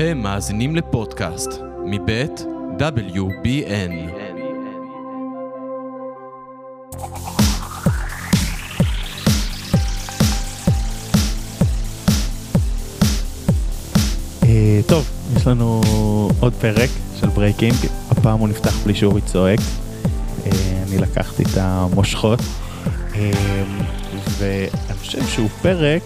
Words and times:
אתם 0.00 0.18
מאזינים 0.18 0.76
לפודקאסט 0.76 1.50
מבית 1.84 2.44
WBN. 2.78 3.92
אה, 14.42 14.80
טוב, 14.86 15.10
יש 15.36 15.46
לנו 15.46 15.80
עוד 16.40 16.52
פרק 16.52 16.90
של 17.20 17.26
ברייקינג, 17.26 17.74
הפעם 18.10 18.38
הוא 18.38 18.48
נפתח 18.48 18.84
בלי 18.84 18.94
שאורי 18.94 19.20
צועק. 19.20 19.60
אה, 20.46 20.50
אני 20.88 20.98
לקחתי 20.98 21.42
את 21.42 21.56
המושכות, 21.56 22.40
אה, 23.14 23.30
ואני 24.38 24.98
חושב 24.98 25.26
שהוא 25.26 25.48
פרק 25.62 26.02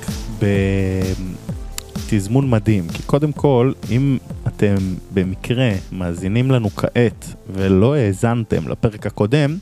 בתזמון 2.13 2.51
מדהים, 2.51 2.89
כי 2.89 3.03
קודם 3.03 3.33
כל, 3.33 3.73
אם 3.91 4.19
אתם 4.47 4.75
במקרה 5.15 5.71
מאזינים 5.93 6.51
לנו 6.51 6.71
כעת 6.71 7.35
ולא 7.51 7.95
האזנתם 7.95 8.69
לפרק 8.69 9.07
הקודם, 9.07 9.57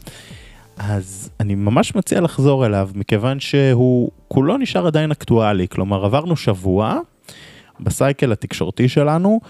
אז 0.79 1.30
אני 1.41 1.55
ממש 1.55 1.95
מציע 1.95 2.21
לחזור 2.21 2.66
אליו, 2.66 2.91
מכיוון 2.95 3.41
שהוא 3.41 4.10
כולו 4.29 4.57
נשאר 4.59 4.87
עדיין 4.87 5.10
אקטואלי, 5.10 5.69
כלומר 5.69 6.05
עברנו 6.05 6.37
שבוע 6.37 6.98
בסייקל 7.80 8.33
התקשורתי 8.33 8.88
שלנו, 8.88 9.41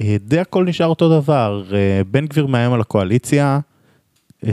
אה, 0.00 0.16
די 0.20 0.38
הכל 0.38 0.64
נשאר 0.64 0.86
אותו 0.86 1.20
דבר, 1.20 1.64
אה, 1.72 2.04
בן 2.10 2.26
גביר 2.26 2.46
מאיים 2.46 2.72
על 2.72 2.80
הקואליציה, 2.80 3.60
אה, 4.46 4.50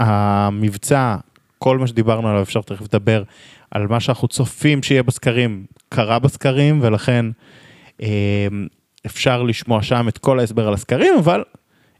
המבצע, 0.00 1.16
כל 1.58 1.78
מה 1.78 1.86
שדיברנו 1.86 2.28
עליו, 2.28 2.42
אפשר 2.42 2.60
תכף 2.60 2.94
לדבר 2.94 3.22
על 3.70 3.86
מה 3.86 4.00
שאנחנו 4.00 4.28
צופים 4.28 4.82
שיהיה 4.82 5.02
בסקרים, 5.02 5.64
קרה 5.88 6.18
בסקרים, 6.18 6.78
ולכן 6.82 7.26
אפשר 9.06 9.42
לשמוע 9.42 9.82
שם 9.82 10.08
את 10.08 10.18
כל 10.18 10.40
ההסבר 10.40 10.68
על 10.68 10.74
הסקרים, 10.74 11.14
אבל 11.18 11.44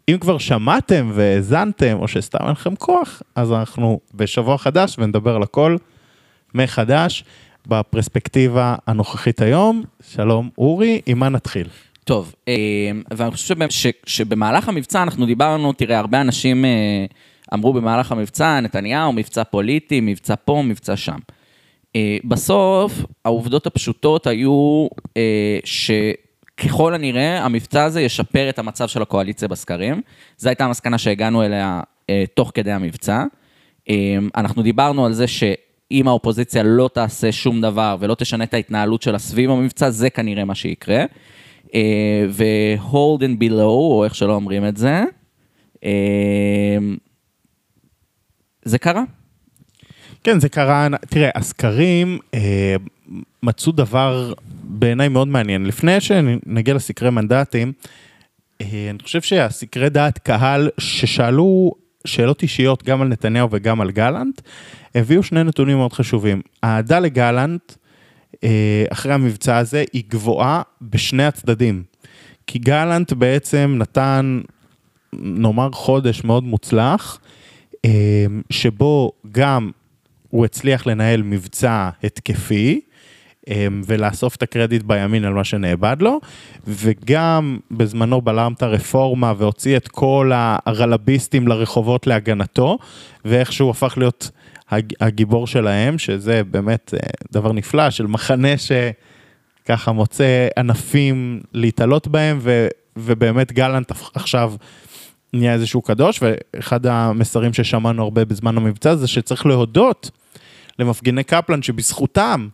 אם 0.09 0.19
כבר 0.21 0.39
שמעתם 0.39 1.11
והאזנתם, 1.15 1.97
או 2.01 2.09
שסתם 2.09 2.39
אין 2.43 2.51
לכם 2.51 2.77
כוח, 2.77 3.23
אז 3.35 3.53
אנחנו 3.53 4.01
בשבוע 4.15 4.59
חדש 4.59 4.97
ונדבר 4.99 5.37
על 5.37 5.43
הכל 5.43 5.77
מחדש. 6.55 7.25
בפרספקטיבה 7.67 8.75
הנוכחית 8.87 9.43
היום. 9.43 9.83
שלום 10.11 10.51
אורי, 10.59 11.01
עם 11.07 11.19
מה 11.19 11.29
נתחיל? 11.29 11.69
טוב, 12.05 12.35
אה, 12.49 12.55
ואני 13.11 13.31
חושב 13.31 13.55
ש, 13.71 13.87
שבמהלך 14.07 14.69
המבצע 14.69 15.03
אנחנו 15.03 15.27
דיברנו, 15.27 15.73
תראה, 15.73 15.99
הרבה 15.99 16.21
אנשים 16.21 16.65
אה, 16.65 16.71
אמרו 17.55 17.73
במהלך 17.73 18.13
המבצע, 18.13 18.61
נתניהו, 18.61 19.13
מבצע 19.13 19.45
פוליטי, 19.45 20.01
מבצע 20.01 20.35
פה, 20.45 20.63
מבצע 20.67 20.97
שם. 20.97 21.19
אה, 21.97 22.17
בסוף, 22.25 23.05
העובדות 23.25 23.67
הפשוטות 23.67 24.27
היו 24.27 24.87
שככל 25.65 26.95
הנראה, 26.95 27.45
המבצע 27.45 27.85
הזה 27.85 28.01
ישפר 28.01 28.49
את 28.49 28.59
המצב 28.59 28.89
של 28.89 29.03
הקואליציה 29.03 29.49
בסקרים. 29.49 30.03
זו 30.39 30.49
הייתה 30.49 30.65
המסקנה 30.65 30.99
שהגענו 30.99 31.43
אליה 31.43 31.81
תוך 32.35 32.51
כדי 32.55 32.73
המבצע. 32.73 33.25
אנחנו 34.37 34.63
דיברנו 34.63 35.07
על 35.07 35.13
זה 35.13 35.27
ש... 35.27 35.45
אם 35.91 36.09
האופוזיציה 36.09 36.63
לא 36.63 36.91
תעשה 36.95 37.33
שום 37.33 37.61
דבר 37.61 37.97
ולא 38.01 38.15
תשנה 38.15 38.45
את 38.45 38.55
ההתנהלות 38.55 39.03
שלה 39.03 39.19
סביב 39.19 39.51
המבצע, 39.51 39.91
זה 39.91 40.11
כנראה 40.11 40.45
מה 40.45 40.55
שיקרה. 40.55 41.05
ו-hold 42.29 43.21
and 43.21 43.43
below, 43.43 43.63
או 43.63 44.05
איך 44.05 44.15
שלא 44.15 44.35
אומרים 44.35 44.67
את 44.67 44.77
זה, 44.77 45.03
אה, 45.85 46.79
זה 48.65 48.79
קרה. 48.79 49.03
כן, 50.25 50.41
זה 50.41 50.49
קרה, 50.49 50.89
תראה, 51.09 51.31
הסקרים 51.35 52.19
אה, 52.35 52.77
מצאו 53.43 53.73
דבר 53.73 54.33
בעיניי 54.63 55.09
מאוד 55.09 55.29
מעניין. 55.29 55.67
לפני 55.67 56.01
שנגיע 56.01 56.75
לסקרי 56.75 57.11
מנדטים, 57.11 57.73
אה, 58.61 58.87
אני 58.91 58.99
חושב 59.03 59.21
שהסקרי 59.21 59.89
דעת 59.89 60.19
קהל 60.19 60.71
ששאלו 60.79 61.73
שאלות 62.05 62.43
אישיות 62.43 62.83
גם 62.83 63.03
על 63.03 63.09
נתניהו 63.09 63.49
וגם 63.51 63.81
על 63.81 63.91
גלנט, 63.91 64.41
הביאו 64.95 65.23
שני 65.23 65.45
נתונים 65.45 65.77
מאוד 65.77 65.93
חשובים. 65.93 66.43
האהדה 66.63 66.99
לגלנט, 66.99 67.73
אה, 68.45 68.85
אחרי 68.89 69.13
המבצע 69.13 69.57
הזה, 69.57 69.85
היא 69.93 70.03
גבוהה 70.09 70.63
בשני 70.83 71.25
הצדדים. 71.25 71.83
כי 72.47 72.59
גלנט 72.59 73.13
בעצם 73.13 73.75
נתן, 73.79 74.41
נאמר, 75.13 75.69
חודש 75.73 76.25
מאוד 76.25 76.45
מוצלח, 76.45 77.19
אה, 77.85 78.27
שבו 78.51 79.13
גם 79.33 79.71
הוא 80.31 80.45
הצליח 80.45 80.87
לנהל 80.87 81.23
מבצע 81.23 81.89
התקפי, 82.05 82.81
אמ, 83.49 83.83
ולאסוף 83.87 84.37
את 84.37 84.43
הקרדיט 84.43 84.83
בימין 84.83 85.25
על 85.25 85.33
מה 85.33 85.45
שנאבד 85.45 85.97
לו, 86.01 86.21
וגם 86.67 87.59
בזמנו 87.71 88.21
בלם 88.21 88.53
את 88.57 88.63
הרפורמה 88.63 89.33
והוציא 89.37 89.77
את 89.77 89.89
כל 89.89 90.33
הרלביסטים 90.35 91.49
לרחובות 91.49 92.07
להגנתו, 92.07 92.79
ואיכשהו 93.25 93.71
הפך 93.71 93.95
להיות 93.99 94.31
הגיבור 95.01 95.47
שלהם, 95.47 95.99
שזה 95.99 96.43
באמת 96.45 96.95
אה, 96.95 97.09
דבר 97.33 97.53
נפלא, 97.53 97.91
של 97.91 98.07
מחנה 98.07 98.49
שככה 98.59 99.93
מוצא 99.93 100.49
ענפים 100.59 101.41
להתעלות 101.53 102.09
בהם, 102.09 102.39
ו, 102.41 102.69
ובאמת 102.97 103.53
גלנט 103.53 103.93
עכשיו 104.15 104.53
נהיה 105.33 105.53
איזשהו 105.53 105.83
קדוש, 105.83 106.21
ואחד 106.23 106.87
המסרים 106.87 107.53
ששמענו 107.53 108.03
הרבה 108.03 108.25
בזמן 108.25 108.57
המבצע 108.57 108.97
זה 108.97 109.09
שצריך 109.09 109.47
להודות 109.47 110.11
למפגיני 110.79 111.25
קפלן 111.25 111.63
שבזכותם 111.63 112.49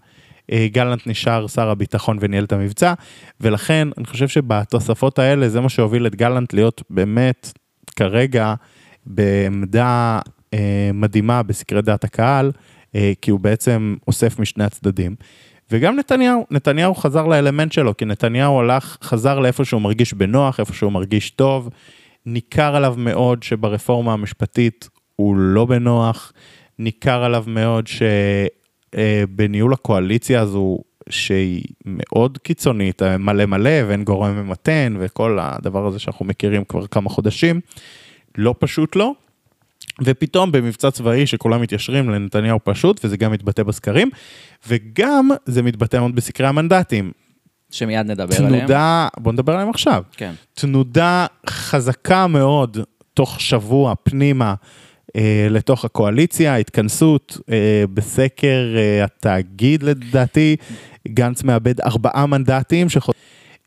אה, 0.52 0.66
גלנט 0.72 1.06
נשאר 1.06 1.46
שר 1.46 1.68
הביטחון 1.68 2.18
וניהל 2.20 2.44
את 2.44 2.52
המבצע, 2.52 2.94
ולכן 3.40 3.88
אני 3.98 4.06
חושב 4.06 4.28
שבתוספות 4.28 5.18
האלה 5.18 5.48
זה 5.48 5.60
מה 5.60 5.68
שהוביל 5.68 6.06
את 6.06 6.14
גלנט 6.14 6.52
להיות 6.52 6.82
באמת 6.90 7.52
כרגע 7.96 8.54
בעמדה 9.06 10.20
אה, 10.54 10.90
מדהימה 10.94 11.42
בסקרי 11.42 11.82
דעת 11.82 12.04
הקהל, 12.04 12.52
אה, 12.94 13.12
כי 13.22 13.30
הוא 13.30 13.40
בעצם 13.40 13.96
אוסף 14.06 14.38
משני 14.38 14.64
הצדדים. 14.64 15.14
וגם 15.70 15.96
נתניהו, 15.96 16.46
נתניהו 16.50 16.94
חזר 16.94 17.26
לאלמנט 17.26 17.72
שלו, 17.72 17.96
כי 17.96 18.04
נתניהו 18.04 18.60
הלך, 18.60 18.96
חזר 19.02 19.38
לאיפה 19.38 19.64
שהוא 19.64 19.82
מרגיש 19.82 20.14
בנוח, 20.14 20.60
איפה 20.60 20.74
שהוא 20.74 20.92
מרגיש 20.92 21.30
טוב. 21.30 21.70
ניכר 22.26 22.76
עליו 22.76 22.94
מאוד 22.98 23.42
שברפורמה 23.42 24.12
המשפטית 24.12 24.88
הוא 25.16 25.36
לא 25.36 25.64
בנוח, 25.64 26.32
ניכר 26.78 27.24
עליו 27.24 27.44
מאוד 27.46 27.86
ש... 27.86 28.02
אה, 28.96 29.24
הקואליציה 29.72 30.40
הזו, 30.40 30.78
שהיא 31.08 31.64
מאוד 31.84 32.38
קיצונית, 32.38 33.02
אה, 33.02 33.18
מלא 33.18 33.46
מלא 33.46 33.70
ואין 33.88 34.04
גורם 34.04 34.36
ממתן 34.36 34.96
וכל 35.00 35.38
הדבר 35.40 35.86
הזה 35.86 35.98
שאנחנו 35.98 36.24
מכירים 36.24 36.64
כבר 36.64 36.86
כמה 36.86 37.10
חודשים, 37.10 37.60
לא 38.38 38.54
פשוט 38.58 38.96
לו. 38.96 39.14
ופתאום 40.04 40.52
במבצע 40.52 40.90
צבאי 40.90 41.26
שכולם 41.26 41.62
מתיישרים 41.62 42.10
לנתניהו 42.10 42.58
פשוט, 42.64 43.04
וזה 43.04 43.16
גם 43.16 43.32
מתבטא 43.32 43.62
בסקרים, 43.62 44.10
וגם 44.68 45.30
זה 45.46 45.62
מתבטא 45.62 45.96
מאוד 45.96 46.14
בסקרי 46.14 46.46
המנדטים. 46.46 47.12
שמיד 47.76 48.06
נדבר 48.06 48.36
תנודה, 48.36 48.46
עליהם. 48.46 48.66
תנודה, 48.66 49.08
בוא 49.18 49.32
נדבר 49.32 49.52
עליהם 49.52 49.70
עכשיו. 49.70 50.02
כן. 50.16 50.32
תנודה 50.54 51.26
חזקה 51.50 52.26
מאוד 52.26 52.78
תוך 53.14 53.40
שבוע 53.40 53.94
פנימה 54.02 54.54
אה, 55.16 55.46
לתוך 55.50 55.84
הקואליציה, 55.84 56.56
התכנסות 56.56 57.38
אה, 57.50 57.84
בסקר 57.94 58.74
אה, 58.76 59.04
התאגיד 59.04 59.82
לדעתי, 59.82 60.56
גנץ 61.08 61.42
מאבד 61.42 61.80
ארבעה 61.80 62.26
מנדטים. 62.26 62.88
שחו... 62.88 63.12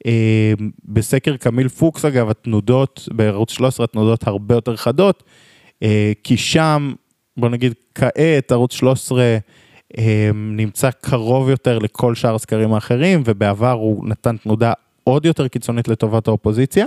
אה, 0.05 0.53
בסקר 0.85 1.37
קמיל 1.37 1.67
פוקס 1.67 2.05
אגב, 2.05 2.29
התנודות 2.29 3.09
בערוץ 3.11 3.51
13, 3.51 3.83
התנודות 3.83 4.27
הרבה 4.27 4.55
יותר 4.55 4.75
חדות, 4.75 5.23
אה, 5.83 6.11
כי 6.23 6.37
שם, 6.37 6.93
בוא 7.37 7.49
נגיד 7.49 7.73
כעת, 7.95 8.51
ערוץ 8.51 8.73
13 8.73 9.21
אה, 9.21 9.37
נמצא 10.33 10.89
קרוב 10.91 11.49
יותר 11.49 11.79
לכל 11.79 12.15
שאר 12.15 12.35
הסקרים 12.35 12.73
האחרים, 12.73 13.23
ובעבר 13.25 13.71
הוא 13.71 14.09
נתן 14.09 14.37
תנודה 14.37 14.73
עוד 15.03 15.25
יותר 15.25 15.47
קיצונית 15.47 15.87
לטובת 15.87 16.27
האופוזיציה. 16.27 16.85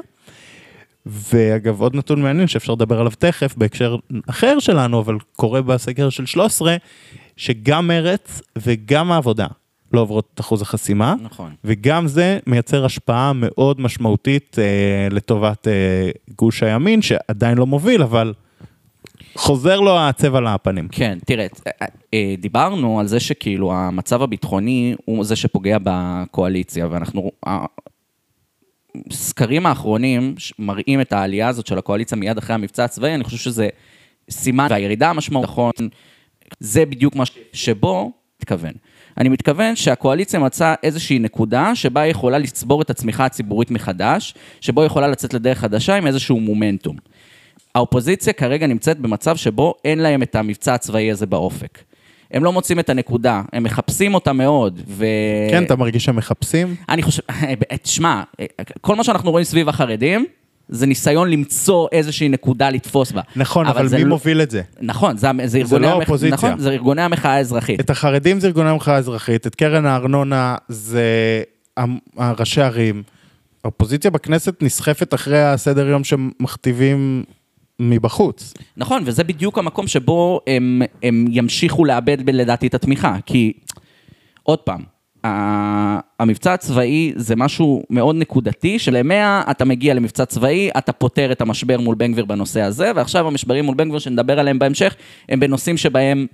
ואגב, 1.07 1.81
עוד 1.81 1.97
נתון 1.97 2.23
מעניין 2.23 2.47
שאפשר 2.47 2.73
לדבר 2.73 3.01
עליו 3.01 3.13
תכף 3.19 3.55
בהקשר 3.57 3.97
אחר 4.27 4.59
שלנו, 4.59 5.01
אבל 5.01 5.17
קורה 5.37 5.63
בסקר 5.63 6.11
של 6.11 6.27
13, 6.27 6.77
שגם 7.37 7.89
מרץ 7.89 8.43
וגם 8.59 9.13
העבודה 9.13 9.47
לא 9.93 10.01
עוברות 10.01 10.31
את 10.35 10.41
אחוז 10.41 10.63
החסימה. 10.63 11.15
נכון. 11.23 11.53
וגם 11.65 12.07
זה 12.07 12.39
מייצר 12.47 12.85
השפעה 12.85 13.33
מאוד 13.33 13.81
משמעותית 13.81 14.57
אה, 14.59 15.09
לטובת 15.11 15.69
אה, 15.69 16.11
גוש 16.37 16.63
הימין, 16.63 17.03
שעדיין 17.03 17.59
לא 17.59 17.67
מוביל, 17.67 18.03
אבל 18.03 18.33
חוזר 19.35 19.81
לו 19.81 19.99
הצבע 19.99 20.41
לפנים. 20.41 20.89
כן, 20.89 21.19
תראה, 21.27 21.47
אה, 21.67 21.87
אה, 22.15 22.35
דיברנו 22.39 23.01
על 23.01 23.07
זה 23.07 23.21
שכאילו 23.21 23.73
המצב 23.73 24.23
הביטחוני 24.23 24.95
הוא 25.05 25.25
זה 25.25 25.37
שפוגע 25.37 25.77
בקואליציה, 25.83 26.89
ואנחנו, 26.91 27.31
הסקרים 29.11 29.67
האחרונים 29.67 30.35
מראים 30.59 31.01
את 31.01 31.13
העלייה 31.13 31.49
הזאת 31.49 31.67
של 31.67 31.79
הקואליציה 31.79 32.19
מיד 32.19 32.39
אחרי 32.39 32.55
המבצע 32.55 32.85
הצבאי, 32.85 33.15
אני 33.15 33.25
חושב 33.25 33.37
שזה 33.37 33.69
סימן, 34.31 34.67
והירידה 34.71 35.11
המשמעות, 35.11 35.45
נכון, 35.45 35.73
זה 36.61 36.87
בדיוק 36.87 37.17
מה 37.17 37.25
שבו 37.53 38.13
התכוון. 38.41 38.73
אני 39.19 39.29
מתכוון 39.29 39.77
שהקואליציה 39.77 40.41
מצאה 40.41 40.75
איזושהי 40.83 41.19
נקודה 41.19 41.75
שבה 41.75 42.01
היא 42.01 42.11
יכולה 42.11 42.39
לצבור 42.39 42.83
את 42.83 42.91
הצמיחה 42.91 43.25
הציבורית 43.25 43.71
מחדש, 43.71 44.35
שבו 44.61 44.81
היא 44.81 44.87
יכולה 44.87 45.09
לצאת 45.09 45.35
לדרך 45.35 45.59
חדשה 45.59 45.97
עם 45.97 46.07
איזשהו 46.07 46.41
מומנטום. 46.41 46.97
האופוזיציה 47.75 48.33
כרגע 48.33 48.67
נמצאת 48.67 48.99
במצב 48.99 49.37
שבו 49.37 49.75
אין 49.85 49.99
להם 49.99 50.23
את 50.23 50.35
המבצע 50.35 50.75
הצבאי 50.75 51.11
הזה 51.11 51.27
באופק. 51.27 51.79
הם 52.31 52.45
לא 52.45 52.53
מוצאים 52.53 52.79
את 52.79 52.91
הנקודה, 52.91 53.43
הם 53.53 53.63
מחפשים 53.63 54.15
אותה 54.15 54.33
מאוד, 54.33 54.81
ו... 54.89 55.07
כן, 55.51 55.65
אתה 55.65 55.77
מרגיש 55.77 56.05
שהם 56.05 56.17
מחפשים? 56.17 56.75
אני 56.89 57.03
חושב, 57.03 57.23
תשמע, 57.83 58.23
כל 58.81 58.97
מה 58.97 59.05
שאנחנו 59.05 59.31
רואים 59.31 59.45
סביב 59.45 59.69
החרדים, 59.69 60.27
זה 60.69 60.87
ניסיון 60.87 61.31
למצוא 61.31 61.89
איזושהי 61.93 62.29
נקודה 62.29 62.71
לתפוס 62.71 63.13
בה. 63.13 63.21
נכון, 63.37 63.67
אבל, 63.67 63.87
אבל 63.87 63.97
מי 63.97 64.05
לא... 64.05 64.09
מוביל 64.09 64.43
את 64.43 64.51
זה? 64.51 64.63
נכון, 64.81 65.17
זה, 65.17 65.29
זה 65.45 65.59
ארגוני 65.59 65.87
לא 65.87 65.91
האופוזיציה. 65.91 66.35
נכון, 66.35 66.59
זה 66.59 66.71
ארגוני 66.71 67.03
המחאה 67.03 67.33
האזרחית. 67.33 67.81
את 67.81 67.91
החרדים 67.91 68.41
זה 68.41 68.47
ארגוני 68.47 68.71
המחאה 68.71 68.95
האזרחית, 68.95 69.47
את 69.47 69.55
קרן 69.55 69.87
הארנונה 69.87 70.57
זה 70.69 71.43
ראשי 72.19 72.61
ערים. 72.61 73.03
האופוזיציה 73.65 74.11
בכנסת 74.11 74.63
נסחפת 74.63 75.15
אחרי 75.15 75.43
הסדר 75.43 75.89
יום 75.89 76.05
שמכתיבים 76.05 77.25
מבחוץ. 77.81 78.55
נכון, 78.77 79.03
וזה 79.07 79.25
בדיוק 79.25 79.59
המקום 79.59 79.87
שבו 79.87 80.41
הם, 80.47 80.83
הם 81.03 81.27
ימשיכו 81.31 81.85
לאבד 81.85 82.31
לדעתי 82.31 82.67
את 82.67 82.75
התמיכה, 82.75 83.17
כי 83.27 83.53
עוד 84.43 84.59
פעם, 84.59 84.83
המבצע 86.21 86.53
הצבאי 86.53 87.13
זה 87.17 87.37
משהו 87.37 87.83
מאוד 87.91 88.17
נקודתי, 88.17 88.79
שלמאה 88.79 89.43
אתה 89.51 89.65
מגיע 89.65 89.95
למבצע 89.95 90.25
צבאי, 90.25 90.71
אתה 90.79 90.93
פותר 90.93 91.33
את 91.33 91.41
המשבר 91.41 91.81
מול 91.81 91.95
בן 91.95 92.13
גביר 92.13 92.25
בנושא 92.25 92.61
הזה, 92.61 92.93
ועכשיו 92.97 93.27
המשברים 93.27 93.65
מול 93.65 93.75
בן 93.75 93.89
גביר 93.89 93.99
שנדבר 93.99 94.39
עליהם 94.41 94.59
בהמשך, 94.59 94.97
הם 95.29 95.41
בנושאים 95.41 95.77
שבהם, 95.77 96.27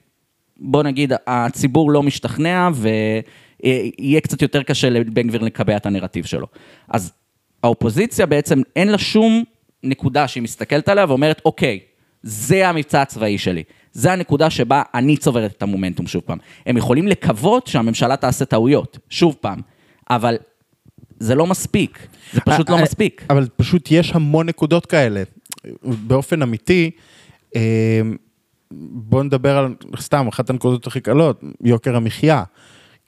בוא 0.57 0.83
נגיד, 0.83 1.13
הציבור 1.27 1.91
לא 1.91 2.03
משתכנע, 2.03 2.69
ויהיה 2.75 4.21
קצת 4.21 4.43
יותר 4.43 4.63
קשה 4.63 4.91
לבן 4.91 5.29
גביר 5.29 5.43
לקבע 5.43 5.77
את 5.77 5.87
הנרטיב 5.87 6.25
שלו. 6.25 6.47
אז 6.89 7.13
האופוזיציה 7.63 8.27
בעצם, 8.27 8.63
אין 8.77 8.89
לה 8.89 8.99
שום 8.99 9.45
נקודה 9.83 10.29
שהיא 10.29 10.43
מסתכלת 10.43 10.89
עליה 10.89 11.05
ואומרת, 11.09 11.43
אוקיי, 11.45 11.81
זה 12.23 12.69
המבצע 12.69 13.03
הצבאי 13.03 13.39
שלי. 13.39 13.63
זה 13.93 14.13
הנקודה 14.13 14.51
שבה 14.51 14.83
אני 14.95 15.17
צוברת 15.17 15.53
את 15.57 15.63
המומנטום 15.63 16.07
שוב 16.07 16.23
פעם. 16.27 16.39
הם 16.67 16.77
יכולים 16.77 17.09
לקוות 17.09 17.67
שהממשלה 17.67 18.17
תעשה 18.17 18.45
טעויות, 18.45 18.99
שוב 19.09 19.37
פעם, 19.41 19.61
אבל 20.11 20.37
זה 21.19 21.35
לא 21.35 21.47
מספיק, 21.47 22.07
זה 22.33 22.41
פשוט 22.41 22.71
לא 22.71 22.77
אה, 22.77 22.83
מספיק. 22.83 23.25
אבל 23.31 23.49
פשוט 23.57 23.89
יש 23.91 24.13
המון 24.13 24.49
נקודות 24.49 24.87
כאלה. 24.87 25.23
באופן 25.83 26.43
אמיתי, 26.43 26.91
אה, 27.57 28.01
בואו 28.71 29.23
נדבר 29.23 29.59
על, 29.59 29.75
סתם, 30.01 30.29
אחת 30.29 30.51
הנקודות 30.51 30.87
הכי 30.87 31.01
קלות, 31.01 31.43
יוקר 31.63 31.97
המחיה. 31.97 32.43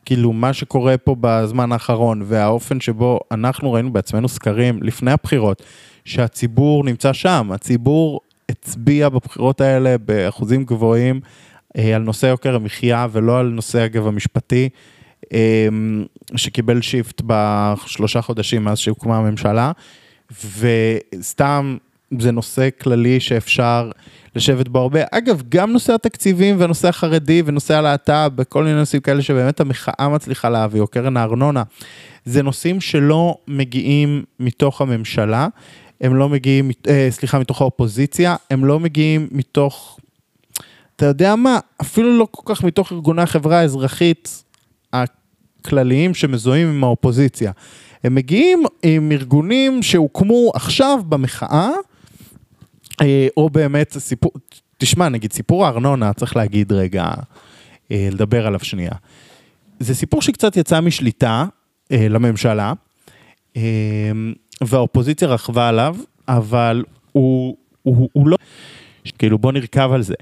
כאילו, 0.04 0.32
מה 0.32 0.52
שקורה 0.52 0.98
פה 0.98 1.16
בזמן 1.20 1.72
האחרון, 1.72 2.22
והאופן 2.26 2.80
שבו 2.80 3.20
אנחנו 3.30 3.72
ראינו 3.72 3.92
בעצמנו 3.92 4.28
סקרים 4.28 4.82
לפני 4.82 5.10
הבחירות, 5.10 5.62
שהציבור 6.04 6.84
נמצא 6.84 7.12
שם, 7.12 7.50
הציבור 7.54 8.20
הצביע 8.48 9.08
בבחירות 9.08 9.60
האלה 9.60 9.98
באחוזים 9.98 10.64
גבוהים 10.64 11.20
אה, 11.76 11.96
על 11.96 12.02
נושא 12.02 12.26
יוקר 12.26 12.54
המחיה 12.54 13.06
ולא 13.12 13.38
על 13.38 13.46
נושא 13.46 13.84
אגב 13.84 14.06
המשפטי, 14.06 14.68
אה, 15.32 15.68
שקיבל 16.36 16.80
שיפט 16.80 17.22
בשלושה 17.26 18.22
חודשים 18.22 18.64
מאז 18.64 18.78
שהוקמה 18.78 19.16
הממשלה, 19.16 19.72
וסתם 20.58 21.76
זה 22.18 22.30
נושא 22.30 22.68
כללי 22.80 23.20
שאפשר 23.20 23.90
לשבת 24.36 24.68
בו 24.68 24.78
הרבה. 24.78 25.00
אגב, 25.10 25.42
גם 25.48 25.72
נושא 25.72 25.94
התקציבים 25.94 26.56
ונושא 26.58 26.88
החרדי 26.88 27.42
ונושא 27.46 27.74
הלהט"ב, 27.74 28.28
בכל 28.34 28.64
מיני 28.64 28.76
נושאים 28.76 29.02
כאלה 29.02 29.22
שבאמת 29.22 29.60
המחאה 29.60 30.08
מצליחה 30.08 30.48
להביא, 30.48 30.80
או 30.80 30.86
קרן 30.86 31.16
הארנונה, 31.16 31.62
זה 32.24 32.42
נושאים 32.42 32.80
שלא 32.80 33.36
מגיעים 33.48 34.24
מתוך 34.40 34.80
הממשלה, 34.80 35.48
הם 36.00 36.14
לא 36.14 36.28
מגיעים, 36.28 36.70
אה, 36.88 37.08
סליחה, 37.10 37.38
מתוך 37.38 37.60
האופוזיציה, 37.60 38.36
הם 38.50 38.64
לא 38.64 38.80
מגיעים 38.80 39.28
מתוך, 39.30 39.98
אתה 40.96 41.06
יודע 41.06 41.36
מה, 41.36 41.58
אפילו 41.80 42.18
לא 42.18 42.26
כל 42.30 42.54
כך 42.54 42.64
מתוך 42.64 42.92
ארגוני 42.92 43.22
החברה 43.22 43.58
האזרחית 43.58 44.44
הכלליים 44.92 46.14
שמזוהים 46.14 46.68
עם 46.68 46.84
האופוזיציה. 46.84 47.52
הם 48.04 48.14
מגיעים 48.14 48.62
עם 48.82 49.12
ארגונים 49.12 49.82
שהוקמו 49.82 50.52
עכשיו 50.54 51.00
במחאה, 51.08 51.70
אה, 53.00 53.28
או 53.36 53.50
באמת 53.50 53.96
סיפור, 53.98 54.32
תשמע, 54.78 55.08
נגיד 55.08 55.32
סיפור 55.32 55.66
הארנונה, 55.66 56.12
צריך 56.12 56.36
להגיד 56.36 56.72
רגע, 56.72 57.10
אה, 57.90 58.08
לדבר 58.12 58.46
עליו 58.46 58.60
שנייה. 58.60 58.92
זה 59.80 59.94
סיפור 59.94 60.22
שקצת 60.22 60.56
יצא 60.56 60.80
משליטה 60.80 61.44
אה, 61.92 62.08
לממשלה. 62.08 62.72
והאופוזיציה 64.64 65.28
רכבה 65.28 65.68
עליו, 65.68 65.96
אבל 66.28 66.84
הוא, 67.12 67.56
הוא, 67.82 68.08
הוא 68.12 68.28
לא... 68.28 68.36
כאילו 69.18 69.38
בוא 69.38 69.52
נרכב 69.52 69.90
על 69.92 70.02
זה. 70.02 70.14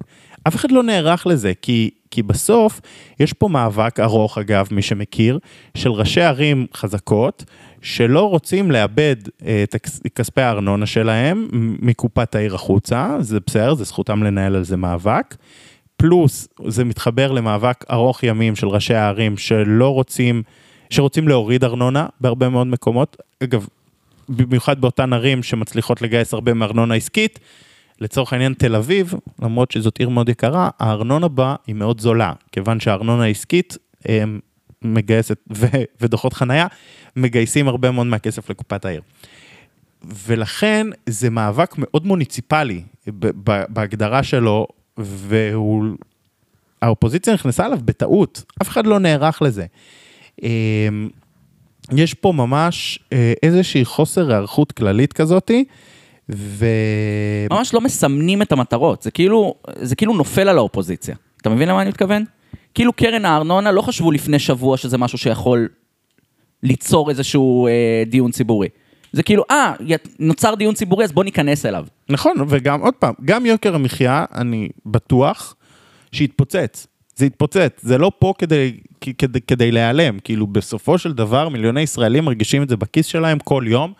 אף 0.48 0.56
אחד 0.56 0.70
לא 0.70 0.82
נערך 0.82 1.26
לזה, 1.26 1.52
כי, 1.62 1.90
כי 2.10 2.22
בסוף 2.22 2.80
יש 3.20 3.32
פה 3.32 3.48
מאבק 3.48 4.00
ארוך, 4.00 4.38
אגב, 4.38 4.68
מי 4.70 4.82
שמכיר, 4.82 5.38
של 5.74 5.90
ראשי 5.90 6.20
ערים 6.20 6.66
חזקות, 6.74 7.44
שלא 7.82 8.30
רוצים 8.30 8.70
לאבד 8.70 9.16
את 9.62 9.76
כספי 10.14 10.40
הארנונה 10.40 10.86
שלהם 10.86 11.48
מקופת 11.82 12.34
העיר 12.34 12.54
החוצה, 12.54 13.16
זה 13.20 13.38
בסדר, 13.46 13.74
זה 13.74 13.84
זכותם 13.84 14.22
לנהל 14.22 14.56
על 14.56 14.64
זה 14.64 14.76
מאבק. 14.76 15.36
פלוס 15.96 16.48
זה 16.66 16.84
מתחבר 16.84 17.32
למאבק 17.32 17.84
ארוך 17.90 18.22
ימים 18.22 18.56
של 18.56 18.68
ראשי 18.68 18.94
הערים 18.94 19.36
שלא 19.36 19.94
רוצים, 19.94 20.42
שרוצים 20.90 21.28
להוריד 21.28 21.64
ארנונה 21.64 22.06
בהרבה 22.20 22.48
מאוד 22.48 22.66
מקומות. 22.66 23.16
אגב, 23.42 23.66
במיוחד 24.28 24.80
באותן 24.80 25.12
ערים 25.12 25.42
שמצליחות 25.42 26.02
לגייס 26.02 26.34
הרבה 26.34 26.54
מארנונה 26.54 26.94
עסקית. 26.94 27.38
לצורך 28.00 28.32
העניין 28.32 28.54
תל 28.54 28.76
אביב, 28.76 29.14
למרות 29.42 29.70
שזאת 29.70 29.98
עיר 29.98 30.08
מאוד 30.08 30.28
יקרה, 30.28 30.70
הארנונה 30.78 31.28
בה 31.28 31.54
היא 31.66 31.74
מאוד 31.74 32.00
זולה, 32.00 32.32
כיוון 32.52 32.80
שהארנונה 32.80 33.24
העסקית 33.24 33.76
מגייסת, 34.82 35.38
ו, 35.56 35.66
ודוחות 36.00 36.32
חנייה, 36.32 36.66
מגייסים 37.16 37.68
הרבה 37.68 37.90
מאוד 37.90 38.06
מהכסף 38.06 38.50
לקופת 38.50 38.84
העיר. 38.84 39.00
ולכן 40.02 40.86
זה 41.06 41.30
מאבק 41.30 41.74
מאוד 41.78 42.06
מוניציפלי 42.06 42.82
בהגדרה 43.68 44.22
שלו, 44.22 44.66
והאופוזיציה 46.82 47.34
נכנסה 47.34 47.66
אליו 47.66 47.78
בטעות, 47.84 48.44
אף 48.62 48.68
אחד 48.68 48.86
לא 48.86 48.98
נערך 48.98 49.42
לזה. 49.42 49.66
יש 51.96 52.14
פה 52.14 52.32
ממש 52.32 52.98
אה, 53.12 53.32
איזושהי 53.42 53.84
חוסר 53.84 54.30
היערכות 54.30 54.72
כללית 54.72 55.12
כזאתי, 55.12 55.64
ו... 56.30 56.66
ממש 57.50 57.74
לא 57.74 57.80
מסמנים 57.80 58.42
את 58.42 58.52
המטרות, 58.52 59.02
זה 59.02 59.10
כאילו, 59.10 59.54
זה 59.76 59.96
כאילו 59.96 60.14
נופל 60.14 60.48
על 60.48 60.58
האופוזיציה. 60.58 61.14
אתה 61.40 61.50
מבין 61.50 61.68
למה 61.68 61.82
אני 61.82 61.88
מתכוון? 61.88 62.24
כאילו 62.74 62.92
קרן 62.92 63.24
הארנונה 63.24 63.72
לא 63.72 63.82
חשבו 63.82 64.12
לפני 64.12 64.38
שבוע 64.38 64.76
שזה 64.76 64.98
משהו 64.98 65.18
שיכול 65.18 65.68
ליצור 66.62 67.10
איזשהו 67.10 67.66
אה, 67.66 68.02
דיון 68.06 68.30
ציבורי. 68.30 68.68
זה 69.12 69.22
כאילו, 69.22 69.44
אה, 69.50 69.72
נוצר 70.18 70.54
דיון 70.54 70.74
ציבורי, 70.74 71.04
אז 71.04 71.12
בוא 71.12 71.24
ניכנס 71.24 71.66
אליו. 71.66 71.86
נכון, 72.08 72.36
וגם, 72.48 72.80
עוד 72.80 72.94
פעם, 72.94 73.14
גם 73.24 73.46
יוקר 73.46 73.74
המחיה, 73.74 74.24
אני 74.34 74.68
בטוח 74.86 75.56
שיתפוצץ. 76.12 76.86
זה 77.18 77.26
יתפוצץ, 77.26 77.80
זה 77.82 77.98
לא 77.98 78.12
פה 78.18 78.34
כדי, 78.38 78.76
כדי, 79.18 79.40
כדי 79.40 79.70
להיעלם, 79.70 80.18
כאילו 80.18 80.46
בסופו 80.46 80.98
של 80.98 81.12
דבר 81.12 81.48
מיליוני 81.48 81.80
ישראלים 81.80 82.24
מרגישים 82.24 82.62
את 82.62 82.68
זה 82.68 82.76
בכיס 82.76 83.06
שלהם 83.06 83.38
כל 83.38 83.64
יום, 83.66 83.92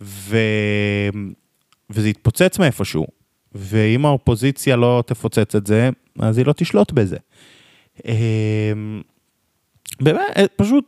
ו... 0.00 0.38
וזה 1.90 2.08
יתפוצץ 2.08 2.58
מאיפשהו, 2.58 3.06
ואם 3.54 4.06
האופוזיציה 4.06 4.76
לא 4.76 5.02
תפוצץ 5.06 5.54
את 5.54 5.66
זה, 5.66 5.90
אז 6.18 6.38
היא 6.38 6.46
לא 6.46 6.52
תשלוט 6.52 6.92
בזה. 6.92 7.16
אמ, 8.04 9.02
באמת, 10.00 10.52
פשוט, 10.56 10.84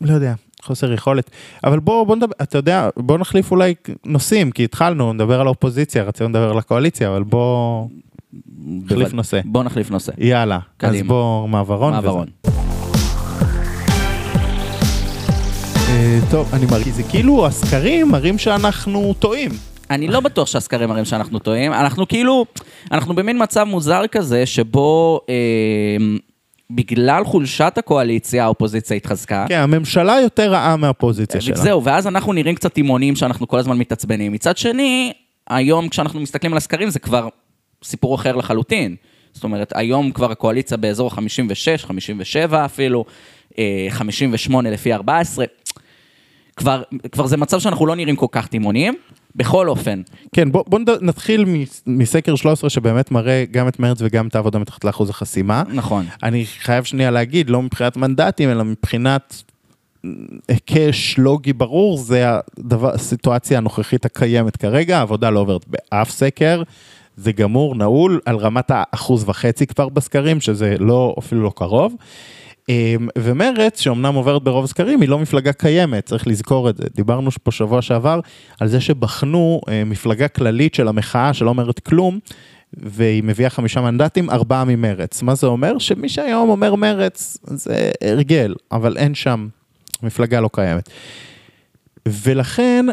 לא 0.00 0.14
יודע, 0.14 0.34
חוסר 0.62 0.92
יכולת. 0.92 1.30
אבל 1.64 1.78
בוא, 1.78 2.06
בוא 2.06 2.16
נדבר, 2.16 2.32
אתה 2.42 2.58
יודע, 2.58 2.88
בוא 2.96 3.18
נחליף 3.18 3.50
אולי 3.50 3.74
נושאים, 4.04 4.50
כי 4.50 4.64
התחלנו, 4.64 5.12
נדבר 5.12 5.40
על 5.40 5.46
האופוזיציה, 5.46 6.02
רצינו 6.02 6.28
לדבר 6.28 6.50
על 6.50 6.58
הקואליציה, 6.58 7.08
אבל 7.08 7.22
בוא... 7.22 7.88
נחליף 8.66 9.12
נושא. 9.12 9.40
בוא 9.44 9.62
נחליף 9.62 9.90
נושא. 9.90 10.12
יאללה, 10.18 10.58
קדימה. 10.76 10.98
אז 10.98 11.06
בוא 11.06 11.48
מעברון. 11.48 11.92
מעברון. 11.92 12.26
אה, 15.88 16.18
טוב, 16.30 16.54
אני 16.54 16.66
מרגיש, 16.66 16.94
זה 16.94 17.02
כאילו 17.02 17.46
הסקרים 17.46 18.08
מראים 18.08 18.38
שאנחנו 18.38 19.14
טועים. 19.18 19.50
אני 19.90 20.08
לא 20.08 20.20
בטוח 20.20 20.46
שהסקרים 20.46 20.88
מראים 20.88 21.04
שאנחנו 21.04 21.38
טועים, 21.38 21.72
אנחנו 21.72 22.08
כאילו, 22.08 22.44
אנחנו 22.92 23.14
במין 23.14 23.42
מצב 23.42 23.64
מוזר 23.64 24.06
כזה, 24.06 24.46
שבו 24.46 25.20
אה, 25.28 25.34
בגלל 26.70 27.24
חולשת 27.24 27.72
הקואליציה, 27.76 28.44
האופוזיציה 28.44 28.96
התחזקה. 28.96 29.44
כן, 29.48 29.60
הממשלה 29.60 30.20
יותר 30.20 30.52
רעה 30.52 30.76
מהפוזיציה 30.76 31.40
שלה. 31.40 31.56
זהו, 31.56 31.84
ואז 31.84 32.06
אנחנו 32.06 32.32
נראים 32.32 32.54
קצת 32.54 32.74
תימונים 32.74 33.16
שאנחנו 33.16 33.48
כל 33.48 33.58
הזמן 33.58 33.78
מתעצבנים. 33.78 34.32
מצד 34.32 34.56
שני, 34.56 35.12
היום 35.50 35.88
כשאנחנו 35.88 36.20
מסתכלים 36.20 36.52
על 36.52 36.56
הסקרים 36.56 36.90
זה 36.90 36.98
כבר 36.98 37.28
סיפור 37.84 38.14
אחר 38.14 38.36
לחלוטין. 38.36 38.96
זאת 39.32 39.44
אומרת, 39.44 39.72
היום 39.76 40.10
כבר 40.10 40.30
הקואליציה 40.30 40.76
באזור 40.76 41.10
ה-56, 41.12 41.86
57 41.86 42.64
אפילו, 42.64 43.04
אה, 43.58 43.86
58 43.90 44.70
לפי 44.70 44.92
14. 44.92 45.44
כבר, 46.56 46.82
כבר 47.12 47.26
זה 47.26 47.36
מצב 47.36 47.60
שאנחנו 47.60 47.86
לא 47.86 47.96
נראים 47.96 48.16
כל 48.16 48.26
כך 48.30 48.46
תימהוניים. 48.46 48.94
בכל 49.36 49.68
אופן, 49.68 50.02
כן, 50.32 50.52
בוא, 50.52 50.64
בוא 50.66 50.78
נתחיל 51.00 51.44
מס- 51.44 51.82
מסקר 51.86 52.34
13 52.36 52.70
שבאמת 52.70 53.10
מראה 53.10 53.44
גם 53.50 53.68
את 53.68 53.78
מרץ 53.80 53.98
וגם 54.00 54.26
את 54.26 54.34
העבודה 54.34 54.58
מתחת 54.58 54.84
לאחוז 54.84 55.10
החסימה. 55.10 55.62
נכון. 55.72 56.06
אני 56.22 56.44
חייב 56.46 56.84
שנייה 56.84 57.10
להגיד, 57.10 57.50
לא 57.50 57.62
מבחינת 57.62 57.96
מנדטים, 57.96 58.50
אלא 58.50 58.64
מבחינת 58.64 59.42
היקש 60.48 61.18
לוגי 61.18 61.52
ברור, 61.52 61.98
זה 61.98 62.24
הדבר, 62.58 62.94
הסיטואציה 62.94 63.58
הנוכחית 63.58 64.04
הקיימת 64.04 64.56
כרגע, 64.56 64.98
העבודה 64.98 65.30
לא 65.30 65.40
עוברת 65.40 65.64
באף 65.68 66.10
סקר, 66.10 66.62
זה 67.16 67.32
גמור, 67.32 67.74
נעול, 67.74 68.20
על 68.24 68.36
רמת 68.36 68.70
האחוז 68.74 69.24
וחצי 69.28 69.66
כבר 69.66 69.88
בסקרים, 69.88 70.40
שזה 70.40 70.76
לא, 70.78 71.14
אפילו 71.18 71.42
לא 71.42 71.52
קרוב. 71.56 71.94
אמ, 72.68 73.08
ומרץ, 73.18 73.80
שאומנם 73.80 74.14
עוברת 74.14 74.42
ברוב 74.42 74.66
סקרים, 74.66 75.00
היא 75.00 75.08
לא 75.08 75.18
מפלגה 75.18 75.52
קיימת, 75.52 76.06
צריך 76.06 76.26
לזכור 76.26 76.70
את 76.70 76.76
זה. 76.76 76.84
דיברנו 76.94 77.30
פה 77.42 77.50
שבוע 77.50 77.82
שעבר 77.82 78.20
על 78.60 78.68
זה 78.68 78.80
שבחנו 78.80 79.60
אה, 79.68 79.84
מפלגה 79.84 80.28
כללית 80.28 80.74
של 80.74 80.88
המחאה 80.88 81.34
שלא 81.34 81.48
אומרת 81.48 81.78
כלום, 81.78 82.18
והיא 82.74 83.22
מביאה 83.24 83.50
חמישה 83.50 83.80
מנדטים, 83.80 84.30
ארבעה 84.30 84.64
ממרץ. 84.64 85.22
מה 85.22 85.34
זה 85.34 85.46
אומר? 85.46 85.78
שמי 85.78 86.08
שהיום 86.08 86.48
אומר 86.48 86.74
מרץ 86.74 87.38
זה 87.44 87.90
הרגל, 88.04 88.54
אבל 88.72 88.96
אין 88.96 89.14
שם, 89.14 89.48
מפלגה 90.02 90.40
לא 90.40 90.50
קיימת. 90.52 90.90
ולכן 92.08 92.86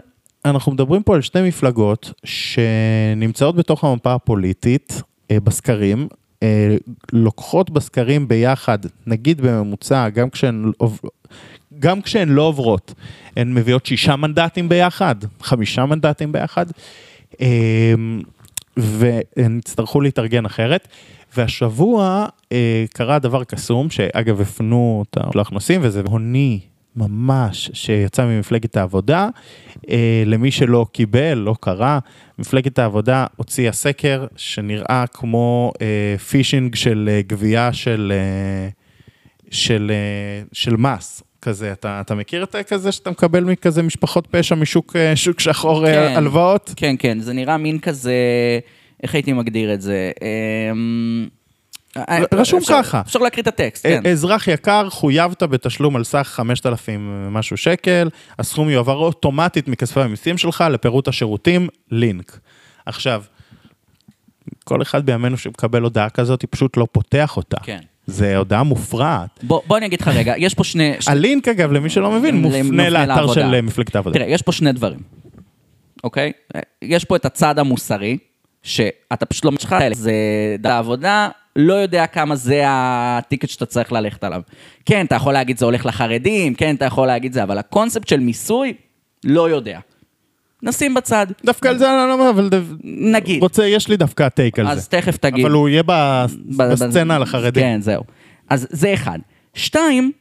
אנחנו 0.49 0.71
מדברים 0.71 1.03
פה 1.03 1.15
על 1.15 1.21
שתי 1.21 1.41
מפלגות 1.41 2.13
שנמצאות 2.23 3.55
בתוך 3.55 3.83
המפה 3.83 4.13
הפוליטית 4.13 5.01
אה, 5.31 5.39
בסקרים, 5.39 6.07
אה, 6.43 6.75
לוקחות 7.13 7.69
בסקרים 7.69 8.27
ביחד, 8.27 8.79
נגיד 9.07 9.41
בממוצע, 9.41 10.09
גם 10.09 10.29
כשהן, 10.29 10.71
גם 11.79 12.01
כשהן 12.01 12.29
לא 12.29 12.41
עוברות, 12.41 12.93
הן 13.35 13.53
מביאות 13.53 13.85
שישה 13.85 14.15
מנדטים 14.15 14.69
ביחד, 14.69 15.15
חמישה 15.41 15.85
מנדטים 15.85 16.31
ביחד, 16.31 16.65
אה, 17.41 17.93
והן 18.77 19.57
יצטרכו 19.57 20.01
להתארגן 20.01 20.45
אחרת. 20.45 20.87
והשבוע 21.37 22.25
קרה 22.93 23.19
דבר 23.19 23.43
קסום, 23.43 23.89
שאגב 23.89 24.41
הפנו 24.41 25.03
את 25.09 25.17
המשלוח 25.17 25.49
נושאים, 25.49 25.79
וזה 25.83 26.01
הוני 26.05 26.59
ממש 26.97 27.71
שיצא 27.73 28.25
ממפלגת 28.25 28.77
העבודה. 28.77 29.29
אה, 29.89 30.23
למי 30.25 30.51
שלא 30.51 30.85
קיבל, 30.91 31.33
לא 31.33 31.55
קרא, 31.59 31.99
מפלגת 32.39 32.79
העבודה 32.79 33.25
הוציאה 33.35 33.71
סקר 33.71 34.25
שנראה 34.35 35.05
כמו 35.13 35.71
אה, 35.81 36.17
פישינג 36.17 36.75
של 36.75 37.09
אה, 37.11 37.21
גבייה 37.27 37.73
של, 37.73 38.13
אה, 38.15 38.69
של, 39.51 39.91
אה, 39.93 40.43
של 40.53 40.75
מס. 40.75 41.23
כזה, 41.41 41.71
אתה, 41.71 42.01
אתה 42.01 42.15
מכיר 42.15 42.43
את 42.43 42.55
כזה 42.67 42.91
שאתה 42.91 43.11
מקבל 43.11 43.43
מכזה 43.43 43.83
משפחות 43.83 44.27
פשע 44.31 44.55
משוק 44.55 44.95
אה, 44.95 45.15
שוק 45.15 45.39
שחור 45.39 45.87
אה, 45.87 45.93
כן. 45.93 46.15
הלוואות? 46.15 46.73
כן, 46.75 46.95
כן, 46.99 47.19
זה 47.19 47.33
נראה 47.33 47.57
מין 47.57 47.79
כזה, 47.79 48.13
איך 49.03 49.15
הייתי 49.15 49.33
מגדיר 49.33 49.73
את 49.73 49.81
זה? 49.81 50.11
אמ, 50.71 51.27
רשום 52.33 52.59
אפשר- 52.59 52.83
ככה. 52.83 53.01
אפשר 53.01 53.19
להקריא 53.19 53.41
את 53.41 53.47
הטקסט, 53.47 53.85
כן. 53.87 54.01
אה, 54.05 54.11
אזרח 54.11 54.47
יקר, 54.47 54.89
חויבת 54.89 55.43
בתשלום 55.43 55.95
על 55.95 56.03
סך 56.03 56.27
5,000 56.31 57.27
משהו 57.31 57.57
שקל, 57.57 58.09
הסכום 58.39 58.69
יועבר 58.69 58.95
אוטומטית 58.95 59.67
מכספי 59.67 60.01
המיסים 60.01 60.37
שלך 60.37 60.63
לפירוט 60.71 61.07
השירותים, 61.07 61.67
לינק. 61.91 62.39
עכשיו, 62.85 63.23
כל 64.63 64.81
אחד 64.81 65.05
בימינו 65.05 65.37
שמקבל 65.37 65.81
הודעה 65.81 66.09
כזאת, 66.09 66.41
היא 66.41 66.47
פשוט 66.51 66.77
לא 66.77 66.87
פותח 66.91 67.37
אותה. 67.37 67.57
כן. 67.63 67.79
זה 68.07 68.37
הודעה 68.37 68.63
מופרעת. 68.63 69.43
בוא 69.43 69.61
בוא 69.67 69.77
אני 69.77 69.85
אגיד 69.85 70.01
לך 70.01 70.07
רגע, 70.07 70.33
יש 70.37 70.53
פה 70.53 70.63
שני... 70.63 70.93
שני- 70.99 71.11
הלינק, 71.11 71.47
אגב, 71.47 71.71
למי 71.71 71.89
שלא 71.89 72.11
מבין, 72.11 72.35
מופנה 72.35 72.63
מופנה 72.63 72.89
לאתר 72.89 73.05
לעבודה. 73.15 73.33
של 73.33 73.53
אה, 73.55 73.61
מפלגת 73.61 73.95
העבודה. 73.95 74.19
תראה, 74.19 74.29
יש 74.29 74.41
פה 74.41 74.51
שני 74.51 74.71
דברים, 74.71 74.99
אוקיי? 76.03 76.31
יש 76.81 77.05
פה 77.05 77.15
את 77.15 77.25
הצד 77.25 77.59
המוסרי, 77.59 78.17
שאתה 78.63 79.25
פשוט 79.25 79.45
לא 79.45 79.51
משחק 79.51 79.79
זה 79.93 80.13
דת 80.59 80.71
העבודה, 80.71 81.29
לא 81.57 81.73
יודע 81.73 82.07
כמה 82.07 82.35
זה 82.35 82.63
הטיקט 82.67 83.49
שאתה 83.49 83.65
צריך 83.65 83.91
ללכת 83.91 84.23
עליו. 84.23 84.41
כן, 84.85 85.05
אתה 85.05 85.15
יכול 85.15 85.33
להגיד 85.33 85.57
זה 85.57 85.65
הולך 85.65 85.85
לחרדים, 85.85 86.53
כן, 86.53 86.75
אתה 86.75 86.85
יכול 86.85 87.07
להגיד 87.07 87.33
זה, 87.33 87.43
אבל 87.43 87.57
הקונספט 87.57 88.07
של 88.07 88.19
מיסוי, 88.19 88.73
לא 89.23 89.49
יודע. 89.49 89.79
נשים 90.63 90.93
בצד, 90.93 91.27
דווקא 91.45 91.67
על 91.67 91.77
זה 91.77 91.89
אני 91.89 92.09
לא 92.09 92.13
אומר, 92.13 92.29
אבל 92.29 92.49
נגיד. 92.83 93.41
רוצה, 93.41 93.65
יש 93.65 93.87
לי 93.87 93.97
דווקא 93.97 94.29
טייק 94.29 94.59
על 94.59 94.67
אז 94.67 94.83
זה. 94.83 94.89
תכף 94.89 95.17
תגיד. 95.17 95.45
אבל 95.45 95.53
הוא 95.53 95.69
יהיה 95.69 95.83
בסצנה 96.57 97.15
על 97.15 97.23
החרדים. 97.23 97.63
כן, 97.63 97.81
זהו. 97.81 98.03
אז 98.49 98.67
זה 98.71 98.93
אחד. 98.93 99.19
שתיים, 99.53 100.11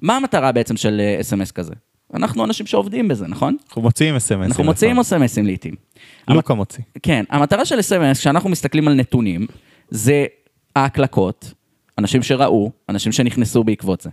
מה 0.00 0.16
המטרה 0.16 0.52
בעצם 0.52 0.76
של 0.76 1.00
אה, 1.00 1.20
אס.אם.אס 1.20 1.50
כזה? 1.50 1.72
אנחנו 2.14 2.44
אנשים 2.44 2.66
שעובדים 2.66 3.08
בזה, 3.08 3.26
נכון? 3.26 3.56
אנחנו 3.68 3.82
מוציאים 3.82 4.16
אס.אם.אסים. 4.16 4.42
אנחנו 4.42 4.64
מוציאים 4.64 4.98
אס.אם.אסים 4.98 5.46
לעיתים. 5.46 5.74
לוקה 6.28 6.54
מוציא. 6.54 6.84
כן, 7.02 7.24
המטרה 7.30 7.64
של 7.64 7.80
אס.אם.אס, 7.80 8.18
כשאנחנו 8.18 8.50
מסתכלים 8.50 8.88
על 8.88 8.94
נתונים, 8.94 9.46
זה 9.90 10.26
ההקלקות, 10.78 11.52
אנשים 11.98 12.22
שראו, 12.22 12.70
אנשים 12.88 13.12
שנכנסו 13.12 13.64
בעקבות 13.64 14.00
זה. 14.00 14.10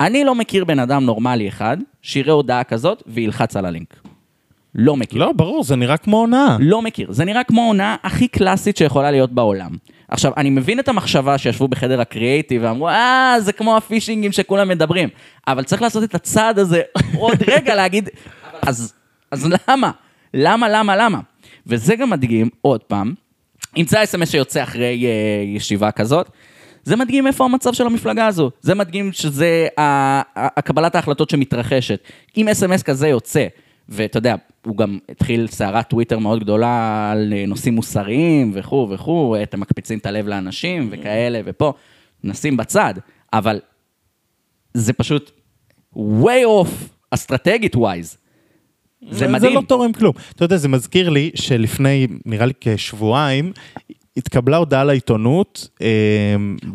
אני 0.00 0.24
לא 0.24 0.34
מכיר 0.34 0.64
בן 0.64 0.78
אדם 0.78 1.04
נורמלי 1.04 1.48
אחד 1.48 1.76
שיראה 2.02 2.32
הודעה 2.32 2.64
כזאת 2.64 3.02
וילחץ 3.06 3.56
על 3.56 3.66
הלינק. 3.66 3.94
לא 4.74 4.96
מכיר. 4.96 5.18
לא, 5.18 5.32
ברור, 5.32 5.64
זה 5.64 5.76
נראה 5.76 5.96
כמו 5.96 6.16
הונאה. 6.20 6.56
לא 6.60 6.82
מכיר. 6.82 7.12
זה 7.12 7.24
נראה 7.24 7.44
כמו 7.44 7.62
העונה 7.62 7.96
הכי 8.02 8.28
קלאסית 8.28 8.76
שיכולה 8.76 9.10
להיות 9.10 9.32
בעולם. 9.32 9.70
עכשיו, 10.08 10.32
אני 10.36 10.50
מבין 10.50 10.80
את 10.80 10.88
המחשבה 10.88 11.38
שישבו 11.38 11.68
בחדר 11.68 12.00
הקריאייטיב 12.00 12.62
ואמרו, 12.64 12.88
אה, 12.88 13.36
זה 13.40 13.52
כמו 13.52 13.76
הפישינגים 13.76 14.32
שכולם 14.32 14.68
מדברים. 14.68 15.08
אבל 15.46 15.64
צריך 15.64 15.82
לעשות 15.82 16.04
את 16.04 16.14
הצעד 16.14 16.58
הזה 16.58 16.82
עוד 17.18 17.38
רגע 17.46 17.74
להגיד, 17.74 18.08
אז, 18.62 18.94
אז 19.30 19.48
למה? 19.68 19.90
למה, 20.34 20.68
למה, 20.68 20.96
למה? 20.96 21.20
וזה 21.66 21.96
גם 21.96 22.10
מדגים, 22.10 22.48
עוד 22.60 22.82
פעם, 22.82 23.14
זה 23.84 24.00
ה-SMS 24.00 24.26
שיוצא 24.26 24.62
אחרי 24.62 25.04
uh, 25.04 25.56
ישיבה 25.56 25.90
כזאת, 25.90 26.30
זה 26.84 26.96
מדגים 26.96 27.26
איפה 27.26 27.44
המצב 27.44 27.72
של 27.72 27.86
המפלגה 27.86 28.26
הזו. 28.26 28.50
זה 28.60 28.74
מדגים 28.74 29.12
שזה 29.12 29.68
הקבלת 30.36 30.94
ההחלטות 30.94 31.30
שמתרחשת. 31.30 32.00
אם 32.36 32.48
אס.אם.אס 32.48 32.82
כזה 32.82 33.08
יוצא, 33.08 33.46
ואתה 33.88 34.18
יודע, 34.18 34.34
הוא 34.64 34.76
גם 34.76 34.98
התחיל 35.08 35.46
סערת 35.46 35.88
טוויטר 35.88 36.18
מאוד 36.18 36.40
גדולה 36.40 37.08
על 37.12 37.32
אה, 37.36 37.44
נושאים 37.46 37.74
מוסריים 37.74 38.50
וכו' 38.54 38.88
וכו', 38.90 39.36
אתם 39.42 39.60
מקפיצים 39.60 39.98
את 39.98 40.06
הלב 40.06 40.26
לאנשים 40.26 40.88
וכאלה 40.92 41.40
ופה, 41.44 41.72
נשים 42.24 42.56
בצד, 42.56 42.94
אבל 43.32 43.60
זה 44.74 44.92
פשוט 44.92 45.30
way 45.96 46.44
off, 46.64 46.68
אסטרטגית 47.10 47.76
ווייז. 47.76 48.16
זה 49.10 49.18
זה 49.18 49.28
מדהים. 49.28 49.54
לא 49.54 49.60
תורם 49.60 49.92
כלום. 49.92 50.12
אתה 50.34 50.44
יודע, 50.44 50.56
זה 50.56 50.68
מזכיר 50.68 51.08
לי 51.08 51.30
שלפני, 51.34 52.06
נראה 52.26 52.46
לי 52.46 52.52
כשבועיים, 52.60 53.52
התקבלה 54.16 54.56
הודעה 54.56 54.84
לעיתונות, 54.84 55.68
אה, 55.82 55.86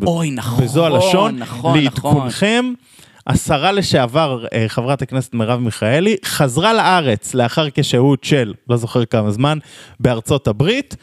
אוי, 0.06 0.30
נכון, 0.30 0.64
בזו 0.64 0.86
הלשון, 0.86 1.36
נכון, 1.36 1.78
לעדכונכם, 1.78 2.72
השרה 3.26 3.72
לשעבר, 3.72 4.44
אה, 4.52 4.64
חברת 4.68 5.02
הכנסת 5.02 5.34
מרב 5.34 5.60
מיכאלי, 5.60 6.16
חזרה 6.24 6.72
לארץ 6.72 7.34
לאחר 7.34 7.70
כשהות 7.74 8.24
של, 8.24 8.54
לא 8.68 8.76
זוכר 8.76 9.04
כמה 9.04 9.30
זמן, 9.30 9.58
בארצות 10.00 10.48
הברית. 10.48 10.96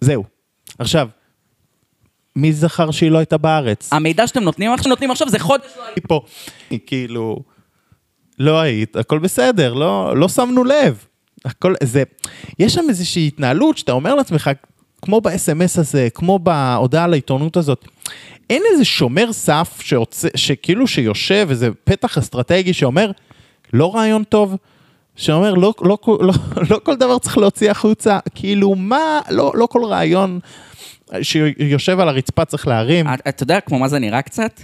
זהו. 0.00 0.24
עכשיו, 0.78 1.08
מי 2.36 2.52
זכר 2.52 2.90
שהיא 2.90 3.10
לא 3.10 3.18
הייתה 3.18 3.38
בארץ? 3.38 3.92
המידע 3.92 4.26
שאתם 4.26 4.42
נותנים 4.42 4.72
עכשיו, 4.72 4.88
נותנים 4.90 5.10
עכשיו 5.10 5.28
זה 5.28 5.38
חודש 5.38 5.66
לא 5.76 5.82
היא 5.96 6.04
פה, 6.08 6.20
כאילו, 6.86 7.40
לא 8.38 8.60
היית, 8.60 8.96
הכל 8.96 9.18
בסדר, 9.18 9.72
לא, 9.74 10.16
לא 10.16 10.28
שמנו 10.28 10.64
לב. 10.64 11.04
הכל, 11.44 11.74
זה, 11.82 12.02
יש 12.58 12.74
שם 12.74 12.84
איזושהי 12.88 13.26
התנהלות 13.26 13.78
שאתה 13.78 13.92
אומר 13.92 14.14
לעצמך, 14.14 14.50
כמו 15.02 15.20
ב-SMS 15.20 15.80
הזה, 15.80 16.08
כמו 16.14 16.38
בהודעה 16.38 17.06
לעיתונות 17.06 17.56
הזאת, 17.56 17.84
אין 18.50 18.62
איזה 18.72 18.84
שומר 18.84 19.32
סף 19.32 19.80
שרוצה, 19.80 20.28
שכאילו 20.36 20.86
שיושב, 20.86 21.46
איזה 21.50 21.68
פתח 21.84 22.18
אסטרטגי 22.18 22.72
שאומר, 22.72 23.10
לא 23.72 23.94
רעיון 23.94 24.24
טוב, 24.24 24.56
שאומר, 25.16 25.54
לא, 25.54 25.74
לא, 25.80 25.98
לא, 26.06 26.18
לא, 26.20 26.32
לא 26.70 26.80
כל 26.82 26.96
דבר 26.96 27.18
צריך 27.18 27.38
להוציא 27.38 27.70
החוצה, 27.70 28.18
כאילו, 28.34 28.74
מה, 28.74 29.20
לא, 29.30 29.52
לא 29.54 29.66
כל 29.66 29.84
רעיון 29.84 30.40
שיושב 31.22 32.00
על 32.00 32.08
הרצפה 32.08 32.44
צריך 32.44 32.68
להרים. 32.68 33.06
את- 33.14 33.20
אתה 33.28 33.42
יודע 33.42 33.60
כמו 33.60 33.78
מה 33.78 33.88
זה 33.88 33.98
נראה 33.98 34.22
קצת? 34.22 34.60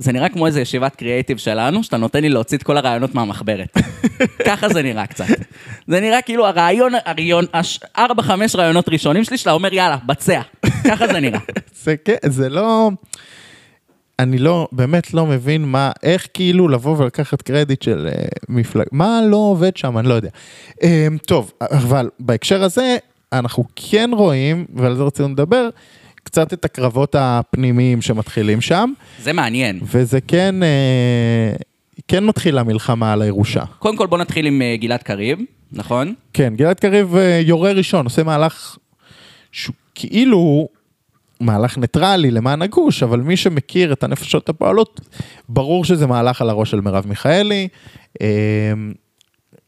זה 0.00 0.12
נראה 0.12 0.28
כמו 0.28 0.46
איזה 0.46 0.60
ישיבת 0.60 0.96
קריאייטיב 0.96 1.38
שלנו, 1.38 1.82
שאתה 1.82 1.96
נותן 1.96 2.22
לי 2.22 2.28
להוציא 2.28 2.58
את 2.58 2.62
כל 2.62 2.76
הרעיונות 2.76 3.14
מהמחברת. 3.14 3.78
ככה 4.46 4.68
זה 4.68 4.82
נראה 4.82 5.06
קצת. 5.06 5.26
זה 5.86 6.00
נראה 6.00 6.22
כאילו 6.22 6.46
הרעיון, 6.46 6.92
הרעיון, 7.04 7.44
ארבע, 7.98 8.22
חמש 8.22 8.56
רעיונות 8.56 8.88
ראשונים 8.88 9.24
שלי, 9.24 9.38
שאתה 9.38 9.52
אומר 9.52 9.74
יאללה, 9.74 9.96
בצע. 10.06 10.40
ככה 10.84 11.06
זה 11.06 11.20
נראה. 11.20 11.38
זה 11.84 11.96
כן, 12.04 12.16
זה 12.26 12.48
לא... 12.48 12.90
אני 14.18 14.38
לא, 14.38 14.68
באמת 14.72 15.14
לא 15.14 15.26
מבין 15.26 15.64
מה, 15.64 15.90
איך 16.02 16.28
כאילו 16.34 16.68
לבוא 16.68 16.96
ולקחת 16.98 17.42
קרדיט 17.42 17.82
של 17.82 18.08
uh, 18.12 18.44
מפלג... 18.48 18.86
מה 18.92 19.20
לא 19.26 19.36
עובד 19.36 19.76
שם, 19.76 19.98
אני 19.98 20.08
לא 20.08 20.14
יודע. 20.14 20.28
Um, 20.80 20.84
טוב, 21.26 21.52
אבל 21.60 22.08
בהקשר 22.20 22.62
הזה, 22.62 22.96
אנחנו 23.32 23.64
כן 23.76 24.10
רואים, 24.12 24.66
ועל 24.74 24.96
זה 24.96 25.02
רצינו 25.02 25.28
לדבר, 25.28 25.68
קצת 26.22 26.52
את 26.52 26.64
הקרבות 26.64 27.16
הפנימיים 27.18 28.02
שמתחילים 28.02 28.60
שם, 28.60 28.92
זה 29.22 29.32
מעניין. 29.32 29.80
וזה 29.82 30.20
כן, 30.20 30.62
אה, 30.62 31.52
כן 32.08 32.26
מתחיל 32.26 32.58
המלחמה 32.58 33.12
על 33.12 33.22
הירושה. 33.22 33.64
קודם 33.78 33.96
כל 33.96 34.06
בוא 34.06 34.18
נתחיל 34.18 34.46
עם 34.46 34.62
אה, 34.62 34.76
גלעד 34.76 35.02
קריב, 35.02 35.38
נכון? 35.72 36.14
כן, 36.32 36.52
גלעד 36.56 36.80
קריב 36.80 37.16
אה, 37.16 37.40
יורה 37.44 37.72
ראשון, 37.72 38.04
עושה 38.04 38.22
מהלך 38.22 38.76
שהוא 39.52 39.74
כאילו 39.94 40.68
מהלך 41.40 41.78
ניטרלי 41.78 42.30
למען 42.30 42.62
הגוש, 42.62 43.02
אבל 43.02 43.20
מי 43.20 43.36
שמכיר 43.36 43.92
את 43.92 44.04
הנפשות 44.04 44.48
הפועלות, 44.48 45.00
ברור 45.48 45.84
שזה 45.84 46.06
מהלך 46.06 46.42
על 46.42 46.50
הראש 46.50 46.70
של 46.70 46.80
מרב 46.80 47.06
מיכאלי. 47.06 47.68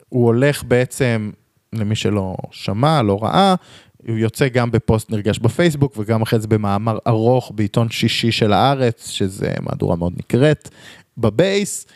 הוא 0.09 0.27
הולך 0.27 0.65
בעצם, 0.65 1.31
למי 1.73 1.97
שלא 1.97 2.37
שמע, 2.51 3.03
לא 3.03 3.19
ראה, 3.23 3.55
הוא 4.09 4.19
יוצא 4.19 4.49
גם 4.49 4.71
בפוסט 4.71 5.11
נרגש 5.11 5.39
בפייסבוק 5.39 5.95
וגם 5.99 6.23
אחרי 6.23 6.41
זה 6.41 6.49
במאמר 6.49 6.99
ארוך 7.07 7.53
בעיתון 7.55 7.91
שישי 7.91 8.33
של 8.33 8.53
הארץ, 8.53 9.09
שזה 9.09 9.55
מהדורה 9.61 9.97
מאוד 9.97 10.13
נקראת, 10.17 10.69
בבייס. 11.19 11.87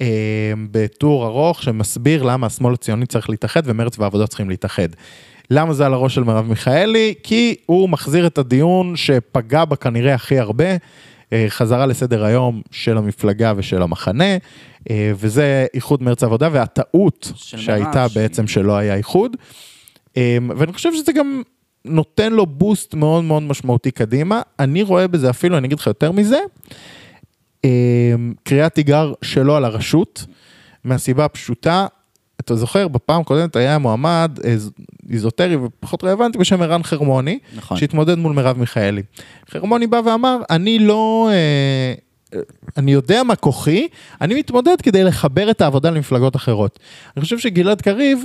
אה, 0.00 0.52
בטור 0.70 1.26
ארוך 1.26 1.62
שמסביר 1.62 2.22
למה 2.22 2.46
השמאל 2.46 2.74
הציוני 2.74 3.06
צריך 3.06 3.30
להתאחד 3.30 3.62
ומרץ 3.64 3.98
והעבודה 3.98 4.26
צריכים 4.26 4.50
להתאחד. 4.50 4.88
למה 5.50 5.72
זה 5.72 5.86
על 5.86 5.94
הראש 5.94 6.14
של 6.14 6.22
מרב 6.24 6.48
מיכאלי? 6.48 7.14
כי 7.22 7.54
הוא 7.66 7.88
מחזיר 7.88 8.26
את 8.26 8.38
הדיון 8.38 8.96
שפגע 8.96 9.64
בה 9.64 9.76
כנראה 9.76 10.14
הכי 10.14 10.38
הרבה, 10.38 10.76
אה, 11.32 11.46
חזרה 11.48 11.86
לסדר 11.86 12.24
היום 12.24 12.62
של 12.70 12.98
המפלגה 12.98 13.52
ושל 13.56 13.82
המחנה, 13.82 14.36
אה, 14.90 15.12
וזה 15.16 15.66
איחוד 15.74 16.02
מרץ 16.02 16.22
העבודה 16.22 16.48
והטעות 16.52 17.32
שהייתה 17.36 18.06
בעצם 18.14 18.46
שלא 18.46 18.76
היה 18.76 18.94
איחוד. 18.94 19.36
ואני 20.56 20.72
חושב 20.72 20.94
שזה 20.94 21.12
גם 21.12 21.42
נותן 21.84 22.32
לו 22.32 22.46
בוסט 22.46 22.94
מאוד 22.94 23.24
מאוד 23.24 23.42
משמעותי 23.42 23.90
קדימה. 23.90 24.42
אני 24.58 24.82
רואה 24.82 25.08
בזה 25.08 25.30
אפילו, 25.30 25.58
אני 25.58 25.66
אגיד 25.66 25.78
לך 25.78 25.86
יותר 25.86 26.12
מזה, 26.12 26.38
אה, 27.64 27.70
קריאת 28.42 28.74
תיגר 28.74 29.12
שלו 29.22 29.56
על 29.56 29.64
הרשות, 29.64 30.26
מהסיבה 30.84 31.24
הפשוטה, 31.24 31.86
אתה 32.40 32.54
זוכר, 32.56 32.88
בפעם 32.88 33.20
הקודמת 33.20 33.56
היה 33.56 33.78
מועמד 33.78 34.38
איז- 34.44 34.70
איזוטרי 35.10 35.56
ופחות 35.56 36.04
רלוונטי 36.04 36.38
בשם 36.38 36.62
ערן 36.62 36.82
חרמוני, 36.82 37.38
נכון. 37.56 37.76
שהתמודד 37.76 38.14
מול 38.18 38.32
מרב 38.32 38.58
מיכאלי. 38.58 39.02
חרמוני 39.50 39.86
בא 39.86 40.00
ואמר, 40.06 40.38
אני 40.50 40.78
לא... 40.78 41.28
אה, 41.32 41.34
אה, 42.34 42.42
אני 42.76 42.92
יודע 42.92 43.22
מה 43.22 43.36
כוחי, 43.36 43.88
אני 44.20 44.34
מתמודד 44.34 44.80
כדי 44.82 45.04
לחבר 45.04 45.50
את 45.50 45.60
העבודה 45.60 45.90
למפלגות 45.90 46.36
אחרות. 46.36 46.78
אני 47.16 47.22
חושב 47.22 47.38
שגלעד 47.38 47.80
קריב, 47.80 48.24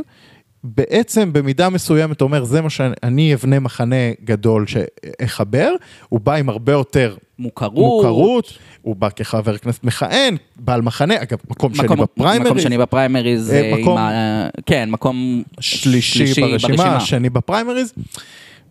בעצם 0.64 1.34
במידה 1.34 1.70
מסוימת 1.70 2.22
אומר, 2.22 2.44
זה 2.44 2.62
מה 2.62 2.70
שאני 2.70 3.34
אבנה 3.34 3.60
מחנה 3.60 3.96
גדול 4.24 4.66
שאחבר, 4.68 5.72
הוא 6.10 6.20
בא 6.20 6.34
עם 6.34 6.50
הרבה 6.50 6.72
יותר 6.72 7.16
מוכרות. 7.40 7.74
מוכרות, 7.74 8.58
הוא 8.82 8.96
בא 8.96 9.10
כחבר 9.10 9.58
כנסת 9.58 9.84
מכהן, 9.84 10.38
בעל 10.56 10.82
מחנה, 10.82 11.22
אגב, 11.22 11.38
מקום 11.50 11.76
שני 11.76 11.86
מקום, 11.86 12.02
בפריימריז. 12.02 12.52
מקום 12.52 12.60
שני 12.60 12.78
בפריימריז, 12.78 13.52
אה, 13.52 13.62
אה, 13.62 13.78
מקום- 13.82 13.98
ה... 13.98 14.48
כן, 14.66 14.90
מקום 14.92 15.44
שלישי, 15.60 16.42
ברשימה, 16.42 17.00
שני 17.00 17.30
בפריימריז, 17.30 17.94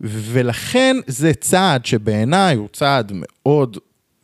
ולכן 0.00 0.96
זה 1.06 1.34
צעד 1.34 1.86
שבעיניי 1.86 2.56
הוא 2.56 2.68
צעד 2.72 3.12
מאוד 3.14 3.76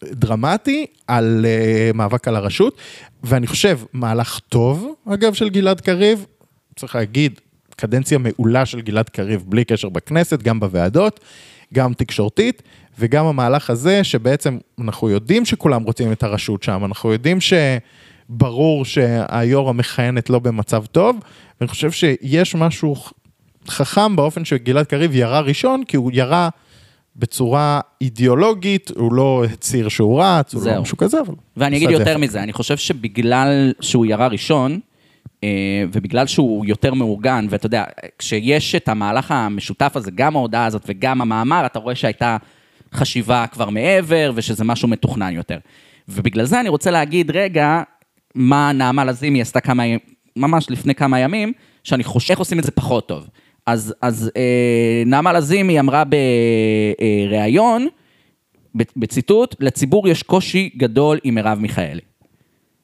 דרמטי 0.04 0.86
על 1.06 1.46
uh, 1.92 1.96
מאבק 1.96 2.28
על 2.28 2.36
הרשות, 2.36 2.76
ואני 3.22 3.46
חושב 3.46 3.78
מהלך 3.92 4.38
טוב, 4.48 4.94
אגב, 5.08 5.34
של 5.34 5.48
גלעד 5.48 5.80
קריב, 5.80 6.26
צריך 6.76 6.94
להגיד, 6.94 7.40
קדנציה 7.76 8.18
מעולה 8.18 8.66
של 8.66 8.80
גלעד 8.80 9.08
קריב, 9.08 9.44
בלי 9.48 9.64
קשר 9.64 9.88
בכנסת, 9.88 10.42
גם 10.42 10.60
בוועדות, 10.60 11.20
גם 11.74 11.94
תקשורתית, 11.94 12.62
וגם 12.98 13.26
המהלך 13.26 13.70
הזה, 13.70 14.04
שבעצם 14.04 14.58
אנחנו 14.80 15.10
יודעים 15.10 15.44
שכולם 15.44 15.82
רוצים 15.82 16.12
את 16.12 16.22
הרשות 16.22 16.62
שם, 16.62 16.84
אנחנו 16.84 17.12
יודעים 17.12 17.38
שברור 17.40 18.84
שהיו"ר 18.84 19.68
המכהנת 19.68 20.30
לא 20.30 20.38
במצב 20.38 20.84
טוב, 20.86 21.16
ואני 21.60 21.68
חושב 21.68 21.90
שיש 21.90 22.54
משהו 22.54 22.96
חכם 23.68 24.16
באופן 24.16 24.44
שגלעד 24.44 24.86
קריב 24.86 25.14
ירה 25.14 25.40
ראשון, 25.40 25.84
כי 25.84 25.96
הוא 25.96 26.10
ירה 26.14 26.48
בצורה 27.16 27.80
אידיאולוגית, 28.00 28.90
הוא 28.96 29.12
לא 29.12 29.44
הצהיר 29.52 29.88
שהוא 29.88 30.22
רץ, 30.22 30.54
הוא 30.54 30.66
לא. 30.66 30.80
משהו 30.80 30.96
כזה, 30.96 31.20
אבל... 31.20 31.34
ואני 31.56 31.76
אגיד 31.76 31.90
יותר. 31.90 32.18
מזה, 32.18 32.42
אני 32.42 32.52
חושב 32.52 32.76
שבגלל 32.76 33.72
שהוא 33.80 34.06
ירה 34.06 34.26
ראשון, 34.26 34.80
ובגלל 35.92 36.26
שהוא 36.26 36.66
יותר 36.66 36.94
מאורגן, 36.94 37.46
ואתה 37.50 37.66
יודע, 37.66 37.84
כשיש 38.18 38.74
את 38.74 38.88
המהלך 38.88 39.30
המשותף 39.30 39.92
הזה, 39.94 40.10
גם 40.10 40.36
ההודעה 40.36 40.66
הזאת 40.66 40.82
וגם 40.86 41.20
המאמר, 41.20 41.66
אתה 41.66 41.78
רואה 41.78 41.94
שהייתה 41.94 42.36
חשיבה 42.94 43.46
כבר 43.46 43.70
מעבר, 43.70 44.32
ושזה 44.34 44.64
משהו 44.64 44.88
מתוכנן 44.88 45.34
יותר. 45.34 45.58
ובגלל 46.08 46.44
זה 46.44 46.60
אני 46.60 46.68
רוצה 46.68 46.90
להגיד, 46.90 47.30
רגע, 47.30 47.82
מה 48.34 48.72
נעמה 48.72 49.04
לזימי 49.04 49.40
עשתה 49.40 49.60
כמה, 49.60 49.82
ממש 50.36 50.70
לפני 50.70 50.94
כמה 50.94 51.18
ימים, 51.18 51.52
שאני 51.84 52.04
חושב 52.04 52.30
איך 52.30 52.38
עושים 52.38 52.58
את 52.58 52.64
זה 52.64 52.70
פחות 52.70 53.08
טוב. 53.08 53.28
אז, 53.66 53.94
אז 54.02 54.30
אה, 54.36 55.02
נעמה 55.06 55.32
לזימי 55.32 55.80
אמרה 55.80 56.02
בריאיון, 57.30 57.88
בציטוט, 58.96 59.54
לציבור 59.60 60.08
יש 60.08 60.22
קושי 60.22 60.70
גדול 60.76 61.18
עם 61.24 61.34
מרב 61.34 61.58
מיכאלי. 61.58 62.00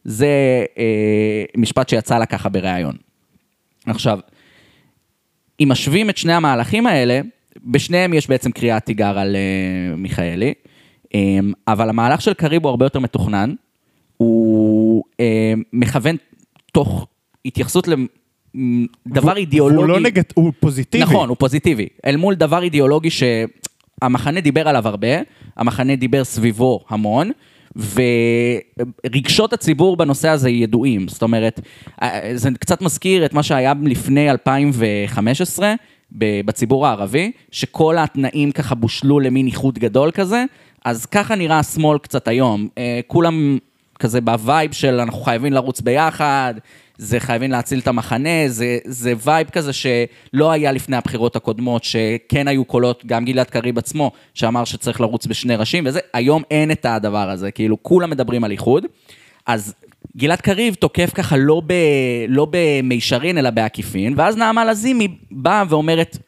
זה 0.04 0.64
אה, 0.78 1.44
משפט 1.56 1.88
שיצא 1.88 2.18
לה 2.18 2.26
ככה 2.26 2.48
בריאיון. 2.48 2.96
עכשיו, 3.86 4.18
אם 5.60 5.68
משווים 5.68 6.10
את 6.10 6.16
שני 6.16 6.32
המהלכים 6.32 6.86
האלה, 6.86 7.20
בשניהם 7.66 8.14
יש 8.14 8.28
בעצם 8.28 8.50
קריאת 8.50 8.84
תיגר 8.84 9.18
על 9.18 9.36
אה, 9.36 9.96
מיכאלי, 9.96 10.54
אה, 11.14 11.38
אבל 11.68 11.88
המהלך 11.88 12.20
של 12.20 12.34
קריב 12.34 12.62
הוא 12.62 12.70
הרבה 12.70 12.86
יותר 12.86 12.98
מתוכנן, 12.98 13.54
הוא 14.16 15.04
אה, 15.20 15.52
מכוון 15.72 16.16
תוך 16.72 17.06
התייחסות 17.44 17.88
לדבר 17.88 19.36
אידיאולוגי. 19.36 19.80
הוא 19.80 19.88
לא 19.88 20.00
נגד, 20.00 20.22
הוא 20.34 20.52
פוזיטיבי. 20.60 21.04
נכון, 21.04 21.28
הוא 21.28 21.36
פוזיטיבי. 21.36 21.88
אל 22.06 22.16
מול 22.16 22.34
דבר 22.34 22.62
אידיאולוגי 22.62 23.08
שהמחנה 23.10 24.40
דיבר 24.40 24.68
עליו 24.68 24.88
הרבה, 24.88 25.08
המחנה 25.56 25.96
דיבר 25.96 26.24
סביבו 26.24 26.80
המון, 26.88 27.30
ורגשות 27.76 29.52
הציבור 29.52 29.96
בנושא 29.96 30.28
הזה 30.28 30.50
ידועים. 30.50 31.08
זאת 31.08 31.22
אומרת, 31.22 31.60
אה, 32.02 32.30
זה 32.34 32.50
קצת 32.58 32.82
מזכיר 32.82 33.24
את 33.24 33.32
מה 33.32 33.42
שהיה 33.42 33.72
לפני 33.82 34.30
2015 34.30 35.74
ב- 36.18 36.40
בציבור 36.44 36.86
הערבי, 36.86 37.32
שכל 37.50 37.98
התנאים 37.98 38.52
ככה 38.52 38.74
בושלו 38.74 39.20
למין 39.20 39.46
איחוד 39.46 39.78
גדול 39.78 40.10
כזה, 40.10 40.44
אז 40.84 41.06
ככה 41.06 41.34
נראה 41.34 41.58
השמאל 41.58 41.98
קצת 41.98 42.28
היום. 42.28 42.68
אה, 42.78 43.00
כולם 43.06 43.58
כזה 43.98 44.20
ב 44.20 44.31
vibe 44.31 44.72
של 44.72 45.00
אנחנו 45.00 45.20
חייבים 45.20 45.52
לרוץ 45.52 45.80
ביחד, 45.80 46.54
זה 47.00 47.20
חייבים 47.20 47.50
להציל 47.50 47.78
את 47.78 47.88
המחנה, 47.88 48.48
זה, 48.48 48.78
זה 48.84 49.12
vibe 49.24 49.50
כזה 49.50 49.72
שלא 49.72 50.50
היה 50.50 50.72
לפני 50.72 50.96
הבחירות 50.96 51.36
הקודמות, 51.36 51.84
שכן 51.84 52.48
היו 52.48 52.64
קולות, 52.64 53.06
גם 53.06 53.24
גלעד 53.24 53.50
קריב 53.50 53.78
עצמו, 53.78 54.10
שאמר 54.34 54.64
שצריך 54.64 55.00
לרוץ 55.00 55.26
בשני 55.26 55.56
ראשים, 55.56 55.84
וזה, 55.86 56.00
היום 56.12 56.42
אין 56.50 56.70
את 56.70 56.86
הדבר 56.86 57.30
הזה, 57.30 57.50
כאילו 57.50 57.82
כולם 57.82 58.10
מדברים 58.10 58.44
על 58.44 58.50
איחוד. 58.50 58.86
אז 59.46 59.74
גלעד 60.16 60.40
קריב 60.40 60.74
תוקף 60.74 61.10
ככה 61.14 61.36
לא, 61.36 61.62
ב, 61.66 61.72
לא 62.28 62.46
במישרין, 62.50 63.38
אלא 63.38 63.50
בעקיפין, 63.50 64.14
ואז 64.16 64.36
נעמה 64.36 64.64
לזימי 64.64 65.08
באה 65.30 65.64
ואומרת, 65.68 66.18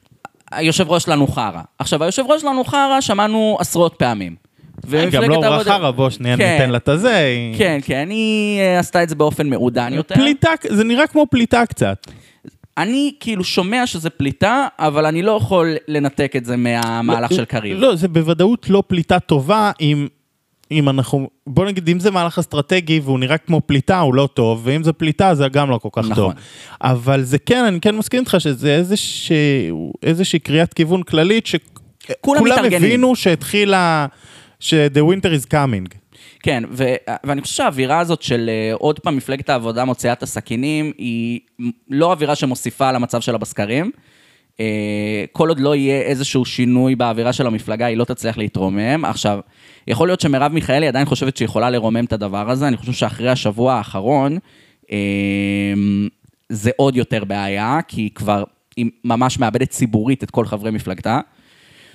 היושב 0.52 0.90
ראש 0.90 1.02
שלנו 1.02 1.26
חרא. 1.26 1.61
עכשיו, 1.78 2.02
היושב 2.02 2.24
ראש 2.28 2.42
שלנו 2.42 2.64
חרא, 2.64 3.00
שמענו 3.00 3.56
עשרות 3.61 3.94
פעמים. 3.98 4.41
גם 5.12 5.23
לא 5.23 5.40
רחרה, 5.45 5.92
בוא 5.92 6.11
שנייה 6.11 6.37
כן. 6.37 6.53
ניתן 6.53 6.71
לה 6.71 6.77
את 6.77 6.88
הזה. 6.88 7.35
כן, 7.59 7.79
כן, 7.85 8.07
היא 8.11 8.61
אה, 8.61 8.79
עשתה 8.79 9.03
את 9.03 9.09
זה 9.09 9.14
באופן 9.14 9.51
מעודן 9.51 9.92
יותר. 9.92 10.14
פליטה, 10.14 10.51
זה 10.68 10.85
נראה 10.85 11.07
כמו 11.07 11.27
פליטה 11.31 11.66
קצת. 11.66 12.07
אני 12.79 13.12
כאילו 13.21 13.45
שומע 13.45 13.87
שזה 13.87 14.11
פליטה, 14.11 14.66
אבל 14.79 15.07
אני 15.07 15.23
לא 15.23 15.33
יכול 15.33 15.77
לנתק 15.88 16.33
את 16.37 16.45
זה 16.45 16.57
מהמהלך 16.57 17.33
של 17.33 17.45
קריב. 17.45 17.79
לא, 17.79 17.97
זה 17.97 18.09
בוודאות 18.09 18.71
לא 18.71 18.83
פליטה 18.87 19.18
טובה 19.18 19.71
אם... 19.81 20.07
אם 20.71 20.88
אנחנו, 20.88 21.29
בוא 21.47 21.66
נגיד, 21.66 21.88
אם 21.88 22.01
זה 22.01 22.11
מהלך 22.11 22.38
אסטרטגי 22.38 23.01
והוא 23.05 23.18
נראה 23.18 23.38
כמו 23.38 23.61
פליטה, 23.66 24.01
הוא 24.01 24.14
לא 24.14 24.29
טוב, 24.35 24.61
ואם 24.64 24.83
זה 24.83 24.92
פליטה, 24.92 25.35
זה 25.35 25.49
גם 25.49 25.71
לא 25.71 25.79
כל 25.79 25.88
כך 25.92 26.09
נכון. 26.09 26.14
טוב. 26.14 26.33
אבל 26.83 27.23
זה 27.23 27.38
כן, 27.38 27.64
אני 27.64 27.81
כן 27.81 27.97
מסכים 27.97 28.21
איתך 28.21 28.37
שזה 28.38 28.77
איזושה, 28.77 29.35
איזושהי 30.03 30.38
קריאת 30.38 30.75
כיוון 30.75 31.03
כללית, 31.03 31.49
כולם 32.21 32.47
שכולם. 32.47 32.64
הבינו 32.64 33.16
שהתחילה, 33.16 34.07
ש-the 34.62 35.01
winter 35.01 35.29
is 35.29 35.53
coming. 35.53 35.96
כן, 36.42 36.62
ו- 36.70 36.94
ואני 37.25 37.40
חושב 37.40 37.55
שהאווירה 37.55 37.98
הזאת 37.98 38.22
של 38.22 38.51
אה, 38.53 38.75
עוד 38.75 38.98
פעם 38.98 39.16
מפלגת 39.16 39.51
העבודה 39.51 39.85
מוציאה 39.85 40.12
את 40.12 40.22
הסכינים, 40.22 40.92
היא 40.98 41.40
לא 41.90 42.12
אווירה 42.12 42.35
שמוסיפה 42.35 42.88
על 42.88 42.96
המצב 42.96 43.20
שלה 43.20 43.38
בסקרים. 43.38 43.90
אה, 44.61 45.25
כל 45.33 45.48
עוד 45.48 45.61
לא 45.61 45.75
יהיה 45.75 46.01
איזשהו 46.01 46.44
שינוי 46.44 46.94
באווירה 46.94 47.33
של 47.33 47.46
המפלגה, 47.46 47.87
היא 47.87 47.96
לא 47.96 48.05
תצליח 48.05 48.38
להתרומם. 48.38 49.05
עכשיו, 49.05 49.40
יכול 49.87 50.09
להיות 50.09 50.20
שמרב 50.20 50.53
מיכאלי 50.53 50.88
עדיין 50.88 51.07
חושבת 51.07 51.37
שהיא 51.37 51.46
יכולה 51.46 51.70
לרומם 51.70 52.05
את 52.05 52.12
הדבר 52.12 52.51
הזה, 52.51 52.68
אני 52.68 52.77
חושב 52.77 52.92
שאחרי 52.92 53.31
השבוע 53.31 53.75
האחרון, 53.75 54.38
אה, 54.92 54.98
זה 56.48 56.70
עוד 56.77 56.96
יותר 56.96 57.25
בעיה, 57.25 57.79
כי 57.88 58.01
היא 58.01 58.11
כבר, 58.14 58.44
היא 58.77 58.90
ממש 59.05 59.38
מאבדת 59.38 59.70
ציבורית 59.70 60.25
את 60.25 60.31
כל 60.31 60.46
חברי 60.46 60.70
מפלגתה. 60.70 61.20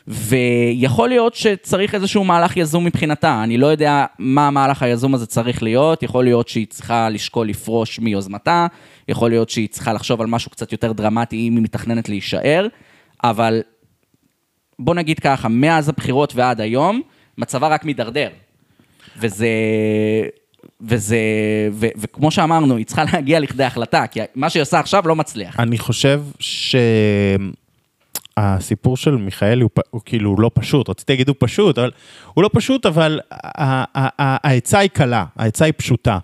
ויכול 0.08 1.10
להיות 1.10 1.36
שצריך 1.36 1.96
איזשהו 1.96 2.24
מהלך 2.24 2.58
יזום 2.58 2.86
מבחינתה. 2.86 3.44
אני 3.44 3.58
לא 3.58 3.68
יודע 3.68 4.06
מה 4.20 4.48
המהלך 4.48 4.84
היזום 4.84 5.14
הזה 5.14 5.26
צריך 5.26 5.64
להיות, 5.64 6.04
יכול 6.04 6.24
להיות 6.24 6.48
שהיא 6.48 6.68
צריכה 6.70 7.10
לשקול 7.10 7.48
לפרוש 7.48 8.00
מיוזמתה, 8.00 8.68
יכול 9.08 9.30
להיות 9.30 9.50
שהיא 9.50 9.68
צריכה 9.70 9.94
לחשוב 9.94 10.22
על 10.22 10.28
משהו 10.28 10.52
קצת 10.52 10.72
יותר 10.72 10.92
דרמטי 10.92 11.48
אם 11.48 11.56
היא 11.56 11.64
מתכננת 11.64 12.10
להישאר, 12.10 12.68
אבל 13.24 13.62
בוא 14.80 14.96
נגיד 14.96 15.20
ככה, 15.20 15.48
מאז 15.48 15.90
הבחירות 15.90 16.36
ועד 16.36 16.62
היום, 16.62 17.02
מצבה 17.38 17.68
רק 17.68 17.86
מידרדר. 17.86 18.30
וזה... 19.18 19.48
וזה, 20.82 21.18
ו, 21.72 21.88
וכמו 21.98 22.32
שאמרנו, 22.32 22.76
היא 22.76 22.86
צריכה 22.86 23.04
להגיע 23.14 23.40
לכדי 23.40 23.64
החלטה, 23.64 24.08
כי 24.08 24.20
מה 24.36 24.50
שהיא 24.50 24.62
עושה 24.62 24.80
עכשיו 24.80 25.08
לא 25.08 25.16
מצליח. 25.16 25.60
אני 25.60 25.78
חושב 25.78 26.22
שהסיפור 28.38 28.98
של 28.98 29.16
מיכאלי 29.16 29.62
הוא, 29.62 29.70
הוא 29.90 30.02
כאילו 30.06 30.36
לא 30.40 30.52
פשוט, 30.54 30.90
רציתי 30.90 31.14
להגיד 31.14 31.28
הוא 31.28 31.36
פשוט, 31.40 31.78
אבל 31.78 31.92
הוא 32.34 32.44
לא 32.44 32.50
פשוט, 32.54 32.86
אבל 32.86 33.20
העצה 33.34 34.80
היא 34.80 34.90
קלה, 34.90 35.26
העצה 35.36 35.66
היא 35.66 35.74
פשוטה. 35.78 36.18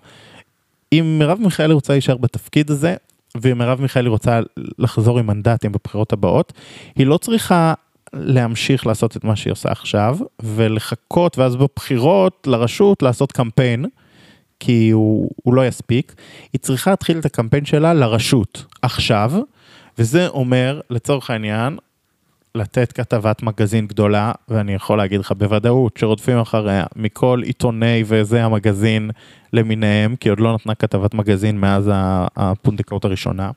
אם 0.92 1.16
מרב 1.18 1.38
מיכאלי 1.40 1.74
רוצה 1.74 1.92
להישאר 1.92 2.16
בתפקיד 2.16 2.70
הזה, 2.70 2.94
ואם 3.34 3.58
מרב 3.58 3.80
מיכאלי 3.80 4.08
רוצה 4.08 4.40
לחזור 4.78 5.18
עם 5.18 5.26
מנדטים 5.26 5.72
בבחירות 5.72 6.12
הבאות, 6.12 6.52
היא 6.96 7.06
לא 7.06 7.16
צריכה 7.16 7.74
להמשיך 8.12 8.86
לעשות 8.86 9.16
את 9.16 9.24
מה 9.24 9.36
שהיא 9.36 9.52
עושה 9.52 9.72
עכשיו, 9.72 10.18
ולחכות, 10.42 11.38
ואז 11.38 11.56
בבחירות 11.56 12.46
לרשות 12.46 13.02
לעשות 13.02 13.32
קמפיין, 13.32 13.84
כי 14.60 14.90
הוא, 14.90 15.30
הוא 15.42 15.54
לא 15.54 15.66
יספיק. 15.66 16.14
היא 16.52 16.58
צריכה 16.60 16.90
להתחיל 16.90 17.18
את 17.18 17.24
הקמפיין 17.24 17.64
שלה 17.64 17.94
לרשות 17.94 18.64
עכשיו, 18.82 19.32
וזה 19.98 20.28
אומר, 20.28 20.80
לצורך 20.90 21.30
העניין, 21.30 21.78
לתת 22.54 22.92
כתבת 22.92 23.42
מגזין 23.42 23.86
גדולה, 23.86 24.32
ואני 24.48 24.74
יכול 24.74 24.98
להגיד 24.98 25.20
לך 25.20 25.32
בוודאות 25.32 25.96
שרודפים 25.96 26.38
אחריה 26.38 26.84
מכל 26.96 27.40
עיתוני 27.44 28.04
וזה 28.06 28.44
המגזין 28.44 29.10
למיניהם, 29.52 30.16
כי 30.16 30.28
עוד 30.28 30.40
לא 30.40 30.54
נתנה 30.54 30.74
כתבת 30.74 31.14
מגזין 31.14 31.60
מאז 31.60 31.90
הפונדקאות 32.36 33.04
הראשונה. 33.04 33.50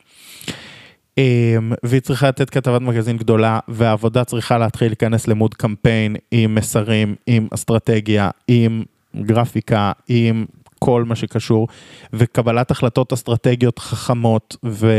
אמ, 1.18 1.74
והיא 1.84 2.02
צריכה 2.02 2.28
לתת 2.28 2.50
כתבת 2.50 2.82
מגזין 2.82 3.18
גדולה, 3.18 3.60
והעבודה 3.68 4.24
צריכה 4.24 4.58
להתחיל 4.58 4.88
להיכנס 4.88 5.28
למוד 5.28 5.54
קמפיין 5.54 6.16
עם 6.32 6.56
מסרים, 6.56 7.16
עם 7.28 7.48
אסטרטגיה, 7.54 8.30
עם 8.48 8.84
גרפיקה, 9.16 9.92
עם 10.08 10.46
כל 10.80 11.04
מה 11.04 11.16
שקשור, 11.16 11.68
וקבלת 12.14 12.72
החלטות 12.72 13.14
אסטרטגיות 13.14 13.80
חכמות 13.80 14.58
ו... 14.66 14.92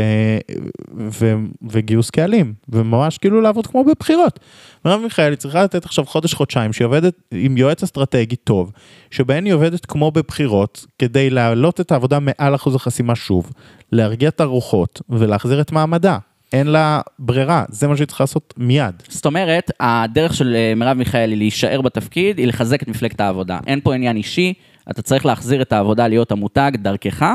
ו... 0.97 1.35
וגיוס 1.69 2.09
קהלים, 2.09 2.53
וממש 2.69 3.17
כאילו 3.17 3.41
לעבוד 3.41 3.67
כמו 3.67 3.83
בבחירות. 3.83 4.39
מרב 4.85 5.01
מיכאלי 5.01 5.35
צריכה 5.35 5.63
לתת 5.63 5.85
עכשיו 5.85 6.05
חודש-חודשיים 6.05 6.73
שהיא 6.73 6.85
עובדת 6.85 7.13
עם 7.31 7.57
יועץ 7.57 7.83
אסטרטגי 7.83 8.35
טוב, 8.35 8.71
שבהן 9.11 9.45
היא 9.45 9.53
עובדת 9.53 9.85
כמו 9.85 10.11
בבחירות, 10.11 10.85
כדי 10.99 11.29
להעלות 11.29 11.81
את 11.81 11.91
העבודה 11.91 12.19
מעל 12.19 12.55
אחוז 12.55 12.75
החסימה 12.75 13.15
שוב, 13.15 13.51
להרגיע 13.91 14.29
את 14.29 14.41
הרוחות 14.41 15.01
ולהחזיר 15.09 15.61
את 15.61 15.71
מעמדה. 15.71 16.17
אין 16.53 16.67
לה 16.67 17.01
ברירה, 17.19 17.65
זה 17.69 17.87
מה 17.87 17.95
שהיא 17.95 18.07
צריכה 18.07 18.23
לעשות 18.23 18.53
מיד. 18.57 19.03
זאת 19.07 19.25
אומרת, 19.25 19.71
הדרך 19.79 20.33
של 20.33 20.55
אה, 20.55 20.73
מרב 20.75 20.97
מיכאלי 20.97 21.35
להישאר 21.35 21.81
בתפקיד 21.81 22.37
היא 22.37 22.47
לחזק 22.47 22.83
את 22.83 22.87
מפלגת 22.87 23.21
העבודה. 23.21 23.59
אין 23.67 23.79
פה 23.83 23.95
עניין 23.95 24.17
אישי, 24.17 24.53
אתה 24.91 25.01
צריך 25.01 25.25
להחזיר 25.25 25.61
את 25.61 25.73
העבודה 25.73 26.07
להיות 26.07 26.31
המותג 26.31 26.71
דרכך, 26.75 27.25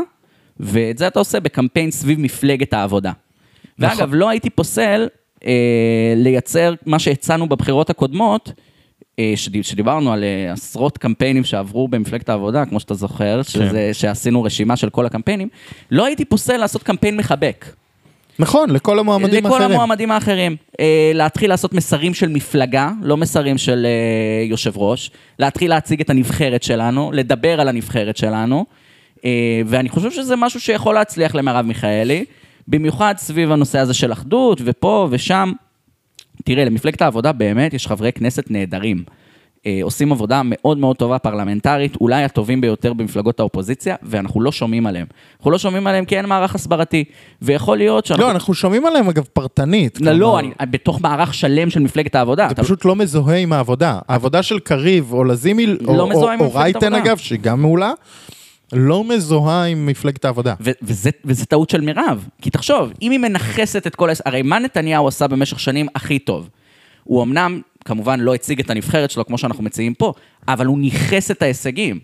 ואת 0.60 0.98
זה 0.98 1.06
אתה 1.06 1.18
עושה 1.18 1.40
בקמפיין 1.40 1.90
סביב 1.90 2.20
מפלגת 2.20 2.72
העבודה. 2.72 3.12
נכון. 3.78 3.98
ואגב, 3.98 4.14
לא 4.14 4.28
הייתי 4.28 4.50
פוסל 4.50 5.08
אה, 5.46 5.52
לייצר 6.16 6.74
מה 6.86 6.98
שהצענו 6.98 7.48
בבחירות 7.48 7.90
הקודמות, 7.90 8.52
אה, 9.18 9.32
שד- 9.36 9.62
שדיברנו 9.64 10.12
על 10.12 10.24
אה, 10.24 10.52
עשרות 10.52 10.98
קמפיינים 10.98 11.44
שעברו 11.44 11.88
במפלגת 11.88 12.28
העבודה, 12.28 12.64
כמו 12.66 12.80
שאתה 12.80 12.94
זוכר, 12.94 13.42
שזה, 13.42 13.64
שעשינו 13.92 14.42
רשימה 14.42 14.76
של 14.76 14.90
כל 14.90 15.06
הקמפיינים, 15.06 15.48
לא 15.90 16.06
הייתי 16.06 16.24
פוסל 16.24 16.56
לעשות 16.56 16.82
קמפיין 16.82 17.16
מחבק. 17.16 17.66
נכון, 18.38 18.70
לכל 18.70 18.98
המועמדים 18.98 19.44
לכל 19.44 19.54
האחרים. 19.54 19.70
המועמדים 19.70 20.10
האחרים. 20.10 20.56
אה, 20.80 21.10
להתחיל 21.14 21.50
לעשות 21.50 21.72
מסרים 21.72 22.14
של 22.14 22.28
מפלגה, 22.28 22.90
לא 23.02 23.16
מסרים 23.16 23.58
של 23.58 23.86
אה, 23.86 24.44
יושב 24.44 24.72
ראש. 24.76 25.10
להתחיל 25.38 25.70
להציג 25.70 26.00
את 26.00 26.10
הנבחרת 26.10 26.62
שלנו, 26.62 27.12
לדבר 27.12 27.60
על 27.60 27.68
הנבחרת 27.68 28.16
שלנו. 28.16 28.64
אה, 29.24 29.60
ואני 29.66 29.88
חושב 29.88 30.10
שזה 30.10 30.36
משהו 30.36 30.60
שיכול 30.60 30.94
להצליח 30.94 31.34
למרב 31.34 31.66
מיכאלי, 31.66 32.24
במיוחד 32.68 33.14
סביב 33.18 33.52
הנושא 33.52 33.78
הזה 33.78 33.94
של 33.94 34.12
אחדות, 34.12 34.60
ופה 34.64 35.08
ושם. 35.10 35.52
תראה, 36.44 36.64
למפלגת 36.64 37.02
העבודה 37.02 37.32
באמת 37.32 37.74
יש 37.74 37.86
חברי 37.86 38.12
כנסת 38.12 38.50
נהדרים. 38.50 39.04
אה, 39.66 39.78
עושים 39.82 40.12
עבודה 40.12 40.40
מאוד 40.44 40.78
מאוד 40.78 40.96
טובה 40.96 41.18
פרלמנטרית, 41.18 41.96
אולי 42.00 42.24
הטובים 42.24 42.60
ביותר 42.60 42.92
במפלגות 42.92 43.40
האופוזיציה, 43.40 43.96
ואנחנו 44.02 44.40
לא 44.40 44.52
שומעים 44.52 44.86
עליהם. 44.86 45.06
אנחנו 45.38 45.50
לא 45.50 45.58
שומעים 45.58 45.86
עליהם 45.86 46.04
כי 46.04 46.16
אין 46.16 46.26
מערך 46.26 46.54
הסברתי. 46.54 47.04
ויכול 47.42 47.76
להיות 47.78 48.06
שאנחנו... 48.06 48.24
לא, 48.26 48.30
אנחנו 48.30 48.54
שומעים 48.54 48.86
עליהם 48.86 49.08
אגב 49.08 49.24
פרטנית. 49.32 50.00
לא, 50.00 50.12
לא, 50.12 50.38
אני, 50.38 50.50
בתוך 50.70 51.00
מערך 51.00 51.34
שלם 51.34 51.70
של 51.70 51.80
מפלגת 51.80 52.14
העבודה. 52.14 52.46
זה 52.48 52.52
אתה- 52.52 52.62
פשוט 52.62 52.84
לא 52.84 52.96
מזוהה 52.96 53.36
עם 53.38 53.52
העבודה. 53.52 53.98
העבודה 54.08 54.42
של 54.42 54.58
קריב 54.58 55.12
או 55.12 55.24
לזימי, 55.24 55.66
או- 55.86 55.96
לא 55.96 56.02
או- 56.02 56.22
או 56.22 56.28
מפלגת 56.36 56.56
רייטן. 56.56 56.94
אגב, 56.94 57.16
שהיא 57.16 57.38
גם 57.42 57.60
מעולה, 57.62 57.92
לא 58.72 59.04
מזוהה 59.04 59.64
עם 59.64 59.86
מפלגת 59.86 60.24
העבודה. 60.24 60.54
ו- 60.60 60.70
וזה, 60.82 61.10
וזה 61.24 61.46
טעות 61.46 61.70
של 61.70 61.80
מירב. 61.80 62.28
כי 62.42 62.50
תחשוב, 62.50 62.92
אם 63.02 63.10
היא 63.10 63.18
מנכסת 63.20 63.86
את 63.86 63.94
כל... 63.94 64.10
הס- 64.10 64.22
הרי 64.26 64.42
מה 64.42 64.58
נתניהו 64.58 65.08
עשה 65.08 65.26
במשך 65.28 65.60
שנים 65.60 65.86
הכי 65.94 66.18
טוב? 66.18 66.48
הוא 67.04 67.22
אמנם, 67.22 67.60
כמובן, 67.84 68.20
לא 68.20 68.34
הציג 68.34 68.60
את 68.60 68.70
הנבחרת 68.70 69.10
שלו 69.10 69.26
כמו 69.26 69.38
שאנחנו 69.38 69.64
מציעים 69.64 69.94
פה, 69.94 70.12
אבל 70.48 70.66
הוא 70.66 70.78
ניכס 70.78 71.30
את 71.30 71.42
ההישגים. 71.42 72.00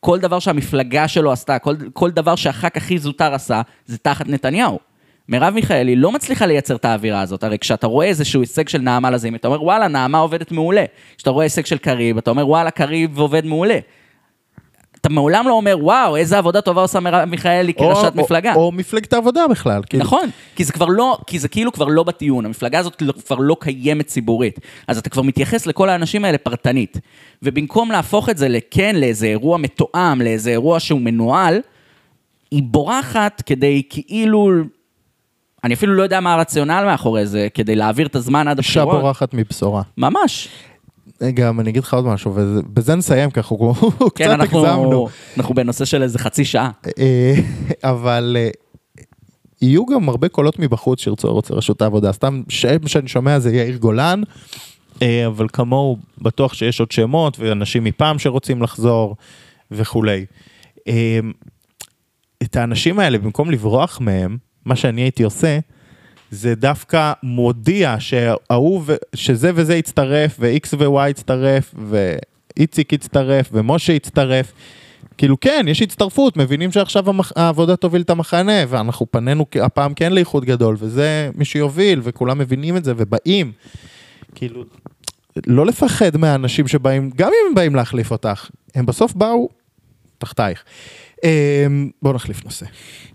כל 0.00 0.18
דבר 0.18 0.38
שהמפלגה 0.38 1.08
שלו 1.08 1.32
עשתה, 1.32 1.58
כל, 1.58 1.74
כל 1.92 2.10
דבר 2.10 2.34
שהח"כ 2.34 2.76
הכי 2.76 2.98
זוטר 2.98 3.34
עשה, 3.34 3.62
זה 3.86 3.98
תחת 3.98 4.28
נתניהו. 4.28 4.78
מרב 5.28 5.54
מיכאלי 5.54 5.96
לא 5.96 6.12
מצליחה 6.12 6.46
לייצר 6.46 6.76
את 6.76 6.84
האווירה 6.84 7.20
הזאת, 7.20 7.44
הרי 7.44 7.58
כשאתה 7.58 7.86
רואה 7.86 8.06
איזשהו 8.06 8.40
הישג 8.40 8.68
של 8.68 8.78
נעמה 8.78 9.10
לזימי, 9.10 9.36
אתה 9.36 9.48
אומר 9.48 9.62
וואלה, 9.62 9.88
נעמה 9.88 10.18
עובדת 10.18 10.52
מעולה. 10.52 10.84
כשאתה 11.16 11.30
רואה 11.30 11.44
הישג 11.44 11.66
של 11.66 11.78
קריב, 11.78 12.18
אתה 12.18 12.30
אומר 12.30 12.48
וואלה, 12.48 12.70
קריב 12.70 13.18
עובד 13.18 13.46
מעולה. 13.46 13.78
אתה 15.10 15.14
מעולם 15.14 15.48
לא 15.48 15.52
אומר, 15.52 15.76
וואו, 15.80 16.16
איזה 16.16 16.38
עבודה 16.38 16.60
טובה 16.60 16.80
עושה 16.82 17.00
מרב 17.00 17.24
מיכאלי 17.28 17.74
כראשת 17.74 18.12
או- 18.18 18.22
מפלגה. 18.24 18.54
או, 18.54 18.60
או 18.60 18.72
מפלגת 18.72 19.12
העבודה 19.12 19.48
בכלל. 19.48 19.82
כאילו. 19.88 20.04
נכון, 20.04 20.28
כי 20.56 20.64
זה 20.64 20.72
כבר 20.72 20.86
לא, 20.86 21.18
כי 21.26 21.38
זה 21.38 21.48
כאילו 21.48 21.72
כבר 21.72 21.84
לא 21.88 22.02
בטיעון, 22.02 22.44
המפלגה 22.46 22.78
הזאת 22.78 23.02
לא- 23.02 23.12
כבר 23.26 23.36
לא 23.40 23.56
קיימת 23.60 24.06
ציבורית. 24.06 24.58
אז 24.88 24.98
אתה 24.98 25.10
כבר 25.10 25.22
מתייחס 25.22 25.66
לכל 25.66 25.88
האנשים 25.88 26.24
האלה 26.24 26.38
פרטנית. 26.38 27.00
ובמקום 27.42 27.90
להפוך 27.92 28.28
את 28.28 28.38
זה 28.38 28.48
לכן, 28.48 28.96
לאיזה 28.96 29.26
אירוע 29.26 29.58
מתואם, 29.58 30.22
לאיזה 30.22 30.50
אירוע 30.50 30.80
שהוא 30.80 31.00
מנוהל, 31.00 31.60
היא 32.50 32.62
בורחת 32.62 33.42
כדי 33.46 33.82
כאילו... 33.90 34.50
אני 35.64 35.74
אפילו 35.74 35.94
לא 35.94 36.02
יודע 36.02 36.20
מה 36.20 36.34
הרציונל 36.34 36.84
מאחורי 36.84 37.26
זה, 37.26 37.48
כדי 37.54 37.76
להעביר 37.76 38.06
את 38.06 38.16
הזמן 38.16 38.48
עד 38.48 38.58
אישה 38.58 38.82
הבחירות. 38.82 39.02
בורחת 39.02 39.34
מבשורה. 39.34 39.82
ממש. 39.98 40.48
גם 41.34 41.60
אני 41.60 41.70
אגיד 41.70 41.82
לך 41.82 41.94
עוד 41.94 42.04
משהו, 42.04 42.32
ובזה 42.34 42.94
נסיים 42.94 43.30
ככה, 43.30 43.54
הוא 43.54 43.74
כן, 44.00 44.08
קצת 44.08 44.26
אנחנו, 44.26 44.66
הגזמנו. 44.66 45.08
אנחנו 45.36 45.54
בנושא 45.54 45.84
של 45.84 46.02
איזה 46.02 46.18
חצי 46.18 46.44
שעה. 46.44 46.70
אה, 46.98 47.34
אבל 47.84 48.36
אה, 48.38 48.50
יהיו 49.62 49.86
גם 49.86 50.08
הרבה 50.08 50.28
קולות 50.28 50.58
מבחוץ 50.58 51.00
שירצו 51.00 51.28
לרוץ 51.28 51.50
לרשות 51.50 51.82
העבודה. 51.82 52.12
סתם 52.12 52.42
שם 52.48 52.86
שאני 52.88 53.08
שומע 53.08 53.38
זה 53.38 53.56
יאיר 53.56 53.76
גולן, 53.76 54.22
אה, 55.02 55.26
אבל 55.26 55.46
כמוהו 55.52 55.98
בטוח 56.18 56.54
שיש 56.54 56.80
עוד 56.80 56.92
שמות 56.92 57.38
ואנשים 57.38 57.84
מפעם 57.84 58.18
שרוצים 58.18 58.62
לחזור 58.62 59.16
וכולי. 59.70 60.26
אה, 60.88 61.20
את 62.42 62.56
האנשים 62.56 62.98
האלה, 62.98 63.18
במקום 63.18 63.50
לברוח 63.50 64.00
מהם, 64.00 64.36
מה 64.64 64.76
שאני 64.76 65.00
הייתי 65.00 65.22
עושה, 65.22 65.58
זה 66.30 66.54
דווקא 66.54 67.12
מודיע 67.22 67.96
שההוא, 67.98 68.82
שזה 69.14 69.50
וזה 69.54 69.76
יצטרף, 69.76 70.36
ו-X 70.38 70.74
ו-Y 70.78 71.08
יצטרף, 71.08 71.74
ואיציק 71.88 72.92
יצטרף, 72.92 73.48
ומשה 73.52 73.92
יצטרף. 73.92 74.52
כאילו 75.18 75.40
כן, 75.40 75.66
יש 75.68 75.82
הצטרפות, 75.82 76.36
מבינים 76.36 76.72
שעכשיו 76.72 77.08
המח... 77.08 77.32
העבודה 77.36 77.76
תוביל 77.76 78.02
את 78.02 78.10
המחנה, 78.10 78.52
ואנחנו 78.68 79.06
פנינו 79.10 79.46
הפעם 79.62 79.94
כן 79.94 80.12
לאיחוד 80.12 80.44
גדול, 80.44 80.76
וזה 80.78 81.30
מי 81.34 81.44
שיוביל, 81.44 82.00
וכולם 82.02 82.38
מבינים 82.38 82.76
את 82.76 82.84
זה, 82.84 82.92
ובאים. 82.96 83.52
כאילו, 84.34 84.64
לא 85.46 85.66
לפחד 85.66 86.16
מהאנשים 86.16 86.68
שבאים, 86.68 87.10
גם 87.16 87.28
אם 87.28 87.48
הם 87.48 87.54
באים 87.54 87.74
להחליף 87.74 88.10
אותך, 88.10 88.50
הם 88.74 88.86
בסוף 88.86 89.12
באו 89.14 89.48
תחתייך. 90.18 90.64
אמ, 91.24 91.90
בואו 92.02 92.14
נחליף 92.14 92.44
נושא. 92.44 92.66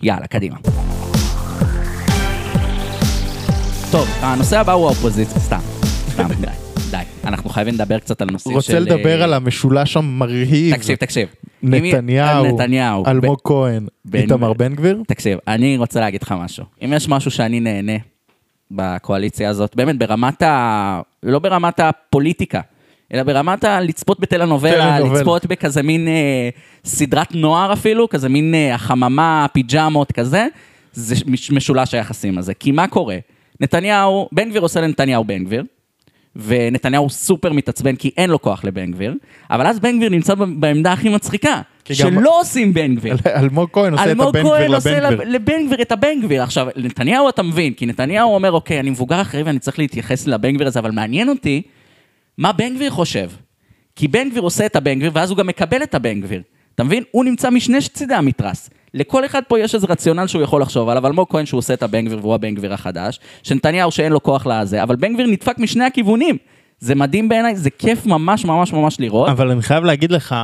יאללה, 0.02 0.28
קדימה. 0.28 0.58
טוב, 3.92 4.08
הנושא 4.22 4.60
הבא 4.60 4.72
הוא 4.72 4.86
האופוזיציה, 4.86 5.40
סתם. 5.40 5.60
סתם, 6.10 6.28
די, 6.42 6.48
די. 6.92 6.98
אנחנו 7.24 7.50
חייבים 7.50 7.74
לדבר 7.74 8.00
קצת 8.00 8.22
על 8.22 8.28
נושאים 8.32 8.62
של... 8.62 8.74
רוצה 8.74 8.80
לדבר 8.80 9.20
אה, 9.20 9.24
על 9.24 9.34
המשולש 9.34 9.98
המרהיב. 9.98 10.76
תקשיב, 10.76 10.96
תקשיב. 10.96 11.28
נתניהו, 11.64 12.46
נתניהו. 12.46 13.04
אלמוג 13.08 13.40
כהן, 13.44 13.88
איתמר 14.14 14.54
בן 14.54 14.76
גביר. 14.76 15.02
תקשיב, 15.08 15.40
אני 15.48 15.78
רוצה 15.78 16.00
להגיד 16.00 16.24
לך 16.24 16.36
משהו. 16.38 16.64
אם 16.86 16.94
יש 16.96 17.10
משהו 17.10 17.32
שאני 17.32 17.60
נהנה 17.60 17.94
בקואליציה 18.72 19.50
הזאת, 19.50 19.76
באמת 19.76 19.98
ברמת 19.98 20.42
ה... 20.42 21.02
לא 21.24 21.40
ברמת 21.40 21.80
הפוליטיקה, 21.80 22.62
אלא 23.14 23.24
ברמת 23.24 23.64
ה... 23.64 23.82
לצפות 23.82 24.20
בטלנובלה, 24.20 24.98
טלנובלה. 24.98 25.20
לצפות 25.20 25.46
בכזה 25.46 25.84
מין 25.84 26.08
אה, 26.08 26.50
סדרת 26.86 27.36
נוער 27.36 27.74
אפילו, 27.74 28.10
כזה 28.10 28.30
מין 28.30 28.56
אה, 28.56 28.76
החממה, 28.76 29.46
פיג'מות 29.54 30.12
כזה, 30.12 30.48
זה 30.94 31.16
מש- 31.28 31.52
משולש 31.52 31.94
היחסים 31.94 32.38
הזה. 32.38 32.54
כי 32.54 32.72
מה 32.72 32.88
קורה? 32.88 33.18
נתניהו, 33.60 34.30
בן 34.32 34.50
גביר 34.50 34.62
עושה 34.62 34.82
לנתניהו 34.82 35.24
בן 35.24 35.44
גביר, 35.44 35.64
ונתניהו 36.36 37.10
סופר 37.10 37.54
מתעצבן 37.54 37.96
כי 37.96 38.12
אין 38.18 38.30
לו 38.30 38.42
כוח 38.42 38.64
לבן 38.66 38.92
גביר, 38.92 39.14
אבל 39.50 39.68
אז 39.68 39.80
בן 39.80 39.98
גביר 39.98 40.10
נמצא 40.10 40.34
בעמדה 40.36 40.94
הכי 40.94 41.10
מצחיקה, 41.10 41.62
כי 41.86 41.94
גם- 42.04 42.14
שלא 42.20 42.40
עושים 42.42 42.74
בן 42.74 42.96
גביר. 42.96 43.16
אלמוג 43.36 43.70
כהן 43.74 43.92
עושה 43.94 44.04
את 44.04 44.10
אלמוג 44.10 44.28
הבן 44.28 44.40
גביר 44.40 44.52
כהן 44.58 44.74
עושה 44.74 45.00
לבן 45.00 45.04
לב- 45.14 45.20
גביר. 45.20 45.30
לבן 45.30 45.66
גביר 45.68 45.82
את 45.82 45.92
הבן 45.92 46.22
גביר. 46.22 46.44
עכשיו, 46.44 46.68
נתניהו 46.76 47.30
אתה 47.30 47.44
מבין, 47.44 47.74
כי 47.74 47.86
נתניהו 47.86 48.34
אומר, 48.36 48.52
אוקיי, 48.52 48.80
אני 48.80 48.90
מבוגר 48.90 49.22
אחרי 49.22 49.44
ואני 49.44 49.60
צריך 49.60 49.80
להתייחס 49.80 50.28
לבן 50.28 50.52
גביר 50.56 50.68
הזה, 50.68 50.80
אבל 50.80 50.92
מעניין 50.92 51.30
אותי 51.30 51.62
מה 52.38 52.52
בן 52.52 52.76
גביר 52.76 52.90
חושב. 52.92 53.30
כי 53.96 54.08
בן 54.08 54.30
גביר 54.30 54.42
עושה 54.42 54.66
את 54.66 54.76
הבן 54.76 54.94
גביר, 55.00 55.12
ואז 55.14 55.30
הוא 55.30 55.38
גם 55.38 55.48
מקבל 55.48 55.84
את 55.84 55.96
הבן 55.96 56.22
גביר. 56.22 56.42
אתה 56.76 56.84
מבין? 56.84 57.04
הוא 57.12 57.26
נמצא 57.26 57.50
משני 57.50 57.78
צידי 57.82 58.14
המתרס. 58.14 58.70
לכל 58.96 59.26
אחד 59.26 59.42
פה 59.48 59.60
יש 59.60 59.76
איזה 59.76 59.88
רציונל 59.90 60.28
שהוא 60.28 60.42
יכול 60.42 60.62
לחשוב 60.62 60.90
עליו, 60.90 61.08
אלמוג 61.08 61.28
כהן 61.30 61.46
שהוא 61.46 61.58
עושה 61.58 61.74
את 61.74 61.84
הבן 61.84 62.06
גביר 62.06 62.20
והוא 62.22 62.36
הבן 62.36 62.56
גביר 62.56 62.74
החדש, 62.74 63.20
שנתניהו 63.44 63.92
שאין 63.92 64.12
לו 64.12 64.24
כוח 64.24 64.46
לזה, 64.46 64.84
אבל 64.84 64.96
בן 64.96 65.14
גביר 65.14 65.28
נדפק 65.28 65.60
משני 65.60 65.84
הכיוונים. 65.84 66.38
זה 66.80 66.96
מדהים 66.96 67.30
בעיניי, 67.30 67.56
זה 67.56 67.70
כיף 67.70 68.06
ממש 68.06 68.46
ממש 68.46 68.74
ממש 68.74 69.00
לראות. 69.00 69.30
אבל 69.30 69.52
אני 69.52 69.62
חייב 69.62 69.84
להגיד 69.84 70.12
לך, 70.12 70.36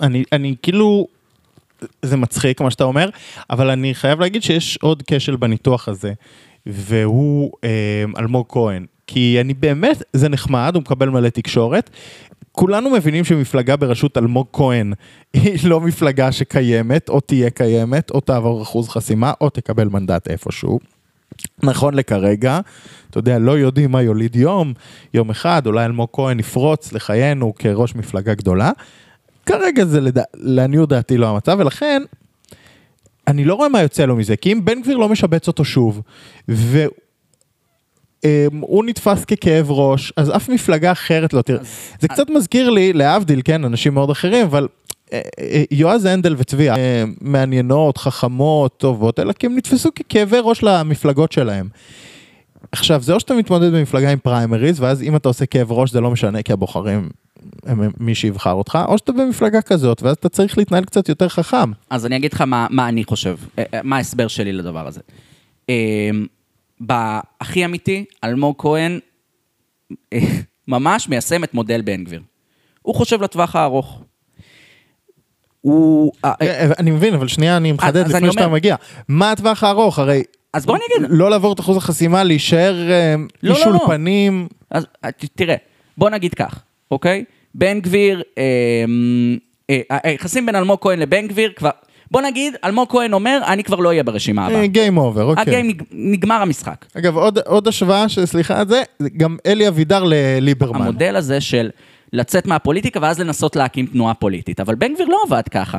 אני, 0.00 0.24
אני 0.32 0.54
כאילו, 0.62 1.06
זה 2.02 2.16
מצחיק 2.16 2.60
מה 2.60 2.70
שאתה 2.70 2.84
אומר, 2.84 3.08
אבל 3.50 3.70
אני 3.70 3.94
חייב 3.94 4.20
להגיד 4.20 4.42
שיש 4.42 4.78
עוד 4.82 5.02
כשל 5.06 5.36
בניתוח 5.36 5.88
הזה, 5.88 6.12
והוא 6.66 7.52
אה, 7.64 8.04
אלמוג 8.18 8.46
כהן. 8.48 8.86
כי 9.12 9.38
אני 9.40 9.54
באמת, 9.54 10.02
זה 10.12 10.28
נחמד, 10.28 10.72
הוא 10.74 10.80
מקבל 10.80 11.08
מלא 11.08 11.28
תקשורת. 11.28 11.90
כולנו 12.52 12.90
מבינים 12.90 13.24
שמפלגה 13.24 13.76
בראשות 13.76 14.18
אלמוג 14.18 14.46
כהן 14.52 14.92
היא 15.34 15.58
לא 15.64 15.80
מפלגה 15.80 16.32
שקיימת, 16.32 17.08
או 17.08 17.20
תהיה 17.20 17.50
קיימת, 17.50 18.10
או 18.10 18.20
תעבור 18.20 18.62
אחוז 18.62 18.88
חסימה, 18.88 19.32
או 19.40 19.50
תקבל 19.50 19.88
מנדט 19.88 20.28
איפשהו. 20.28 20.78
נכון 21.62 21.94
לכרגע, 21.94 22.60
אתה 23.10 23.18
יודע, 23.18 23.38
לא 23.38 23.58
יודעים 23.58 23.90
מה 23.90 24.02
יוליד 24.02 24.36
יום, 24.36 24.72
יום 25.14 25.30
אחד, 25.30 25.66
אולי 25.66 25.84
אלמוג 25.84 26.08
כהן 26.12 26.40
יפרוץ 26.40 26.92
לחיינו 26.92 27.52
כראש 27.58 27.94
מפלגה 27.94 28.34
גדולה. 28.34 28.70
כרגע 29.46 29.84
זה 29.84 30.00
לדע... 30.00 30.22
לעניות 30.34 30.88
דעתי 30.88 31.16
לא 31.16 31.28
המצב, 31.28 31.56
ולכן 31.60 32.02
אני 33.26 33.44
לא 33.44 33.54
רואה 33.54 33.68
מה 33.68 33.82
יוצא 33.82 34.04
לו 34.04 34.16
מזה, 34.16 34.36
כי 34.36 34.52
אם 34.52 34.64
בן 34.64 34.82
גביר 34.82 34.96
לא 34.96 35.08
משבץ 35.08 35.48
אותו 35.48 35.64
שוב, 35.64 36.02
והוא 36.48 36.92
נתפס 38.86 39.24
ככאב 39.24 39.70
ראש, 39.70 40.12
אז 40.16 40.36
אף 40.36 40.48
מפלגה 40.48 40.92
אחרת 40.92 41.32
לא 41.32 41.42
תראה. 41.42 41.60
זה 42.00 42.08
קצת 42.08 42.30
מזכיר 42.30 42.70
לי, 42.70 42.92
להבדיל, 42.92 43.40
כן, 43.44 43.64
אנשים 43.64 43.94
מאוד 43.94 44.10
אחרים, 44.10 44.46
אבל 44.46 44.68
אה, 45.12 45.20
אה, 45.40 45.64
יועז 45.70 46.04
הנדל 46.04 46.34
וצבי 46.38 46.70
אה, 46.70 47.04
מעניינות, 47.20 47.98
חכמות, 47.98 48.76
טובות, 48.76 49.18
אלא 49.18 49.32
כי 49.32 49.46
הם 49.46 49.56
נתפסו 49.56 49.90
ככאבי 49.94 50.36
ראש 50.42 50.62
למפלגות 50.62 51.32
שלהם. 51.32 51.68
עכשיו, 52.72 53.02
זה 53.02 53.12
או 53.12 53.20
שאתה 53.20 53.34
מתמודד 53.34 53.72
במפלגה 53.72 54.10
עם 54.10 54.18
פריימריז, 54.18 54.80
ואז 54.80 55.02
אם 55.02 55.16
אתה 55.16 55.28
עושה 55.28 55.46
כאב 55.46 55.72
ראש 55.72 55.90
זה 55.90 56.00
לא 56.00 56.10
משנה, 56.10 56.42
כי 56.42 56.52
הבוחרים 56.52 57.08
הם 57.66 57.90
מי 58.00 58.14
שיבחר 58.14 58.52
אותך, 58.52 58.78
או 58.88 58.98
שאתה 58.98 59.12
במפלגה 59.12 59.62
כזאת, 59.62 60.02
ואז 60.02 60.16
אתה 60.16 60.28
צריך 60.28 60.58
להתנהל 60.58 60.84
קצת 60.84 61.08
יותר 61.08 61.28
חכם. 61.28 61.72
אז 61.90 62.06
אני 62.06 62.16
אגיד 62.16 62.32
לך 62.32 62.40
מה, 62.40 62.66
מה 62.70 62.88
אני 62.88 63.04
חושב, 63.04 63.36
מה 63.82 63.96
ההסבר 63.96 64.28
שלי 64.28 64.52
לדבר 64.52 64.86
הזה. 64.86 65.00
בהכי 66.80 67.64
אמיתי, 67.64 68.04
אלמוג 68.24 68.54
כהן 68.58 68.98
אה, 70.12 70.18
ממש 70.68 71.08
מיישם 71.08 71.44
את 71.44 71.54
מודל 71.54 71.80
בן 71.80 72.04
גביר. 72.04 72.22
הוא 72.82 72.94
חושב 72.94 73.22
לטווח 73.22 73.56
הארוך. 73.56 74.02
הוא... 75.60 76.12
אה, 76.24 76.32
אה, 76.42 76.70
אני 76.78 76.90
מבין, 76.90 77.14
אבל 77.14 77.28
שנייה, 77.28 77.56
אני 77.56 77.72
מחדד 77.72 78.08
לפני 78.08 78.32
שאתה 78.32 78.48
מגיע. 78.48 78.76
מה 79.08 79.30
הטווח 79.30 79.64
הארוך? 79.64 79.98
הרי... 79.98 80.22
אז 80.52 80.66
בוא 80.66 80.76
אני 80.76 80.84
אגיד. 80.96 81.10
לא 81.10 81.30
לעבור 81.30 81.52
את 81.52 81.60
אחוז 81.60 81.76
החסימה, 81.76 82.24
להישאר 82.24 82.88
לא, 83.42 83.54
איש 83.54 83.66
לא, 83.66 83.72
לא. 83.72 83.78
אולפנים. 83.78 84.48
אז 84.70 84.86
ת- 85.06 85.24
תראה, 85.34 85.56
בוא 85.96 86.10
נגיד 86.10 86.34
כך, 86.34 86.62
אוקיי? 86.90 87.24
בן 87.54 87.80
גביר, 87.80 88.22
היחסים 89.90 90.46
בין 90.46 90.56
אלמוג 90.56 90.78
כהן 90.80 90.98
לבן 90.98 91.28
גביר 91.28 91.52
כבר... 91.56 91.70
בוא 92.12 92.20
נגיד, 92.22 92.54
אלמוג 92.64 92.88
כהן 92.90 93.12
אומר, 93.12 93.40
אני 93.46 93.64
כבר 93.64 93.76
לא 93.76 93.88
אהיה 93.88 94.02
ברשימה 94.02 94.46
הבאה. 94.46 94.66
game 94.66 94.98
over, 94.98 95.24
אוקיי. 95.24 95.42
ה 95.42 95.47
game 95.47 95.68
נג- 95.68 95.82
נגמר 95.92 96.34
המשחק. 96.42 96.84
אגב, 96.98 97.16
עוד, 97.16 97.38
עוד 97.38 97.68
השוואה, 97.68 98.08
שסליחה 98.08 98.60
על 98.60 98.68
זה, 98.68 98.82
זה 98.98 99.08
גם 99.16 99.36
אלי 99.46 99.68
אבידר 99.68 100.04
לליברמן. 100.06 100.82
המודל 100.82 101.16
הזה 101.16 101.40
של 101.40 101.70
לצאת 102.12 102.46
מהפוליטיקה 102.46 103.00
ואז 103.02 103.20
לנסות 103.20 103.56
להקים 103.56 103.86
תנועה 103.86 104.14
פוליטית. 104.14 104.60
אבל 104.60 104.74
בן 104.74 104.94
גביר 104.94 105.06
לא 105.08 105.18
עבד 105.26 105.42
ככה. 105.50 105.78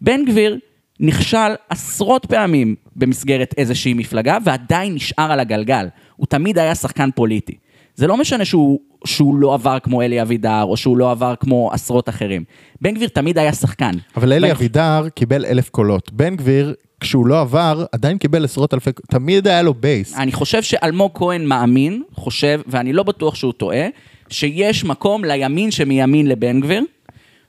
בן 0.00 0.24
גביר 0.24 0.58
נכשל 1.00 1.54
עשרות 1.68 2.26
פעמים 2.26 2.74
במסגרת 2.96 3.54
איזושהי 3.58 3.94
מפלגה 3.94 4.38
ועדיין 4.44 4.94
נשאר 4.94 5.32
על 5.32 5.40
הגלגל. 5.40 5.86
הוא 6.16 6.26
תמיד 6.26 6.58
היה 6.58 6.74
שחקן 6.74 7.10
פוליטי. 7.14 7.54
זה 7.94 8.06
לא 8.06 8.16
משנה 8.16 8.44
שהוא, 8.44 8.78
שהוא 9.04 9.36
לא 9.36 9.54
עבר 9.54 9.78
כמו 9.78 10.02
אלי 10.02 10.22
אבידר, 10.22 10.62
או 10.62 10.76
שהוא 10.76 10.96
לא 10.96 11.10
עבר 11.10 11.34
כמו 11.40 11.70
עשרות 11.72 12.08
אחרים. 12.08 12.44
בן 12.80 12.94
גביר 12.94 13.08
תמיד 13.08 13.38
היה 13.38 13.52
שחקן. 13.52 13.90
אבל 14.16 14.32
אלי 14.32 14.40
ואני- 14.42 14.52
אבידר 14.52 15.06
קיבל 15.14 15.44
אלף 15.46 15.68
קולות. 15.68 16.12
בן 16.12 16.36
גביר, 16.36 16.74
כשהוא 17.00 17.26
לא 17.26 17.40
עבר, 17.40 17.84
עדיין 17.92 18.18
קיבל 18.18 18.44
עשרות 18.44 18.74
אלפי, 18.74 18.90
תמיד 19.10 19.48
היה 19.48 19.62
לו 19.62 19.74
base. 19.74 20.16
אני 20.18 20.32
חושב 20.32 20.62
שאלמוג 20.62 21.10
כהן 21.14 21.44
מאמין, 21.46 22.02
חושב, 22.14 22.60
ואני 22.66 22.92
לא 22.92 23.02
בטוח 23.02 23.34
שהוא 23.34 23.52
טועה, 23.52 23.86
שיש 24.28 24.84
מקום 24.84 25.24
לימין 25.24 25.70
שמימין 25.70 26.26
לבן 26.26 26.60
גביר, 26.60 26.82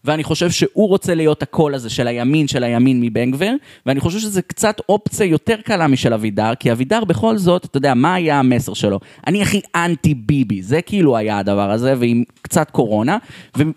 ואני 0.06 0.24
חושב 0.24 0.52
שהוא 0.52 0.90
רוצה 0.90 1.16
להיות 1.16 1.44
הקול 1.44 1.76
הזה 1.76 1.90
של 1.90 2.08
הימין 2.08 2.48
של 2.48 2.64
הימין 2.64 3.02
מבן 3.02 3.32
גביר, 3.32 3.56
ואני 3.86 4.00
חושב 4.00 4.20
שזה 4.20 4.42
קצת 4.42 4.82
אופציה 4.90 5.26
יותר 5.26 5.56
קלה 5.64 5.88
משל 5.88 6.14
אבידר, 6.14 6.56
כי 6.60 6.72
אבידר 6.72 7.04
בכל 7.04 7.38
זאת, 7.38 7.66
אתה 7.66 7.78
יודע, 7.78 7.94
מה 7.94 8.16
היה 8.16 8.40
המסר 8.40 8.74
שלו? 8.74 9.00
אני 9.28 9.42
הכי 9.42 9.62
אנטי 9.76 10.14
ביבי, 10.14 10.62
זה 10.62 10.82
כאילו 10.82 11.18
היה 11.18 11.38
הדבר 11.38 11.72
הזה, 11.72 11.94
ועם 12.00 12.24
קצת 12.42 12.72
קורונה, 12.72 13.18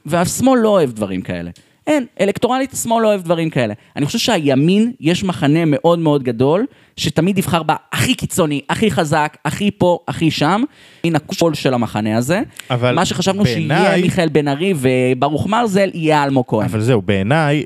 והשמאל 0.07 0.61
לא 0.61 0.69
אוהב 0.69 0.93
דברים 0.93 1.23
כאלה. 1.23 1.51
אין, 1.89 2.07
אלקטורלית 2.21 2.73
השמאל 2.73 3.03
לא 3.03 3.09
אוהב 3.09 3.23
דברים 3.23 3.51
כאלה. 3.51 3.75
אני 3.97 4.07
חושב 4.07 4.19
שהימין, 4.19 4.93
יש 5.01 5.25
מחנה 5.25 5.65
מאוד 5.67 5.99
מאוד 5.99 6.23
גדול, 6.23 6.67
שתמיד 6.97 7.39
יבחר 7.39 7.63
בה 7.63 7.75
הכי 7.93 8.15
קיצוני, 8.15 8.61
הכי 8.71 8.91
חזק, 8.91 9.37
הכי 9.45 9.71
פה, 9.71 9.99
הכי 10.09 10.31
שם, 10.31 10.63
מן 11.07 11.17
הקול 11.17 11.55
של 11.55 11.75
המחנה 11.75 12.17
הזה. 12.17 12.41
אבל 12.71 12.95
מה 12.95 13.05
שחשבנו 13.05 13.43
בעיניי- 13.45 13.79
שיהיה 13.87 14.03
מיכאל 14.03 14.29
בן 14.29 14.49
ארי 14.49 14.75
וברוך 14.77 15.47
מרזל, 15.47 15.91
יהיה 15.95 16.25
אלמוג 16.25 16.45
כהן. 16.49 16.65
אבל 16.65 16.81
זהו, 16.81 17.03
בעיניי, 17.03 17.65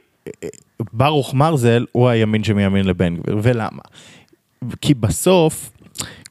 ברוך 0.93 1.35
מרזל 1.35 1.85
הוא 1.93 2.09
הימין 2.09 2.45
שמימין 2.45 2.85
לבן 2.87 3.17
גביר, 3.17 3.39
ולמה? 3.43 3.83
כי 4.81 4.95
בסוף, 4.95 5.71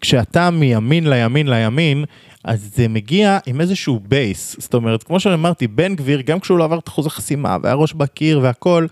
כשאתה 0.02 0.50
מימין 0.50 1.10
לימין 1.10 1.48
לימין, 1.48 2.06
אז 2.44 2.70
זה 2.76 2.88
מגיע 2.88 3.38
עם 3.46 3.62
איזשהו 3.62 4.00
base. 4.08 4.56
זאת 4.60 4.74
אומרת, 4.74 5.04
כמו 5.04 5.20
שאמרתי, 5.20 5.68
בן 5.68 5.96
גביר, 5.96 6.22
גם 6.22 6.40
כשהוא 6.40 6.58
לא 6.58 6.64
עבר 6.64 6.80
את 6.80 6.88
אחוז 6.88 7.06
החסימה, 7.06 7.58
והיה 7.64 7.76
ראש 7.76 7.94
בקיר 7.94 8.40
והכל, 8.44 8.88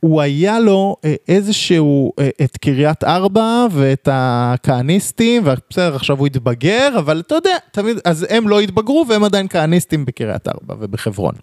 הוא 0.00 0.20
היה 0.20 0.60
לו 0.60 0.96
אה, 1.04 1.14
איזשהו, 1.28 2.12
אה, 2.18 2.28
את 2.44 2.56
קריית 2.56 3.04
ארבע 3.04 3.66
ואת 3.70 4.08
הכהניסטים, 4.12 5.42
ובסדר, 5.46 5.96
עכשיו 5.96 6.18
הוא 6.18 6.26
התבגר, 6.26 6.88
אבל 6.98 7.22
אתה 7.26 7.34
יודע, 7.34 7.56
תמיד, 7.70 7.96
אז 8.04 8.26
הם 8.30 8.48
לא 8.48 8.60
התבגרו 8.60 9.04
והם 9.08 9.24
עדיין 9.24 9.48
כהניסטים 9.48 10.04
בקריית 10.04 10.48
ארבע 10.48 10.74
ובחברון. 10.80 11.34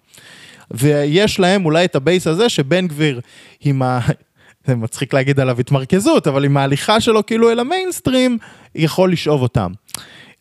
ויש 0.70 1.40
להם 1.40 1.64
אולי 1.64 1.84
את 1.84 1.96
ה 1.96 2.02
base 2.02 2.26
הזה 2.26 2.48
שבן 2.48 2.86
גביר 2.86 3.20
עם 3.60 3.82
ה... 3.82 4.00
זה 4.66 4.74
מצחיק 4.74 5.14
להגיד 5.14 5.40
עליו 5.40 5.60
התמרכזות, 5.60 6.26
אבל 6.26 6.44
עם 6.44 6.56
ההליכה 6.56 7.00
שלו 7.00 7.26
כאילו 7.26 7.50
אל 7.50 7.60
המיינסטרים, 7.60 8.38
יכול 8.74 9.12
לשאוב 9.12 9.42
אותם. 9.42 9.72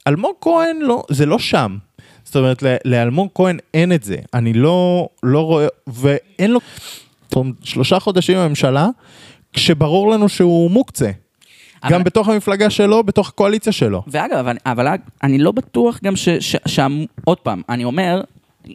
אלמוג 0.07 0.35
כהן 0.41 0.77
לא, 0.81 1.03
זה 1.09 1.25
לא 1.25 1.39
שם. 1.39 1.77
זאת 2.23 2.35
אומרת, 2.35 2.63
לאלמוג 2.85 3.29
כהן 3.35 3.57
אין 3.73 3.91
את 3.93 4.03
זה. 4.03 4.15
אני 4.33 4.53
לא, 4.53 5.07
לא 5.23 5.39
רואה, 5.39 5.67
ואין 5.87 6.51
לו 6.51 6.59
שלושה 7.63 7.99
חודשים 7.99 8.37
בממשלה, 8.37 8.87
כשברור 9.53 10.11
לנו 10.11 10.29
שהוא 10.29 10.71
מוקצה. 10.71 11.11
אבל- 11.83 11.91
גם 11.93 12.03
בתוך 12.03 12.29
המפלגה 12.29 12.69
שלו, 12.69 13.03
בתוך 13.03 13.29
הקואליציה 13.29 13.71
שלו. 13.71 14.03
ואגב, 14.07 14.37
אבל, 14.37 14.57
אבל 14.65 14.87
אני 15.23 15.37
לא 15.37 15.51
בטוח 15.51 15.99
גם 16.03 16.15
ש... 16.15 16.29
ש, 16.29 16.55
ש 16.67 16.79
עוד 17.23 17.37
פעם, 17.39 17.61
אני 17.69 17.83
אומר, 17.83 18.21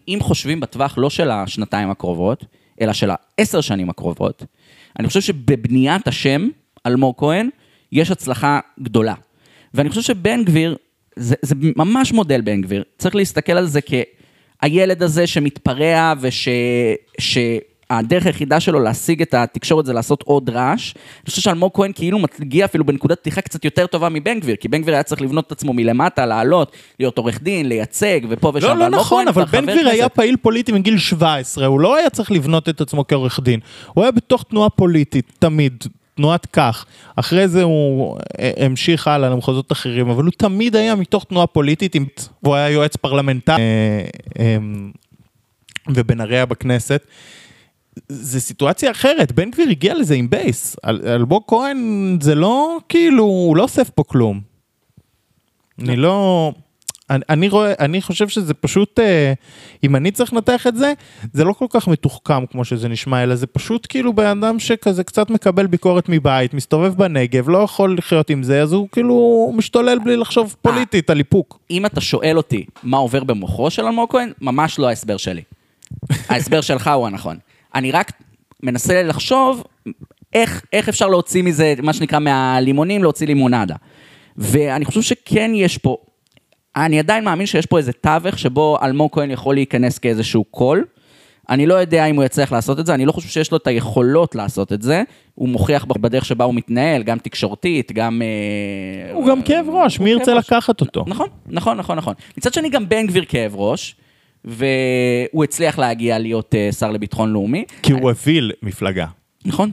אם 0.09 0.19
חושבים 0.21 0.61
בטווח 0.61 0.95
לא 0.99 1.11
של 1.11 1.31
השנתיים 1.31 1.91
הקרובות, 1.91 2.45
אלא 2.81 2.93
של 2.93 3.11
העשר 3.11 3.61
שנים 3.61 3.91
הקרובות, 3.91 4.45
אני 4.99 5.09
חושב 5.09 5.21
שבבניית 5.21 6.09
השם, 6.09 6.49
אלמוג 6.87 7.15
כהן, 7.19 7.49
יש 7.93 8.11
הצלחה 8.11 8.61
גדולה. 8.83 9.15
ואני 9.75 9.89
חושב 9.89 10.03
שבן 10.03 10.45
גביר, 10.45 10.77
זה, 11.19 11.35
זה 11.43 11.55
ממש 11.77 12.13
מודל 12.13 12.41
בן 12.41 12.61
גביר, 12.61 12.85
צריך 12.99 13.15
להסתכל 13.15 13.53
על 13.53 13.67
זה 13.67 13.81
כהילד 14.61 15.03
הזה 15.03 15.27
שמתפרע 15.27 16.13
וש... 16.21 16.49
ש... 17.19 17.39
הדרך 17.91 18.27
היחידה 18.27 18.61
שלו 18.61 18.81
להשיג 18.81 19.23
את 19.23 19.35
התקשורת 19.35 19.87
זה 19.87 19.93
לעשות 19.93 20.23
עוד 20.23 20.51
רעש. 20.51 20.95
אני 20.95 21.31
חושב 21.31 21.43
שאלמוג 21.43 21.71
כהן 21.75 21.93
כאילו 21.95 22.19
מגיע 22.41 22.65
אפילו 22.65 22.85
בנקודת 22.85 23.19
פתיחה 23.19 23.41
קצת 23.41 23.65
יותר 23.65 23.87
טובה 23.87 24.09
מבן 24.09 24.41
גביר, 24.41 24.57
כי 24.57 24.69
בן 24.69 24.83
גביר 24.83 24.95
היה 24.95 25.03
צריך 25.03 25.23
לבנות 25.23 25.47
את 25.47 25.53
עצמו 25.53 25.73
מלמטה, 25.73 26.27
לעלות, 26.27 26.73
להיות 27.01 27.19
עורך 27.19 27.43
דין, 27.43 27.69
לייצג, 27.69 28.21
ופה 28.29 28.53
ושם. 28.55 28.67
לא, 28.67 28.75
לא 28.77 28.89
נכון, 28.89 29.29
אבל 29.29 29.45
בן 29.45 29.67
גביר 29.67 29.89
היה. 29.89 30.09
פעיל 30.09 30.37
פוליטי 30.37 30.73
מגיל 30.73 30.99
17, 30.99 31.67
הוא 31.67 31.81
לא 31.81 31.97
היה 31.97 32.11
צריך 32.11 32.33
לבנות 32.33 32.69
את 32.69 32.81
עצמו 32.81 33.07
כעורך 33.07 33.41
דין. 33.41 33.61
הוא 33.95 34.05
היה 34.05 34.11
בתוך 34.11 34.45
תנועה 34.49 34.71
פוליטית, 34.71 35.33
תמיד, 35.39 35.85
תנועת 36.19 36.47
כך. 36.47 36.87
אחרי 37.17 37.49
זה 37.49 37.63
הוא 37.63 38.19
אה, 38.41 38.51
המשיך 38.57 39.09
הלאה 39.09 39.31
למחוזות 39.31 39.73
אחרים, 39.73 40.11
אבל 40.11 40.25
הוא 40.25 40.33
תמיד 40.37 40.77
היה 40.77 40.95
מתוך 40.95 41.25
תנועה 41.25 41.47
פוליטית, 41.47 41.97
והוא 42.43 42.55
היה 42.55 42.71
יועץ 42.71 42.97
פרלמנטרי, 42.97 43.57
אה, 43.57 44.05
אה, 44.39 44.57
ובן 45.89 46.21
ארי 46.21 46.37
היה 46.37 46.47
בכנסת. 46.47 47.03
זה 48.09 48.41
סיטואציה 48.41 48.91
אחרת, 48.91 49.33
בן 49.33 49.51
גביר 49.51 49.69
הגיע 49.71 49.95
לזה 49.95 50.15
עם 50.15 50.31
base. 50.31 50.77
אל- 50.85 51.01
אלמוג 51.07 51.43
כהן 51.47 51.77
זה 52.21 52.35
לא 52.35 52.79
כאילו, 52.89 53.25
הוא 53.25 53.57
לא 53.57 53.63
אוסף 53.63 53.91
פה 53.91 54.03
כלום. 54.03 54.41
אני 55.83 55.97
לא... 55.97 56.53
אני, 57.11 57.23
אני 57.29 57.49
רואה, 57.49 57.73
אני 57.79 58.03
חושב 58.03 58.29
שזה 58.29 58.55
פשוט, 58.55 58.99
אה, 58.99 59.33
אם 59.85 59.97
אני 59.97 60.11
צריך 60.11 60.33
לנתח 60.33 60.67
את 60.67 60.77
זה, 60.77 60.93
זה 61.33 61.45
לא 61.45 61.53
כל 61.53 61.67
כך 61.71 61.89
מתוחכם 61.89 62.47
כמו 62.47 62.65
שזה 62.65 62.89
נשמע, 62.89 63.23
אלא 63.23 63.35
זה 63.35 63.47
פשוט 63.47 63.87
כאילו 63.89 64.13
בן 64.13 64.27
אדם 64.27 64.59
שכזה 64.59 65.05
קצת 65.05 65.31
מקבל 65.31 65.67
ביקורת 65.67 66.09
מבית, 66.09 66.55
מסתובב 66.55 66.95
בנגב, 66.95 67.49
לא 67.49 67.59
יכול 67.59 67.99
לחיות 67.99 68.31
עם 68.31 68.43
זה, 68.43 68.63
אז 68.63 68.73
הוא 68.73 68.89
כאילו 68.93 69.53
משתולל 69.57 69.99
בלי 69.99 70.17
לחשוב 70.17 70.57
פוליטית 70.63 71.11
על 71.11 71.19
איפוק. 71.19 71.59
אם 71.71 71.87
אתה 71.87 72.01
שואל 72.01 72.37
אותי 72.37 72.65
מה 72.83 72.97
עובר 72.97 73.25
במוחו 73.25 73.71
של 73.71 73.85
אלמוג 73.85 74.11
כהן, 74.11 74.33
ממש 74.41 74.79
לא 74.79 74.89
ההסבר 74.89 75.17
שלי. 75.17 75.43
ההסבר 76.31 76.61
שלך 76.61 76.91
הוא 76.95 77.07
הנכון. 77.07 77.37
אני 77.75 77.93
רק 77.93 78.13
מנסה 78.63 79.03
לחשוב 79.03 79.65
איך, 80.33 80.63
איך 80.73 80.89
אפשר 80.89 81.09
להוציא 81.09 81.43
מזה, 81.43 81.75
מה 81.83 81.93
שנקרא, 81.93 82.19
מהלימונים, 82.19 83.03
להוציא 83.03 83.27
לימונדה. 83.27 83.75
ואני 84.37 84.85
חושב 84.85 85.03
שכן 85.03 85.51
יש 85.55 85.79
פה, 85.79 85.97
אני 86.87 86.99
עדיין 86.99 87.25
מאמין 87.25 87.47
שיש 87.47 87.67
פה 87.67 87.79
איזה 87.79 87.93
תווך 87.93 88.39
שבו 88.39 88.79
אלמוג 88.83 89.11
כהן 89.13 89.31
יכול 89.31 89.55
להיכנס 89.55 89.99
כאיזשהו 89.99 90.45
קול. 90.45 90.85
אני 91.51 91.67
לא 91.67 91.75
יודע 91.75 92.07
אם 92.07 92.17
הוא 92.17 92.25
יצליח 92.25 92.53
לעשות 92.53 92.81
את 92.81 92.87
זה, 92.87 92.95
אני 92.95 93.07
לא 93.07 93.13
חושב 93.13 93.29
שיש 93.29 93.53
לו 93.53 93.57
את 93.57 93.67
היכולות 93.67 94.35
לעשות 94.35 94.73
את 94.73 94.83
זה. 94.83 95.03
הוא 95.35 95.49
מוכיח 95.49 95.85
בדרך 95.85 96.25
שבה 96.25 96.45
הוא 96.45 96.55
מתנהל, 96.55 97.03
גם 97.03 97.19
תקשורתית, 97.19 97.93
גם... 97.93 98.23
אה, 98.23 99.13
הוא 99.13 99.27
גם 99.29 99.43
כאב 99.43 99.67
ראש, 99.69 100.01
מי 100.01 100.11
ירצה. 100.11 100.35
לקחת 100.35 100.81
אותו? 100.81 101.05
נכון, 101.07 101.29
נכון, 101.47 101.77
נכון, 101.77 101.99
נכון. 101.99 102.15
מצד 102.39 102.55
שני, 102.55 102.71
גם 102.71 102.89
בן 102.89 103.07
גביר 103.07 103.25
כאב 103.29 103.57
ראש, 103.57 103.97
והוא 104.45 105.45
הצליח 105.45 105.79
להגיע 105.79 106.19
להיות 106.19 106.55
uh, 106.55 106.75
שר 106.75 106.91
לביטחון 106.91 107.33
לאומי. 107.33 107.65
כי 107.83 107.93
הוא 107.93 108.11
הוביל 108.11 108.53
מפלגה. 108.63 109.07
נכון, 109.45 109.71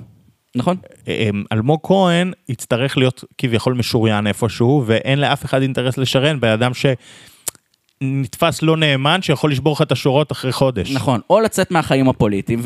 נכון. 0.55 0.77
אמ, 1.07 1.43
אלמוג 1.51 1.79
כהן 1.83 2.31
יצטרך 2.49 2.97
להיות 2.97 3.23
כביכול 3.37 3.73
משוריין 3.73 4.27
איפשהו, 4.27 4.83
ואין 4.85 5.19
לאף 5.19 5.45
אחד 5.45 5.61
אינטרס 5.61 5.97
לשרן 5.97 6.39
בן 6.39 6.47
אדם 6.47 6.71
שנתפס 8.01 8.61
לא 8.61 8.77
נאמן, 8.77 9.21
שיכול 9.21 9.51
לשבור 9.51 9.73
לך 9.73 9.81
את 9.81 9.91
השורות 9.91 10.31
אחרי 10.31 10.51
חודש. 10.51 10.91
נכון, 10.91 11.21
או 11.29 11.39
לצאת 11.39 11.71
מהחיים 11.71 12.09
הפוליטיים 12.09 12.61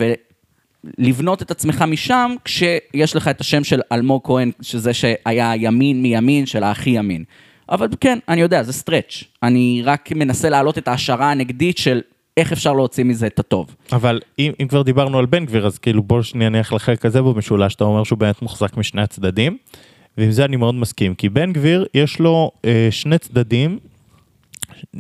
ולבנות 0.98 1.42
את 1.42 1.52
עצמך 1.52 1.82
משם, 1.88 2.36
כשיש 2.46 3.16
לך 3.16 3.28
את 3.28 3.42
השם 3.42 3.64
של 3.64 3.82
אלמוג 3.92 4.22
כהן, 4.24 4.52
שזה 4.62 4.94
שהיה 4.94 5.54
ימין 5.56 6.02
מימין 6.02 6.46
של 6.46 6.64
הכי 6.64 6.90
ימין. 6.90 7.24
אבל 7.70 7.88
כן, 8.02 8.20
אני 8.30 8.42
יודע, 8.42 8.64
זה 8.64 8.74
סטרץ'. 8.74 9.24
אני 9.44 9.82
רק 9.86 10.12
מנסה 10.12 10.50
להעלות 10.50 10.78
את 10.78 10.88
ההשערה 10.88 11.32
הנגדית 11.32 11.78
של 11.78 12.02
איך 12.40 12.52
אפשר 12.52 12.74
להוציא 12.74 13.04
מזה 13.04 13.28
את 13.28 13.40
הטוב. 13.40 13.76
אבל 13.92 14.20
אם, 14.40 14.52
אם 14.62 14.68
כבר 14.68 14.82
דיברנו 14.82 15.20
על 15.20 15.26
בן 15.26 15.46
גביר, 15.46 15.66
אז 15.66 15.78
כאילו 15.78 16.04
בוא 16.04 16.22
שנייה 16.22 16.50
נלך 16.50 16.74
לחלק 16.74 17.06
הזה 17.06 17.22
במשולש, 17.22 17.76
אתה 17.76 17.84
אומר 17.84 18.04
שהוא 18.04 18.20
באמת 18.20 18.42
מוחזק 18.42 18.78
משני 18.78 19.02
הצדדים, 19.02 19.58
ועם 20.18 20.32
זה 20.32 20.46
אני 20.46 20.56
מאוד 20.56 20.76
מסכים, 20.76 21.16
כי 21.16 21.30
בן 21.30 21.54
גביר 21.54 21.86
יש 21.94 22.20
לו 22.20 22.52
אה, 22.66 22.88
שני 22.92 23.18
צדדים 23.18 23.80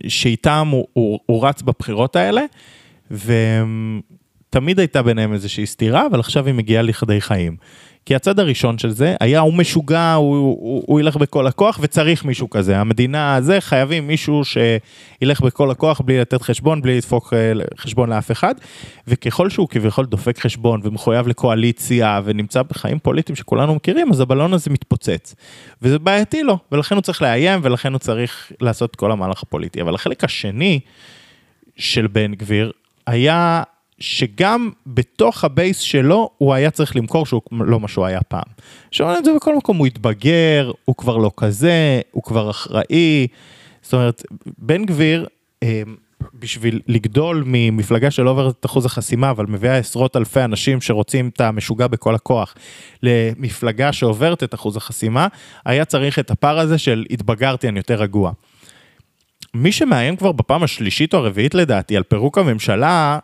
שאיתם 0.07 0.67
הוא, 0.71 0.87
הוא, 0.93 1.19
הוא 1.25 1.47
רץ 1.47 1.61
בבחירות 1.61 2.15
האלה, 2.15 2.41
ותמיד 3.11 4.79
הייתה 4.79 5.01
ביניהם 5.01 5.33
איזושהי 5.33 5.65
סתירה, 5.65 6.07
אבל 6.11 6.19
עכשיו 6.19 6.45
היא 6.45 6.53
מגיעה 6.53 6.81
לכדי 6.81 7.21
חיים. 7.21 7.55
כי 8.09 8.15
הצד 8.15 8.39
הראשון 8.39 8.77
של 8.77 8.89
זה 8.89 9.15
היה 9.19 9.39
הוא 9.39 9.53
משוגע, 9.53 10.13
הוא, 10.13 10.35
הוא, 10.35 10.83
הוא 10.87 10.99
ילך 10.99 11.17
בכל 11.17 11.47
הכוח 11.47 11.79
וצריך 11.81 12.25
מישהו 12.25 12.49
כזה. 12.49 12.79
המדינה 12.79 13.35
הזה 13.35 13.61
חייבים 13.61 14.07
מישהו 14.07 14.41
שילך 14.45 15.41
בכל 15.41 15.71
הכוח 15.71 16.01
בלי 16.01 16.19
לתת 16.19 16.41
חשבון, 16.41 16.81
בלי 16.81 16.97
לדפוק 16.97 17.33
אה, 17.33 17.51
חשבון 17.77 18.09
לאף 18.09 18.31
אחד. 18.31 18.55
וככל 19.07 19.49
שהוא 19.49 19.67
כביכול 19.67 20.05
דופק 20.05 20.39
חשבון 20.39 20.81
ומחויב 20.83 21.27
לקואליציה 21.27 22.21
ונמצא 22.23 22.61
בחיים 22.61 22.99
פוליטיים 22.99 23.35
שכולנו 23.35 23.75
מכירים, 23.75 24.11
אז 24.11 24.19
הבלון 24.19 24.53
הזה 24.53 24.69
מתפוצץ. 24.69 25.35
וזה 25.81 25.99
בעייתי 25.99 26.43
לו, 26.43 26.57
ולכן 26.71 26.95
הוא 26.95 27.01
צריך 27.01 27.21
לאיים 27.21 27.59
ולכן 27.63 27.91
הוא 27.91 27.99
צריך 27.99 28.51
לעשות 28.61 28.95
כל 28.95 29.11
המהלך 29.11 29.43
הפוליטי. 29.43 29.81
אבל 29.81 29.95
החלק 29.95 30.23
השני 30.23 30.79
של 31.77 32.07
בן 32.07 32.33
גביר 32.33 32.71
היה 33.07 33.63
שגם 33.99 34.69
בתוך 34.87 35.43
הבייס 35.43 35.79
שלו 35.79 36.29
הוא 36.37 36.53
היה 36.53 36.71
צריך 36.71 36.95
למכור 36.95 37.25
שהוא 37.25 37.41
לא 37.51 37.79
מה 37.79 37.87
שהוא 37.87 38.05
היה 38.05 38.21
פעם. 38.21 38.43
שאומרים 38.91 39.19
את 39.19 39.25
זה 39.25 39.31
בכל 39.35 39.55
מקום, 39.55 39.77
הוא 39.77 39.87
התבגר, 39.87 40.71
הוא 40.85 40.95
כבר 40.95 41.17
לא 41.17 41.31
כזה, 41.37 42.01
הוא 42.11 42.23
כבר 42.23 42.49
אחראי. 42.49 43.27
זאת 43.81 43.93
אומרת, 43.93 44.23
בן 44.57 44.85
גביר, 44.85 45.25
אה, 45.63 45.83
בשביל 46.33 46.79
לגדול 46.87 47.43
ממפלגה 47.45 48.11
שלא 48.11 48.29
עוברת 48.29 48.55
את 48.59 48.65
אחוז 48.65 48.85
החסימה, 48.85 49.29
אבל 49.29 49.45
מביאה 49.45 49.77
עשרות 49.77 50.15
אלפי 50.15 50.43
אנשים 50.43 50.81
שרוצים 50.81 51.29
את 51.29 51.41
המשוגע 51.41 51.87
בכל 51.87 52.15
הכוח, 52.15 52.55
למפלגה 53.03 53.93
שעוברת 53.93 54.43
את 54.43 54.53
אחוז 54.53 54.77
החסימה, 54.77 55.27
היה 55.65 55.85
צריך 55.85 56.19
את 56.19 56.31
הפער 56.31 56.59
הזה 56.59 56.77
של 56.77 57.05
התבגרתי, 57.09 57.67
אני 57.67 57.79
יותר 57.79 57.95
רגוע. 57.95 58.31
מי 59.53 59.71
שמאיים 59.71 60.15
כבר 60.15 60.31
בפעם 60.31 60.63
השלישית 60.63 61.13
או 61.13 61.19
הרביעית 61.19 61.55
לדעתי 61.55 61.97
על 61.97 62.03
פירוק 62.03 62.37
הממשלה, 62.37 63.19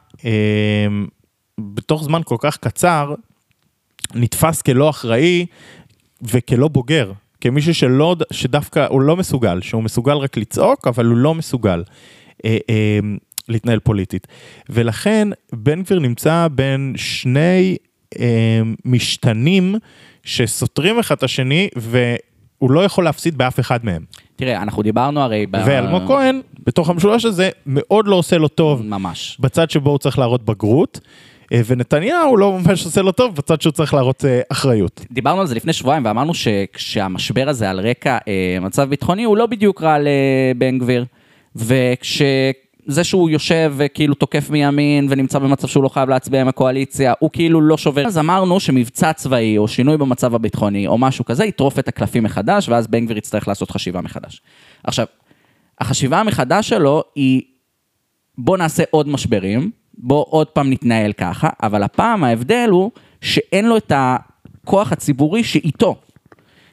בתוך 1.59 2.03
זמן 2.03 2.21
כל 2.25 2.35
כך 2.39 2.57
קצר, 2.57 3.13
נתפס 4.13 4.61
כלא 4.61 4.89
אחראי 4.89 5.45
וכלא 6.21 6.67
בוגר. 6.67 7.11
כמישהו 7.41 7.73
שלא, 7.73 8.15
שדווקא 8.31 8.87
הוא 8.89 9.01
לא 9.01 9.15
מסוגל, 9.15 9.61
שהוא 9.61 9.83
מסוגל 9.83 10.13
רק 10.13 10.37
לצעוק, 10.37 10.87
אבל 10.87 11.05
הוא 11.05 11.17
לא 11.17 11.35
מסוגל 11.35 11.83
אה, 12.45 12.57
אה, 12.69 12.99
להתנהל 13.47 13.79
פוליטית. 13.79 14.27
ולכן 14.69 15.27
בן 15.53 15.83
גביר 15.83 15.99
נמצא 15.99 16.47
בין 16.51 16.93
שני 16.97 17.77
אה, 18.19 18.61
משתנים 18.85 19.75
שסותרים 20.23 20.99
אחד 20.99 21.15
את 21.15 21.23
השני, 21.23 21.69
והוא 22.61 22.71
לא 22.71 22.83
יכול 22.83 23.03
להפסיד 23.03 23.37
באף 23.37 23.59
אחד 23.59 23.85
מהם. 23.85 24.03
תראה, 24.35 24.61
אנחנו 24.61 24.83
דיברנו 24.83 25.21
הרי... 25.21 25.45
ב- 25.45 25.63
ואלמוג 25.65 26.03
כהן, 26.07 26.41
בתוך 26.65 26.89
המשולש 26.89 27.25
הזה, 27.25 27.49
מאוד 27.65 28.07
לא 28.07 28.15
עושה 28.15 28.37
לו 28.37 28.47
טוב 28.47 28.85
ממש. 28.85 29.37
בצד 29.39 29.69
שבו 29.69 29.89
הוא 29.89 29.97
צריך 29.97 30.19
להראות 30.19 30.45
בגרות, 30.45 30.99
אה, 31.53 31.61
ונתניהו 31.65 32.37
לא 32.37 32.59
ממש 32.59 32.85
עושה 32.85 33.01
לו 33.01 33.11
טוב 33.11 33.35
בצד 33.35 33.61
שהוא 33.61 33.71
צריך 33.71 33.93
להראות 33.93 34.25
אה, 34.25 34.41
אחריות. 34.49 35.05
דיברנו 35.11 35.41
על 35.41 35.47
זה 35.47 35.55
לפני 35.55 35.73
שבועיים 35.73 36.05
ואמרנו 36.05 36.33
שכשהמשבר 36.33 37.49
הזה 37.49 37.69
על 37.69 37.79
רקע 37.79 38.17
אה, 38.27 38.57
מצב 38.61 38.89
ביטחוני 38.89 39.23
הוא 39.23 39.37
לא 39.37 39.45
בדיוק 39.45 39.83
רע 39.83 39.97
לבן 39.99 40.79
גביר. 40.79 41.05
וכשזה 42.85 43.03
שהוא 43.03 43.29
יושב 43.29 43.73
וכאילו 43.77 44.15
תוקף 44.15 44.49
מימין 44.49 45.07
ונמצא 45.09 45.39
במצב 45.39 45.67
שהוא 45.67 45.83
לא 45.83 45.89
חייב 45.89 46.09
להצביע 46.09 46.41
עם 46.41 46.47
הקואליציה, 46.47 47.13
הוא 47.19 47.29
כאילו 47.33 47.61
לא 47.61 47.77
שובר. 47.77 48.07
אז 48.07 48.17
אמרנו 48.17 48.59
שמבצע 48.59 49.13
צבאי 49.13 49.57
או 49.57 49.67
שינוי 49.67 49.97
במצב 49.97 50.35
הביטחוני 50.35 50.87
או 50.87 50.97
משהו 50.97 51.25
כזה 51.25 51.45
יטרוף 51.45 51.79
את 51.79 51.87
הקלפים 51.87 52.23
מחדש 52.23 52.69
ואז 52.69 52.87
בן 52.87 53.05
גביר 53.05 53.17
יצטרך 53.17 53.47
לעשות 53.47 53.71
חשיבה 53.71 54.01
מחדש. 54.01 54.41
עכשיו, 54.83 55.05
החשיבה 55.79 56.19
המחדש 56.19 56.69
שלו 56.69 57.03
היא 57.15 57.41
בוא 58.37 58.57
נעשה 58.57 58.83
עוד 58.91 59.07
משברים, 59.07 59.71
בוא 59.97 60.25
עוד 60.29 60.47
פעם 60.47 60.69
נתנהל 60.69 61.13
ככה, 61.13 61.49
אבל 61.63 61.83
הפעם 61.83 62.23
ההבדל 62.23 62.67
הוא 62.71 62.91
שאין 63.21 63.65
לו 63.65 63.77
את 63.77 63.91
הכוח 63.95 64.91
הציבורי 64.91 65.43
שאיתו. 65.43 65.95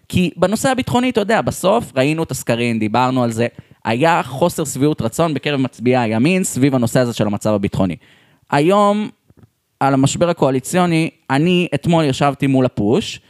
כי 0.09 0.31
בנושא 0.37 0.69
הביטחוני, 0.69 1.11
אתה 1.11 1.21
יודע, 1.21 1.41
בסוף 1.41 1.93
ראינו 1.97 2.23
את 2.23 2.31
הסקרים, 2.31 2.79
דיברנו 2.79 3.23
על 3.23 3.33
זה, 3.33 3.47
היה 3.85 4.23
חוסר 4.23 4.65
שביעות 4.65 5.03
רצון 5.03 5.35
בקרב 5.35 5.61
מצביעי 5.61 5.97
הימין 5.97 6.45
סביב 6.45 6.75
הנושא 6.75 7.01
הזה 7.01 7.13
של 7.13 7.27
המצב 7.27 7.51
הביטחוני. 7.51 7.97
היום, 8.51 9.11
על 9.81 9.95
המשבר 9.95 10.29
הקואליציוני, 10.29 11.11
אני 11.31 11.69
אתמול 11.75 12.05
ישבתי 12.05 12.47
מול 12.47 12.67
הפוש, 12.67 13.21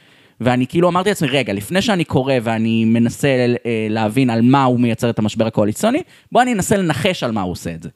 ואני 0.41 0.67
כאילו 0.67 0.89
אמרתי 0.89 1.09
לעצמי, 1.09 1.29
רגע, 1.29 1.53
לפני 1.53 1.83
שאני 1.83 2.05
קורא 2.05 2.35
ואני 2.43 2.85
מנסה 2.85 3.29
אה, 3.29 3.87
להבין 3.91 4.31
על 4.31 4.43
מה 4.43 4.65
הוא 4.65 4.81
מייצר 4.81 5.11
את 5.11 5.19
המשבר 5.19 5.47
הקואליציוני, 5.47 6.03
בוא 6.33 6.43
אני 6.43 6.53
אנסה 6.53 6.77
לנחש 6.77 7.23
על 7.23 7.33
מה 7.33 7.43
הוא 7.43 7.53
עושה 7.53 7.75
את 7.75 7.83
זה. 7.83 7.89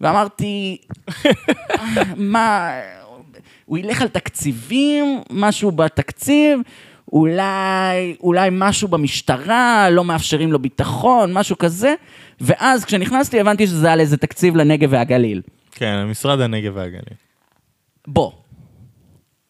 ואמרתי, 0.00 0.76
מה, 2.16 2.70
הוא 3.64 3.78
ילך 3.78 4.02
על 4.02 4.08
תקציבים, 4.08 5.20
משהו 5.30 5.70
בתקציב, 5.70 6.60
אולי, 7.12 8.16
אולי 8.20 8.48
משהו 8.52 8.88
במשטרה, 8.88 9.90
לא 9.90 10.04
מאפשרים 10.04 10.52
לו 10.52 10.58
ביטחון, 10.58 11.32
משהו 11.32 11.58
כזה, 11.58 11.94
ואז 12.40 12.84
כשנכנסתי 12.84 13.40
הבנתי 13.40 13.66
שזה 13.66 13.92
על 13.92 14.00
איזה 14.00 14.16
תקציב 14.16 14.56
לנגב 14.56 14.88
והגליל. 14.92 15.42
כן, 15.72 16.04
משרד 16.04 16.40
הנגב 16.40 16.72
והגליל. 16.74 17.16
בוא, 18.06 18.32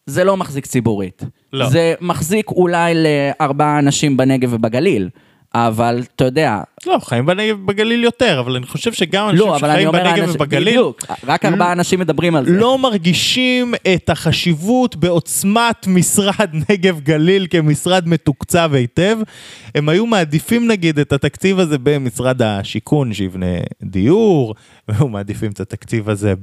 זה 0.05 0.23
לא 0.23 0.37
מחזיק 0.37 0.65
ציבורית. 0.65 1.23
לא. 1.53 1.69
זה 1.69 1.93
מחזיק 2.01 2.49
אולי 2.49 2.93
לארבעה 2.95 3.79
אנשים 3.79 4.17
בנגב 4.17 4.53
ובגליל, 4.53 5.09
אבל 5.53 6.03
אתה 6.15 6.25
יודע, 6.25 6.61
לא, 6.87 6.99
חיים 7.03 7.25
בנגב 7.25 7.57
ובגליל 7.63 8.03
יותר, 8.03 8.39
אבל 8.39 8.55
אני 8.55 8.65
חושב 8.65 8.93
שגם 8.93 9.29
אנשים 9.29 9.39
לא, 9.47 9.55
אבל 9.55 9.69
אני 9.69 9.79
שחיים 9.81 9.91
בנגב 9.91 10.05
האנשים- 10.05 10.35
ובגליל 10.35 10.67
בדיוק, 10.69 11.03
רק 11.27 11.45
ארבעה 11.45 11.71
אנשים 11.71 11.99
מדברים 11.99 12.35
על 12.35 12.45
זה. 12.45 12.51
לא 12.51 12.77
מרגישים 12.77 13.73
את 13.95 14.09
החשיבות 14.09 14.95
בעוצמת 14.95 15.87
משרד 15.87 16.49
נגב 16.69 16.99
גליל 16.99 17.47
כמשרד 17.49 18.07
מתוקצב 18.07 18.71
היטב. 18.73 19.17
הם 19.75 19.89
היו 19.89 20.05
מעדיפים 20.05 20.67
נגיד 20.67 20.99
את 20.99 21.13
התקציב 21.13 21.59
הזה 21.59 21.77
במשרד 21.83 22.41
השיכון 22.41 23.13
שיבנה 23.13 23.45
דיור, 23.83 24.55
והיו 24.87 25.07
מעדיפים 25.07 25.51
את 25.51 25.59
התקציב 25.59 26.09
הזה 26.09 26.33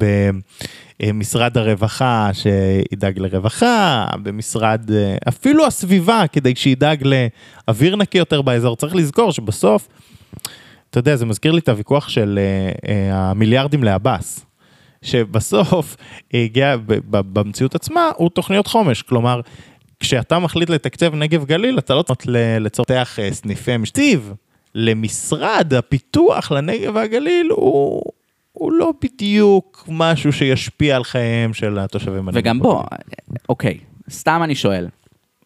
במשרד 1.02 1.58
הרווחה 1.58 2.30
שידאג 2.32 3.18
לרווחה, 3.18 4.06
במשרד 4.22 4.90
אפילו 5.28 5.66
הסביבה 5.66 6.24
כדי 6.32 6.52
שידאג 6.56 7.04
לאוויר 7.68 7.96
נקי 7.96 8.18
יותר 8.18 8.42
באזור. 8.42 8.76
צריך 8.76 8.94
לזכור 8.94 9.32
שבסוף, 9.32 9.88
אתה 10.94 11.00
יודע, 11.00 11.16
זה 11.16 11.26
מזכיר 11.26 11.52
לי 11.52 11.58
את 11.58 11.68
הוויכוח 11.68 12.08
של 12.08 12.38
אה, 12.38 12.72
אה, 12.92 13.30
המיליארדים 13.30 13.84
לעבאס. 13.84 14.46
שבסוף 15.02 15.96
הגיע 16.34 16.76
ב- 16.76 16.82
ב- 16.86 17.38
במציאות 17.40 17.74
עצמה 17.74 18.10
הוא 18.16 18.30
תוכניות 18.30 18.66
חומש, 18.66 19.02
כלומר 19.02 19.40
כשאתה 20.00 20.38
מחליט 20.38 20.70
לתקצב 20.70 21.14
נגב 21.14 21.44
גליל 21.44 21.78
אתה 21.78 21.94
לא 21.94 22.02
צריך 22.02 22.20
ל- 22.26 22.58
לצורך 22.58 23.18
אה, 23.18 23.32
סניפי 23.32 23.76
משתיב, 23.76 24.32
למשרד 24.74 25.74
הפיתוח 25.74 26.52
לנגב 26.52 26.94
והגליל 26.94 27.48
הוא, 27.50 28.02
הוא 28.52 28.72
לא 28.72 28.92
בדיוק 29.02 29.84
משהו 29.88 30.32
שישפיע 30.32 30.96
על 30.96 31.04
חייהם 31.04 31.54
של 31.54 31.78
התושבים. 31.78 32.28
וגם 32.32 32.60
והגליל. 32.60 32.82
אוקיי, 33.48 33.78
סתם 34.10 34.40
אני 34.44 34.54
שואל, 34.54 34.88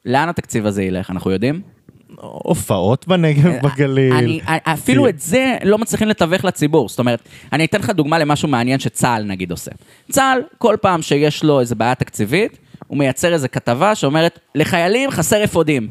לאן 0.04 0.28
התקציב 0.28 0.66
הזה 0.66 0.82
ילך, 0.82 1.10
אנחנו 1.10 1.30
יודעים? 1.30 1.77
הופעות 2.16 3.08
בנגב 3.08 3.52
בגליל. 3.62 4.12
אני, 4.12 4.40
אפילו 4.46 5.08
את 5.08 5.20
זה 5.20 5.56
לא 5.64 5.78
מצליחים 5.78 6.08
לתווך 6.08 6.44
לציבור. 6.44 6.88
זאת 6.88 6.98
אומרת, 6.98 7.28
אני 7.52 7.64
אתן 7.64 7.78
לך 7.78 7.90
דוגמה 7.90 8.18
למשהו 8.18 8.48
מעניין 8.48 8.78
שצה"ל 8.78 9.22
נגיד 9.22 9.50
עושה. 9.50 9.70
צה"ל, 10.10 10.42
כל 10.58 10.76
פעם 10.80 11.02
שיש 11.02 11.44
לו 11.44 11.60
איזה 11.60 11.74
בעיה 11.74 11.94
תקציבית, 11.94 12.58
הוא 12.86 12.98
מייצר 12.98 13.32
איזה 13.32 13.48
כתבה 13.48 13.94
שאומרת, 13.94 14.38
לחיילים 14.54 15.10
חסר 15.10 15.44
אפודים. 15.44 15.88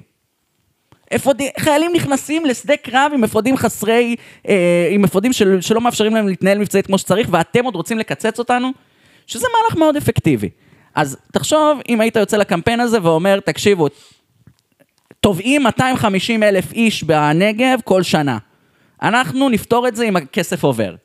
אפודים, 1.15 1.47
חיילים 1.59 1.91
נכנסים 1.95 2.45
לשדה 2.45 2.78
קרב 2.78 3.11
עם 3.13 3.24
אפודים 3.24 3.57
חסרי, 3.57 4.15
אה, 4.47 4.88
עם 4.91 5.03
אפודים 5.03 5.34
של, 5.34 5.61
שלא 5.61 5.82
מאפשרים 5.82 6.15
להם 6.15 6.28
להתנהל 6.28 6.57
מבצעית 6.57 6.88
כמו 6.88 6.97
שצריך, 6.97 7.28
ואתם 7.32 7.65
עוד 7.65 7.76
רוצים 7.76 7.97
לקצץ 7.97 8.39
אותנו? 8.39 8.72
שזה 9.28 9.47
מהלך 9.53 9.78
מאוד 9.78 9.95
אפקטיבי. 9.95 10.49
אז 10.95 11.18
תחשוב 11.34 11.80
אם 11.89 12.01
היית 12.01 12.15
יוצא 12.15 12.38
לקמפיין 12.38 12.80
הזה 12.80 12.97
ואומר, 13.03 13.39
תקשיבו, 13.39 13.88
תובעים 15.20 15.63
250 15.63 16.43
אלף 16.43 16.74
איש 16.74 17.03
בנגב 17.03 17.80
כל 17.84 18.03
שנה. 18.03 18.38
אנחנו 19.01 19.49
נפתור 19.49 19.88
את 19.88 19.95
זה 19.95 20.03
אם 20.03 20.15
הכסף 20.15 20.63
עובר. 20.63 20.95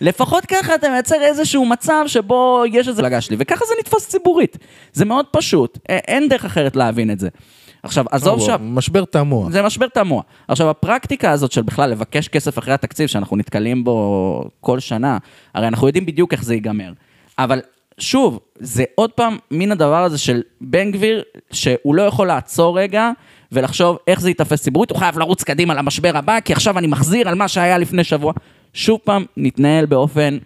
לפחות 0.00 0.46
ככה 0.46 0.74
אתה 0.74 0.88
מייצר 0.88 1.22
איזשהו 1.22 1.66
מצב 1.66 2.04
שבו 2.06 2.62
יש 2.72 2.88
איזה 2.88 3.02
מפלגה 3.02 3.20
שלי, 3.20 3.36
וככה 3.38 3.64
זה 3.64 3.74
נתפס 3.80 4.08
ציבורית. 4.08 4.58
זה 4.92 5.04
מאוד 5.04 5.26
פשוט, 5.30 5.78
אין 5.88 6.28
דרך 6.28 6.44
אחרת 6.44 6.76
להבין 6.76 7.10
את 7.10 7.18
זה. 7.18 7.28
עכשיו, 7.82 8.04
עזוב 8.10 8.40
שה... 8.40 8.56
משבר 8.60 9.04
תמוה. 9.04 9.50
זה 9.50 9.62
משבר 9.62 9.86
תמוה. 9.88 10.22
עכשיו, 10.48 10.70
הפרקטיקה 10.70 11.30
הזאת 11.30 11.52
של 11.52 11.62
בכלל 11.62 11.90
לבקש 11.90 12.28
כסף 12.28 12.58
אחרי 12.58 12.74
התקציב, 12.74 13.06
שאנחנו 13.06 13.36
נתקלים 13.36 13.84
בו 13.84 14.44
כל 14.60 14.80
שנה, 14.80 15.18
הרי 15.54 15.68
אנחנו 15.68 15.86
יודעים 15.86 16.06
בדיוק 16.06 16.32
איך 16.32 16.44
זה 16.44 16.54
ייגמר. 16.54 16.92
אבל 17.38 17.60
שוב, 17.98 18.40
זה 18.58 18.84
עוד 18.94 19.12
פעם 19.12 19.38
מין 19.50 19.72
הדבר 19.72 20.04
הזה 20.04 20.18
של 20.18 20.42
בן 20.60 20.90
גביר, 20.90 21.22
שהוא 21.52 21.94
לא 21.94 22.02
יכול 22.02 22.26
לעצור 22.26 22.78
רגע 22.78 23.10
ולחשוב 23.52 23.96
איך 24.06 24.20
זה 24.20 24.30
ייתפס 24.30 24.62
ציבורית, 24.62 24.90
הוא 24.90 24.98
חייב 24.98 25.18
לרוץ 25.18 25.42
קדימה 25.42 25.74
למשבר 25.74 26.16
הבא, 26.16 26.40
כי 26.40 26.52
עכשיו 26.52 26.78
אני 26.78 26.86
מחזיר 26.86 27.28
על 27.28 27.34
מה 27.34 27.48
שהיה 27.48 27.78
לפני 27.78 28.04
שבוע. 28.04 28.32
שוב 28.72 28.98
פעם, 29.04 29.24
נתנהל 29.36 29.86
באופן 29.86 30.38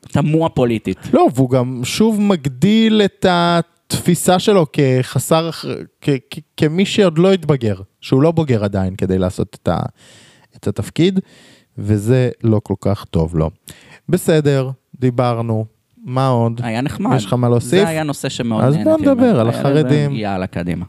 תמוה 0.00 0.48
פוליטית. 0.48 0.98
לא, 1.12 1.26
והוא 1.34 1.50
גם 1.50 1.80
שוב 1.84 2.20
מגדיל 2.20 3.02
את 3.04 3.26
התפיסה 3.28 4.38
שלו 4.38 4.66
כחסר, 4.72 5.50
כ- 6.00 6.08
כ- 6.30 6.38
כמי 6.56 6.86
שעוד 6.86 7.18
לא 7.18 7.32
התבגר, 7.32 7.76
שהוא 8.00 8.22
לא 8.22 8.30
בוגר 8.30 8.64
עדיין 8.64 8.96
כדי 8.96 9.18
לעשות 9.18 9.56
את, 9.62 9.68
ה, 9.68 9.78
את 10.56 10.68
התפקיד, 10.68 11.20
וזה 11.78 12.30
לא 12.44 12.60
כל 12.64 12.74
כך 12.80 13.04
טוב 13.04 13.36
לו. 13.36 13.50
בסדר, 14.08 14.70
דיברנו, 15.00 15.64
מה 16.04 16.28
עוד? 16.28 16.60
היה 16.64 16.80
נחמד. 16.80 17.16
יש 17.16 17.24
לך 17.24 17.32
מה 17.32 17.48
להוסיף? 17.48 17.70
זה 17.84 17.88
היה 17.88 18.02
נושא 18.02 18.28
שמאוד 18.28 18.64
אז 18.64 18.74
נהניתי 18.74 18.90
בוא 19.04 19.12
נדבר. 19.14 19.40
על 19.40 19.48
החרדים. 19.48 20.12
יאללה, 20.14 20.46
קדימה. 20.46 20.84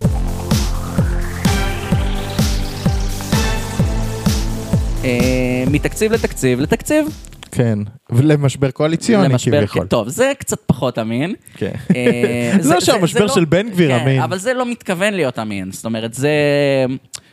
אה, 5.07 5.63
מתקציב 5.71 6.11
לתקציב 6.11 6.59
לתקציב. 6.59 7.07
כן, 7.51 7.79
ולמשבר 8.09 8.71
קואליציוני 8.71 9.35
כביכול. 9.45 9.87
טוב, 9.87 10.09
זה 10.09 10.31
קצת 10.39 10.59
פחות 10.65 10.99
אמין. 10.99 11.35
כן. 11.53 11.71
אה, 11.95 12.51
זה 12.59 12.73
לא 12.75 12.81
שהמשבר 12.81 13.27
של 13.27 13.45
בן 13.45 13.69
גביר 13.69 13.89
כן, 13.91 14.03
אמין. 14.03 14.21
אבל 14.21 14.37
זה 14.37 14.53
לא 14.53 14.71
מתכוון 14.71 15.13
להיות 15.13 15.39
אמין. 15.39 15.71
זאת 15.71 15.85
אומרת, 15.85 16.13
זה... 16.13 16.31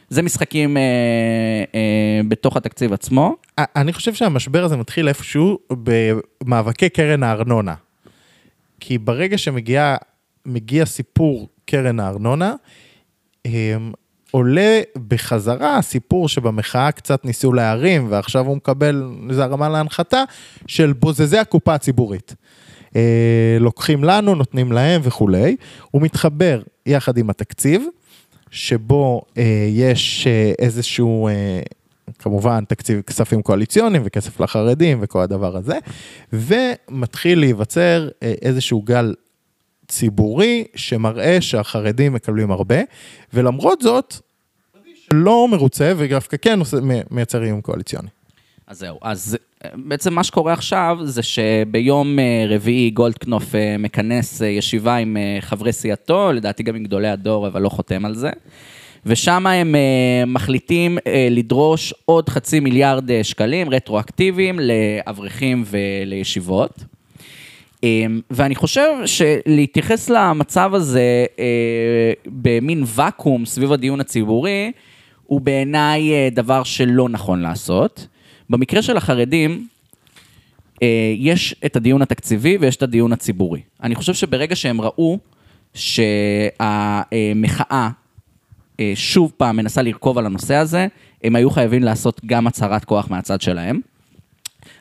זה 0.08 0.22
משחקים 0.22 0.76
אה, 0.76 0.82
אה, 1.74 2.20
בתוך 2.28 2.56
התקציב 2.56 2.92
עצמו. 2.92 3.36
אני 3.58 3.92
חושב 3.92 4.14
שהמשבר 4.14 4.64
הזה 4.64 4.76
מתחיל 4.76 5.08
איפשהו 5.08 5.58
במאבקי 5.70 6.88
קרן 6.88 7.22
הארנונה. 7.22 7.74
כי 8.80 8.98
ברגע 8.98 9.38
שמגיע 9.38 9.96
מגיע 10.46 10.84
סיפור 10.84 11.48
קרן 11.64 12.00
הארנונה, 12.00 12.54
הם, 13.44 13.92
עולה 14.34 14.80
בחזרה 15.08 15.76
הסיפור 15.76 16.28
שבמחאה 16.28 16.92
קצת 16.92 17.24
ניסו 17.24 17.52
להרים, 17.52 18.06
ועכשיו 18.10 18.46
הוא 18.46 18.56
מקבל 18.56 19.10
איזה 19.30 19.44
הרמה 19.44 19.68
להנחתה 19.68 20.24
של 20.66 20.92
בוזזי 20.92 21.38
הקופה 21.38 21.74
הציבורית. 21.74 22.34
אה, 22.96 23.56
לוקחים 23.60 24.04
לנו, 24.04 24.34
נותנים 24.34 24.72
להם 24.72 25.00
וכולי. 25.04 25.56
הוא 25.90 26.02
מתחבר 26.02 26.62
יחד 26.86 27.18
עם 27.18 27.30
התקציב, 27.30 27.82
שבו 28.50 29.22
אה, 29.38 29.68
יש 29.70 30.26
אה, 30.26 30.52
איזשהו, 30.58 31.28
אה, 31.28 31.60
כמובן, 32.18 32.64
תקציב 32.64 33.00
כספים 33.00 33.42
קואליציוניים 33.42 34.02
וכסף 34.04 34.40
לחרדים 34.40 34.98
וכל 35.00 35.20
הדבר 35.20 35.56
הזה, 35.56 35.78
ומתחיל 36.32 37.40
להיווצר 37.40 38.08
אה, 38.22 38.34
איזשהו 38.42 38.82
גל 38.82 39.14
ציבורי 39.88 40.64
שמראה 40.74 41.40
שהחרדים 41.40 42.12
מקבלים 42.12 42.50
הרבה, 42.50 42.76
ולמרות 43.34 43.82
זאת, 43.82 44.14
לא 45.12 45.48
מרוצה 45.50 45.92
ודווקא 45.96 46.36
כן 46.42 46.58
מייצר 47.10 47.44
איום 47.44 47.60
קואליציוני. 47.60 48.08
אז 48.66 48.78
זהו, 48.78 48.98
אז 49.02 49.38
אה, 49.64 49.70
בעצם 49.74 50.14
מה 50.14 50.24
שקורה 50.24 50.52
עכשיו 50.52 50.98
זה 51.02 51.22
שביום 51.22 52.18
אה, 52.18 52.46
רביעי 52.48 52.90
גולדקנופ 52.90 53.54
אה, 53.54 53.76
מכנס 53.78 54.40
ישיבה 54.40 54.96
עם 54.96 55.16
חברי 55.40 55.72
סיעתו, 55.72 56.32
לדעתי 56.32 56.62
גם 56.62 56.74
עם 56.74 56.84
גדולי 56.84 57.08
הדור, 57.08 57.46
אבל 57.46 57.62
לא 57.62 57.68
חותם 57.68 58.04
על 58.04 58.14
זה. 58.14 58.30
ושם 59.06 59.46
הם 59.46 59.74
אה, 59.74 60.26
מחליטים 60.26 60.98
אה, 61.06 61.28
לדרוש 61.30 61.94
עוד 62.04 62.28
חצי 62.28 62.60
מיליארד 62.60 63.22
שקלים 63.22 63.70
רטרואקטיביים 63.70 64.58
לאברכים 64.60 65.64
ולישיבות. 65.66 66.84
אמ, 67.82 68.20
ואני 68.30 68.54
חושב 68.54 68.90
שלהתייחס 69.06 70.10
למצב 70.10 70.74
הזה 70.74 71.26
אה, 71.38 72.12
במין 72.26 72.82
ואקום 72.86 73.46
סביב 73.46 73.72
הדיון 73.72 74.00
הציבורי, 74.00 74.72
הוא 75.34 75.40
בעיניי 75.40 76.12
אה, 76.12 76.28
דבר 76.32 76.62
שלא 76.62 77.08
נכון 77.08 77.40
לעשות. 77.40 78.06
במקרה 78.50 78.82
של 78.82 78.96
החרדים, 78.96 79.66
אה, 80.82 81.14
יש 81.16 81.54
את 81.66 81.76
הדיון 81.76 82.02
התקציבי 82.02 82.56
ויש 82.60 82.76
את 82.76 82.82
הדיון 82.82 83.12
הציבורי. 83.12 83.60
אני 83.82 83.94
חושב 83.94 84.14
שברגע 84.14 84.56
שהם 84.56 84.80
ראו 84.80 85.18
שהמחאה 85.74 87.88
אה, 88.80 88.92
שוב 88.94 89.32
פעם 89.36 89.56
מנסה 89.56 89.82
לרכוב 89.82 90.18
על 90.18 90.26
הנושא 90.26 90.54
הזה, 90.54 90.86
הם 91.24 91.36
היו 91.36 91.50
חייבים 91.50 91.82
לעשות 91.82 92.20
גם 92.26 92.46
הצהרת 92.46 92.84
כוח 92.84 93.10
מהצד 93.10 93.40
שלהם. 93.40 93.80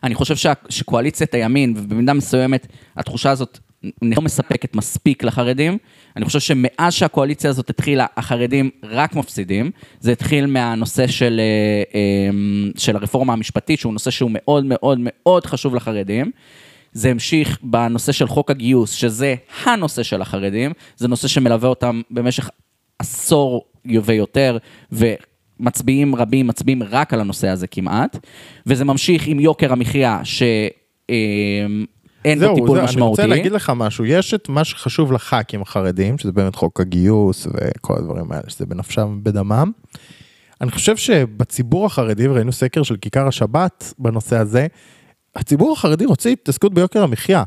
אני 0.04 0.16
חושב 0.16 0.52
שקואליציית 0.70 1.34
הימין, 1.34 1.74
ובמידה 1.78 2.14
מסוימת 2.14 2.68
התחושה 2.98 3.32
הזאת 3.32 3.60
לא 4.02 4.22
מספקת 4.22 4.76
מספיק 4.76 5.24
לחרדים. 5.24 5.78
אני 6.16 6.26
חושב 6.26 6.40
שמאז 6.40 6.94
שהקואליציה 6.94 7.50
הזאת 7.50 7.70
התחילה, 7.70 8.06
החרדים 8.18 8.70
רק 8.84 9.16
מפסידים. 9.16 9.72
זה 10.00 10.12
התחיל 10.12 10.46
מהנושא 10.46 11.08
של, 11.08 11.40
אה, 11.40 12.00
אה, 12.00 12.30
של 12.78 12.96
הרפורמה 12.96 13.34
המשפטית, 13.34 13.80
שהוא 13.80 13.94
נושא 13.94 14.12
שהוא 14.12 14.32
מאוד 14.34 14.66
מאוד 14.66 14.98
מאוד 15.02 15.46
חשוב 15.46 15.76
לחרדים. 15.76 16.32
זה 16.92 17.12
המשיך 17.12 17.60
בנושא 17.64 18.12
של 18.12 18.28
חוק 18.28 18.52
הגיוס, 18.52 18.92
שזה 18.92 19.36
הנושא 19.64 20.04
של 20.04 20.22
החרדים. 20.22 20.72
זה 20.98 21.08
נושא 21.08 21.28
שמלווה 21.28 21.70
אותם 21.70 22.02
במשך 22.12 22.50
עשור 23.00 23.66
ויותר, 24.04 24.58
ומצביעים 24.92 26.16
רבים 26.16 26.48
מצביעים 26.48 26.84
רק 26.84 27.14
על 27.14 27.20
הנושא 27.20 27.48
הזה 27.48 27.68
כמעט. 27.68 28.18
וזה 28.66 28.86
ממשיך 28.86 29.28
עם 29.28 29.40
יוקר 29.40 29.72
המחיה, 29.72 30.20
ש... 30.24 30.44
אין 32.26 32.40
זהו, 32.40 32.50
פה 32.50 32.62
טיפול 32.62 32.78
זהו, 32.78 32.86
משמעותי. 32.86 33.22
אני 33.22 33.28
רוצה 33.28 33.36
להגיד 33.38 33.52
לך 33.52 33.72
משהו, 33.76 34.06
יש 34.06 34.34
את 34.34 34.50
מה 34.50 34.64
שחשוב 34.64 35.12
לח"כים 35.12 35.62
החרדים, 35.62 36.18
שזה 36.18 36.32
באמת 36.32 36.56
חוק 36.56 36.80
הגיוס 36.80 37.48
וכל 37.48 37.94
הדברים 37.98 38.32
האלה, 38.32 38.44
שזה 38.48 38.66
בנפשם 38.66 39.18
ובדמם. 39.18 39.72
אני 40.62 40.72
חושב 40.72 40.98
שבציבור 40.98 41.86
החרדי, 41.86 42.28
וראינו 42.28 42.52
סקר 42.52 42.84
של 42.84 42.98
כיכר 42.98 43.28
השבת 43.28 43.94
בנושא 44.00 44.38
הזה, 44.38 44.68
הציבור 45.36 45.74
החרדי 45.74 46.06
רוצה 46.06 46.30
התעסקות 46.30 46.74
ביוקר 46.74 47.04
המחיה, 47.04 47.44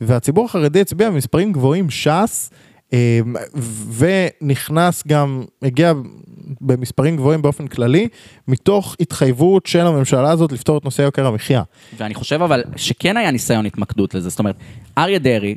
והציבור 0.00 0.44
החרדי 0.44 0.80
הצביע 0.80 1.10
במספרים 1.10 1.52
גבוהים 1.52 1.90
ש"ס, 1.90 2.50
ונכנס 3.96 5.02
גם, 5.06 5.44
הגיע 5.62 5.92
במספרים 6.60 7.16
גבוהים 7.16 7.42
באופן 7.42 7.66
כללי, 7.66 8.08
מתוך 8.48 8.96
התחייבות 9.00 9.66
של 9.66 9.86
הממשלה 9.86 10.30
הזאת 10.30 10.52
לפתור 10.52 10.78
את 10.78 10.84
נושא 10.84 11.02
יוקר 11.02 11.26
המחיה. 11.26 11.62
ואני 11.96 12.14
חושב 12.14 12.42
אבל 12.42 12.64
שכן 12.76 13.16
היה 13.16 13.30
ניסיון 13.30 13.66
התמקדות 13.66 14.14
לזה, 14.14 14.28
זאת 14.28 14.38
אומרת, 14.38 14.56
אריה 14.98 15.18
דרעי, 15.18 15.54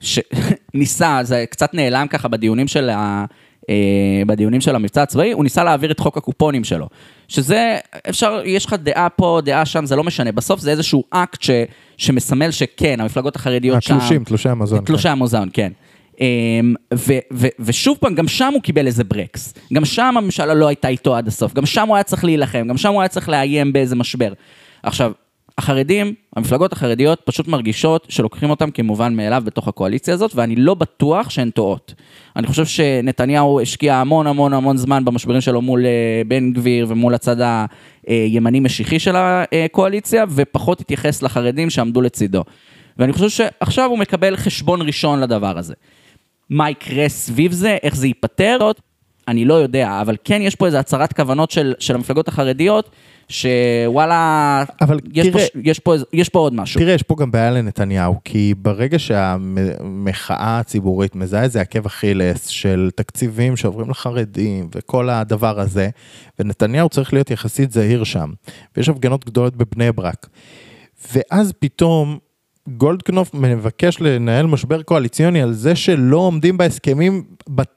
שניסה, 0.00 1.18
זה 1.22 1.44
קצת 1.50 1.74
נעלם 1.74 2.06
ככה 2.06 2.28
בדיונים 2.28 2.68
של, 2.68 2.90
ה, 2.90 3.24
אה, 3.70 4.22
בדיונים 4.26 4.60
של 4.60 4.74
המבצע 4.74 5.02
הצבאי, 5.02 5.32
הוא 5.32 5.44
ניסה 5.44 5.64
להעביר 5.64 5.90
את 5.90 6.00
חוק 6.00 6.16
הקופונים 6.16 6.64
שלו. 6.64 6.88
שזה, 7.28 7.76
אפשר, 8.08 8.40
יש 8.44 8.66
לך 8.66 8.72
דעה 8.82 9.08
פה, 9.08 9.40
דעה 9.44 9.66
שם, 9.66 9.86
זה 9.86 9.96
לא 9.96 10.04
משנה, 10.04 10.32
בסוף 10.32 10.60
זה 10.60 10.70
איזשהו 10.70 11.04
אקט 11.10 11.42
ש, 11.42 11.50
שמסמל 11.96 12.50
שכן, 12.50 13.00
המפלגות 13.00 13.36
החרדיות 13.36 13.82
שם... 13.82 13.96
התלושים, 13.96 14.24
תלושי 14.24 14.48
המזון. 14.48 14.84
תלושי 14.84 15.08
המוזיאון, 15.08 15.48
כן. 15.52 15.72
אמ, 16.20 16.74
ו- 16.94 17.18
ו- 17.32 17.46
ושוב 17.60 17.96
פעם, 18.00 18.14
גם 18.14 18.28
שם 18.28 18.50
הוא 18.54 18.62
קיבל 18.62 18.86
איזה 18.86 19.04
ברקס. 19.04 19.54
גם 19.72 19.84
שם 19.84 20.14
הממשלה 20.16 20.54
לא 20.54 20.68
הייתה 20.68 20.88
איתו 20.88 21.16
עד 21.16 21.28
הסוף. 21.28 21.54
גם 21.54 21.66
שם 21.66 21.88
הוא 21.88 21.96
היה 21.96 22.02
צריך 22.02 22.24
להילחם, 22.24 22.66
גם 22.68 22.76
שם 22.76 22.92
הוא 22.92 23.00
היה 23.00 23.08
צריך 23.08 23.28
לאיים 23.28 23.72
באיזה 23.72 23.96
משבר. 23.96 24.32
עכשיו, 24.82 25.12
החרדים, 25.58 26.14
המפלגות 26.36 26.72
החרדיות 26.72 27.20
פשוט 27.24 27.48
מרגישות 27.48 28.06
שלוקחים 28.08 28.50
אותם 28.50 28.70
כמובן 28.70 29.14
מאליו 29.14 29.42
בתוך 29.46 29.68
הקואליציה 29.68 30.14
הזאת, 30.14 30.34
ואני 30.34 30.56
לא 30.56 30.74
בטוח 30.74 31.30
שהן 31.30 31.50
טועות. 31.50 31.94
אני 32.36 32.46
חושב 32.46 32.66
שנתניהו 32.66 33.60
השקיע 33.60 33.96
המון 33.96 34.26
המון 34.26 34.52
המון 34.52 34.76
זמן 34.76 35.04
במשברים 35.04 35.40
שלו 35.40 35.62
מול 35.62 35.86
אה, 35.86 36.22
בן 36.28 36.52
גביר 36.52 36.86
ומול 36.88 37.14
הצד 37.14 37.36
הימני-משיחי 38.06 38.98
של 38.98 39.14
הקואליציה, 39.16 40.24
ופחות 40.30 40.80
התייחס 40.80 41.22
לחרדים 41.22 41.70
שעמדו 41.70 42.00
לצידו. 42.00 42.44
ואני 42.98 43.12
חושב 43.12 43.28
שעכשיו 43.28 43.90
הוא 43.90 43.98
מקבל 43.98 44.36
חשבון 44.36 44.82
ראשון 44.82 45.20
לדבר 45.20 45.58
הזה. 45.58 45.74
מה 46.50 46.70
יקרה 46.70 47.08
סביב 47.08 47.52
זה, 47.52 47.76
איך 47.82 47.96
זה 47.96 48.06
ייפתר, 48.06 48.58
אני 49.28 49.44
לא 49.44 49.54
יודע, 49.54 49.98
אבל 50.00 50.16
כן 50.24 50.42
יש 50.42 50.54
פה 50.54 50.66
איזו 50.66 50.78
הצהרת 50.78 51.12
כוונות 51.12 51.50
של, 51.50 51.74
של 51.78 51.94
המפלגות 51.94 52.28
החרדיות, 52.28 52.90
שוואלה, 53.28 54.64
אבל 54.80 54.98
יש, 55.14 55.26
תראה- 55.26 55.46
פה, 55.52 55.58
יש, 55.64 55.78
פה, 55.78 55.94
יש 56.12 56.28
פה 56.28 56.38
עוד 56.38 56.54
משהו. 56.54 56.80
תראה, 56.80 56.92
יש 56.94 57.02
פה 57.02 57.14
גם 57.18 57.30
בעיה 57.30 57.50
לנתניהו, 57.50 58.14
כי 58.24 58.54
ברגע 58.58 58.98
שהמחאה 58.98 60.58
הציבורית 60.58 61.16
מזהה 61.16 61.42
איזה 61.42 61.60
עקב 61.60 61.86
אכילס 61.86 62.46
של 62.46 62.90
תקציבים 62.96 63.56
שעוברים 63.56 63.90
לחרדים 63.90 64.68
וכל 64.74 65.10
הדבר 65.10 65.60
הזה, 65.60 65.88
ונתניהו 66.38 66.88
צריך 66.88 67.12
להיות 67.12 67.30
יחסית 67.30 67.72
זהיר 67.72 68.04
שם, 68.04 68.32
ויש 68.76 68.88
הפגנות 68.88 69.24
גדולות 69.24 69.56
בבני 69.56 69.92
ברק. 69.92 70.26
ואז 71.12 71.52
פתאום 71.58 72.18
גולדקנופ 72.76 73.34
מבקש 73.34 74.00
לנהל 74.00 74.46
משבר 74.46 74.82
קואליציוני 74.82 75.42
על 75.42 75.52
זה 75.52 75.76
שלא 75.76 76.16
עומדים 76.16 76.56
בהסכמים 76.56 77.24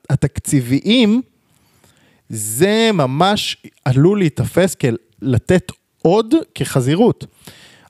התקציביים, 0.10 1.22
זה 2.30 2.90
ממש 2.94 3.58
עלול 3.86 4.20
להיתפס 4.20 4.76
כלתת 4.76 5.72
עוד 6.02 6.34
כחזירות. 6.56 7.26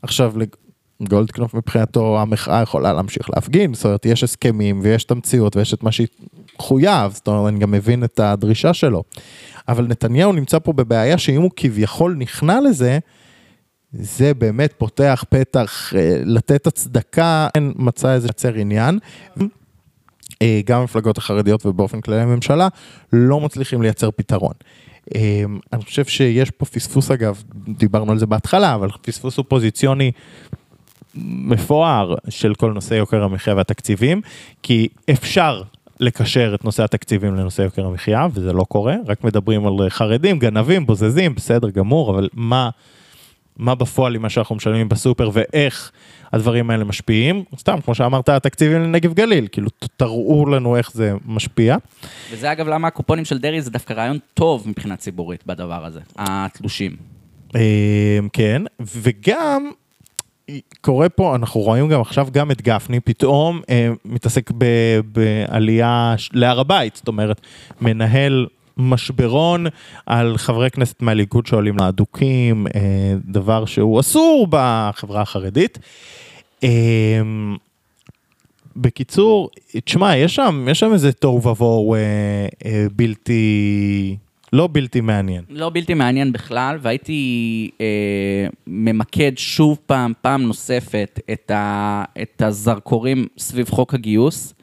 עכשיו, 0.01 0.33
גולדקנופ 1.03 1.53
מבחינתו 1.53 2.19
המחאה 2.21 2.61
יכולה 2.61 2.93
להמשיך 2.93 3.29
להפגין, 3.29 3.73
זאת 3.73 3.85
אומרת, 3.85 4.05
יש 4.05 4.23
הסכמים 4.23 4.79
ויש 4.83 5.03
את 5.03 5.11
המציאות 5.11 5.55
ויש 5.55 5.73
את 5.73 5.83
מה 5.83 5.89
שחויב, 5.91 7.11
זאת 7.11 7.27
אומרת, 7.27 7.49
אני 7.49 7.59
גם 7.59 7.71
מבין 7.71 8.03
את 8.03 8.19
הדרישה 8.19 8.73
שלו. 8.73 9.03
אבל 9.67 9.87
נתניהו 9.87 10.33
נמצא 10.33 10.59
פה 10.59 10.73
בבעיה 10.73 11.17
שאם 11.17 11.41
הוא 11.41 11.51
כביכול 11.55 12.15
נכנע 12.15 12.61
לזה, 12.61 12.99
זה 13.93 14.33
באמת 14.33 14.73
פותח 14.77 15.23
פתח 15.29 15.93
אה, 15.95 16.21
לתת 16.25 16.67
הצדקה, 16.67 17.47
אין 17.55 17.73
מצא 17.75 18.13
איזה 18.13 18.27
יצר 18.27 18.53
עניין. 18.53 18.99
אה, 20.41 20.61
גם 20.65 20.79
המפלגות 20.79 21.17
החרדיות 21.17 21.65
ובאופן 21.65 22.01
כללי 22.01 22.21
הממשלה 22.21 22.67
לא 23.13 23.39
מצליחים 23.39 23.81
לייצר 23.81 24.11
פתרון. 24.11 24.53
אה, 25.15 25.43
אני 25.73 25.83
חושב 25.83 26.05
שיש 26.05 26.51
פה 26.51 26.65
פספוס 26.65 27.11
אגב, 27.11 27.43
דיברנו 27.67 28.11
על 28.11 28.17
זה 28.17 28.25
בהתחלה, 28.25 28.75
אבל 28.75 28.89
פספוס 29.01 29.37
אופוזיציוני 29.37 30.11
מפואר 31.25 32.15
של 32.29 32.55
כל 32.55 32.71
נושא 32.71 32.93
יוקר 32.93 33.23
המחיה 33.23 33.55
והתקציבים, 33.55 34.21
כי 34.63 34.87
אפשר 35.11 35.61
לקשר 35.99 36.55
את 36.55 36.65
נושא 36.65 36.83
התקציבים 36.83 37.35
לנושא 37.35 37.61
יוקר 37.61 37.85
המחיה, 37.85 38.27
וזה 38.33 38.53
לא 38.53 38.63
קורה, 38.63 38.95
רק 39.05 39.23
מדברים 39.23 39.67
על 39.67 39.89
חרדים, 39.89 40.39
גנבים, 40.39 40.85
בוזזים, 40.85 41.35
בסדר 41.35 41.69
גמור, 41.69 42.11
אבל 42.11 42.29
מה... 42.33 42.69
מה 43.61 43.75
בפועל 43.75 44.15
עם 44.15 44.21
מה 44.21 44.29
שאנחנו 44.29 44.55
משלמים 44.55 44.89
בסופר 44.89 45.29
ואיך 45.33 45.91
הדברים 46.33 46.69
האלה 46.69 46.83
משפיעים. 46.83 47.43
סתם, 47.57 47.81
כמו 47.85 47.95
שאמרת, 47.95 48.29
התקציבים 48.29 48.81
לנגב 48.81 49.13
גליל, 49.13 49.47
כאילו 49.51 49.69
תראו 49.97 50.45
לנו 50.45 50.77
איך 50.77 50.91
זה 50.91 51.13
משפיע. 51.25 51.77
וזה 52.31 52.51
אגב 52.51 52.67
למה 52.67 52.87
הקופונים 52.87 53.25
של 53.25 53.37
דרעי 53.37 53.61
זה 53.61 53.71
דווקא 53.71 53.93
רעיון 53.93 54.17
טוב 54.33 54.69
מבחינה 54.69 54.95
ציבורית 54.95 55.45
בדבר 55.45 55.85
הזה, 55.85 55.99
התלושים. 56.17 56.95
אה, 57.55 58.19
כן, 58.33 58.61
וגם 58.79 59.69
קורה 60.81 61.09
פה, 61.09 61.35
אנחנו 61.35 61.61
רואים 61.61 61.89
גם 61.89 62.01
עכשיו 62.01 62.27
גם 62.31 62.51
את 62.51 62.61
גפני, 62.61 62.99
פתאום 62.99 63.61
אה, 63.69 63.89
מתעסק 64.05 64.51
ב- 64.57 64.99
בעלייה 65.05 66.15
להר 66.33 66.59
הבית, 66.59 66.95
זאת 66.95 67.07
אומרת, 67.07 67.41
מנהל 67.81 68.47
משברון 68.77 69.65
על 70.05 70.37
חברי 70.37 70.71
כנסת 70.71 71.01
מהליכוד 71.01 71.45
שעולים 71.45 71.77
לאדוקים, 71.77 72.67
אה, 72.75 72.81
דבר 73.25 73.65
שהוא 73.65 73.99
אסור 73.99 74.47
בחברה 74.49 75.21
החרדית. 75.21 75.79
אה, 76.63 77.21
בקיצור, 78.75 79.49
תשמע, 79.85 80.17
יש 80.17 80.35
שם, 80.35 80.65
יש 80.71 80.79
שם 80.79 80.93
איזה 80.93 81.11
תוהו 81.11 81.47
ובוהו 81.47 81.95
אה, 81.95 81.99
אה, 82.65 82.85
בלתי, 82.95 84.17
לא 84.53 84.69
בלתי 84.71 85.01
מעניין. 85.01 85.43
לא 85.49 85.69
בלתי 85.69 85.93
מעניין 85.93 86.31
בכלל, 86.31 86.77
והייתי 86.81 87.69
אה, 87.81 88.47
ממקד 88.67 89.31
שוב 89.35 89.77
פעם, 89.85 90.13
פעם 90.21 90.41
נוספת, 90.41 91.19
את, 91.31 91.51
ה, 91.51 92.03
את 92.21 92.41
הזרקורים 92.41 93.27
סביב 93.37 93.69
חוק 93.69 93.93
הגיוס. 93.93 94.53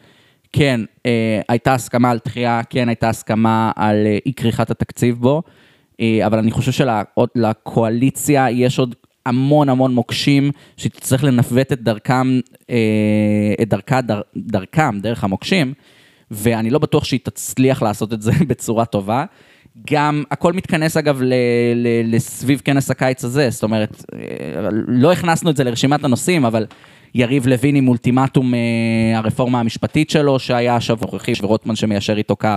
כן, 0.52 0.80
אה, 1.06 1.40
הייתה 1.48 1.74
הסכמה 1.74 2.10
על 2.10 2.18
דחייה, 2.24 2.60
כן, 2.70 2.88
הייתה 2.88 3.08
הסכמה 3.08 3.72
על 3.76 4.06
אה, 4.06 4.18
אי 4.26 4.32
כריכת 4.32 4.70
התקציב 4.70 5.16
בו, 5.20 5.42
אה, 6.00 6.26
אבל 6.26 6.38
אני 6.38 6.50
חושב 6.50 6.72
שלקואליציה 6.72 8.50
יש 8.50 8.78
עוד 8.78 8.94
המון 9.26 9.68
המון 9.68 9.94
מוקשים 9.94 10.50
שתצטרך 10.76 11.24
לנווט 11.24 11.72
את 11.72 11.82
דרכם, 11.82 12.40
אה, 12.70 12.76
את 13.62 13.68
דרכה, 13.68 14.00
דר, 14.00 14.20
דרכם, 14.36 15.00
דרך 15.00 15.24
המוקשים, 15.24 15.74
ואני 16.30 16.70
לא 16.70 16.78
בטוח 16.78 17.04
שהיא 17.04 17.20
תצליח 17.22 17.82
לעשות 17.82 18.12
את 18.12 18.22
זה 18.22 18.32
בצורה 18.48 18.84
טובה. 18.84 19.24
גם, 19.90 20.22
הכל 20.30 20.52
מתכנס 20.52 20.96
אגב 20.96 21.22
ל, 21.22 21.34
ל, 21.74 22.14
לסביב 22.14 22.62
כנס 22.64 22.90
הקיץ 22.90 23.24
הזה, 23.24 23.50
זאת 23.50 23.62
אומרת, 23.62 24.04
אה, 24.14 24.68
לא 24.88 25.12
הכנסנו 25.12 25.50
את 25.50 25.56
זה 25.56 25.64
לרשימת 25.64 26.04
הנושאים, 26.04 26.44
אבל 26.44 26.66
יריב 27.14 27.46
לוין 27.46 27.76
עם 27.76 27.88
אולטימטום 27.88 28.54
אה, 28.54 28.58
הרפורמה 29.18 29.60
המשפטית 29.60 30.10
שלו, 30.10 30.38
שהיה 30.38 30.76
השבוע 30.76 31.08
הנוכחי, 31.10 31.32
ורוטמן 31.42 31.76
שמיישר 31.76 32.16
איתו 32.16 32.36
קו. 32.36 32.48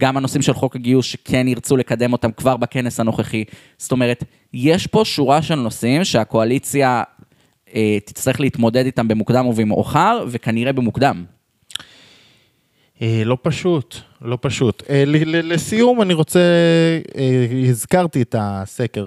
גם 0.00 0.16
הנושאים 0.16 0.42
של 0.42 0.52
חוק 0.52 0.76
הגיוס 0.76 1.06
שכן 1.06 1.48
ירצו 1.48 1.76
לקדם 1.76 2.12
אותם 2.12 2.32
כבר 2.32 2.56
בכנס 2.56 3.00
הנוכחי. 3.00 3.44
זאת 3.78 3.92
אומרת, 3.92 4.24
יש 4.54 4.86
פה 4.86 5.02
שורה 5.04 5.42
של 5.42 5.54
נושאים 5.54 6.04
שהקואליציה 6.04 7.02
אה, 7.74 7.98
תצטרך 8.04 8.40
להתמודד 8.40 8.84
איתם 8.84 9.08
במוקדם 9.08 9.46
ובמאוחר, 9.46 10.24
וכנראה 10.28 10.72
במוקדם. 10.72 11.24
אה, 13.02 13.22
לא 13.24 13.38
פשוט, 13.42 13.96
לא 14.22 14.38
פשוט. 14.40 14.82
אה, 14.90 15.04
לסיום 15.26 16.02
אני 16.02 16.14
רוצה, 16.14 16.40
אה, 17.18 17.46
הזכרתי 17.68 18.22
את 18.22 18.34
הסקר 18.38 19.06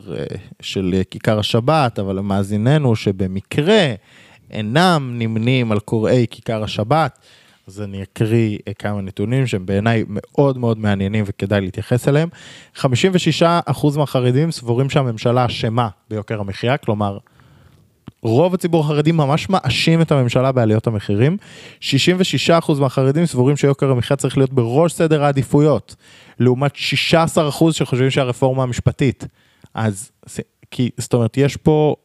של 0.62 1.02
כיכר 1.12 1.40
השבת, 1.40 2.00
אבל 2.00 2.16
למאזיננו 2.16 2.96
שבמקרה 2.96 3.94
אינם 4.54 5.16
נמנים 5.18 5.72
על 5.72 5.80
קוראי 5.80 6.26
כיכר 6.30 6.64
השבת, 6.64 7.20
אז 7.68 7.82
אני 7.82 8.04
אקריא 8.04 8.58
אה, 8.68 8.74
כמה 8.74 9.02
נתונים 9.02 9.48
שהם 9.48 9.66
בעיניי 9.66 10.04
מאוד 10.08 10.58
מאוד 10.58 10.78
מעניינים 10.78 11.24
וכדאי 11.28 11.62
להתייחס 11.62 12.08
אליהם. 12.08 12.30
56% 12.78 12.86
מהחרדים 13.98 14.52
סבורים 14.52 14.90
שהממשלה 14.90 15.46
אשמה 15.46 15.90
ביוקר 16.10 16.40
המחיה, 16.40 16.78
כלומר 16.78 17.18
רוב 18.22 18.54
הציבור 18.54 18.84
החרדי 18.84 19.12
ממש 19.12 19.50
מאשים 19.50 20.02
את 20.02 20.12
הממשלה 20.12 20.52
בעליות 20.52 20.88
המחירים. 20.88 21.38
66% 21.82 21.84
מהחרדים 22.80 23.26
סבורים 23.26 23.58
שיוקר 23.58 23.92
המחיה 23.92 24.18
צריך 24.18 24.38
להיות 24.38 24.54
בראש 24.54 24.94
סדר 24.94 25.24
העדיפויות, 25.24 25.96
לעומת 26.40 26.76
16% 26.76 27.72
שחושבים 27.72 28.10
שהרפורמה 28.10 28.64
המשפטית. 28.64 29.28
אז, 29.74 30.12
כי, 30.72 30.90
זאת 30.98 31.14
אומרת, 31.14 31.38
יש 31.38 31.58
פה 31.58 31.96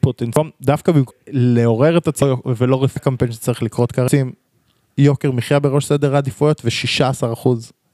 פוטנציאל, 0.00 0.46
דווקא 0.62 0.92
במקום 0.92 1.14
לעורר 1.28 1.98
את 1.98 2.08
עצמו 2.08 2.42
ולא 2.58 2.84
רפי 2.84 3.00
קמפיין 3.00 3.32
שצריך 3.32 3.62
לקרות 3.62 3.92
כרצים, 3.92 4.32
יוקר 4.98 5.30
מחיה 5.30 5.58
בראש 5.58 5.86
סדר 5.86 6.14
העדיפויות 6.14 6.62
ו-16% 6.64 7.48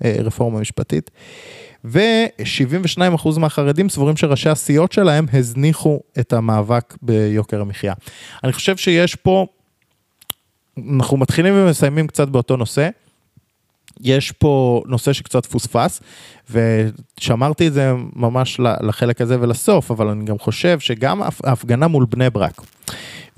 רפורמה 0.05 0.61
משפטית. 0.61 1.11
ו-72% 1.85 3.39
מהחרדים 3.39 3.89
סבורים 3.89 4.17
שראשי 4.17 4.49
הסיעות 4.49 4.93
שלהם 4.93 5.27
הזניחו 5.33 6.01
את 6.21 6.33
המאבק 6.33 6.97
ביוקר 7.03 7.61
המחיה. 7.61 7.95
אני 8.45 8.53
חושב 8.53 8.77
שיש 8.77 9.15
פה, 9.15 9.47
אנחנו 10.95 11.17
מתחילים 11.17 11.55
ומסיימים 11.57 12.07
קצת 12.07 12.29
באותו 12.29 12.57
נושא. 12.57 12.89
יש 14.01 14.33
פה 14.33 14.83
נושא 14.87 15.13
שקצת 15.13 15.47
פוספס, 15.47 16.01
ושמרתי 16.51 17.67
את 17.67 17.73
זה 17.73 17.93
ממש 18.17 18.61
לחלק 18.61 19.21
הזה 19.21 19.37
ולסוף, 19.41 19.91
אבל 19.91 20.09
אני 20.09 20.25
גם 20.25 20.39
חושב 20.39 20.81
שגם 20.81 21.23
ההפגנה 21.45 21.89
מול 21.89 22.07
בני 22.11 22.31
ברק, 22.31 22.63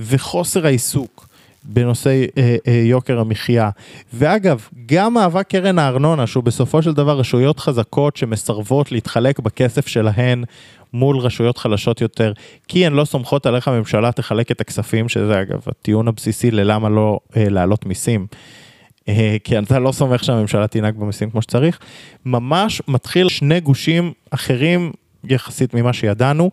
וחוסר 0.01 0.67
העיסוק 0.67 1.29
בנושא 1.65 2.25
אה, 2.39 2.57
אה, 2.69 2.73
יוקר 2.73 3.21
המחיה. 3.21 3.71
ואגב, 4.15 4.69
גם 4.87 5.15
מאבק 5.15 5.47
קרן 5.49 5.79
הארנונה, 5.79 6.27
שהוא 6.27 6.45
בסופו 6.45 6.83
של 6.83 6.93
דבר 6.93 7.19
רשויות 7.19 7.61
חזקות 7.61 8.17
שמסרבות 8.17 8.93
להתחלק 8.93 9.39
בכסף 9.39 9.87
שלהן 9.87 10.45
מול 10.93 11.19
רשויות 11.19 11.59
חלשות 11.59 12.01
יותר, 12.01 12.33
כי 12.69 12.87
הן 12.87 12.93
לא 12.93 13.05
סומכות 13.05 13.47
על 13.47 13.57
איך 13.57 13.69
הממשלה 13.69 14.13
תחלק 14.13 14.51
את 14.51 14.61
הכספים, 14.61 15.09
שזה 15.09 15.41
אגב 15.41 15.61
הטיעון 15.67 16.09
הבסיסי 16.09 16.51
ללמה 16.51 16.89
לא 16.89 17.19
אה, 17.37 17.49
להעלות 17.49 17.87
מיסים. 17.87 18.27
אה, 18.33 18.37
כי 19.45 19.59
אתה 19.59 19.79
לא 19.79 19.93
סומך 19.93 20.25
שהממשלה 20.25 20.67
תנהג 20.67 20.97
במיסים 20.97 21.31
כמו 21.31 21.43
שצריך, 21.43 21.79
ממש 22.25 22.83
מתחיל 22.89 23.29
שני 23.29 23.61
גושים 23.61 24.13
אחרים 24.31 24.93
יחסית 25.25 25.75
ממה 25.75 25.93
שידענו, 25.93 26.51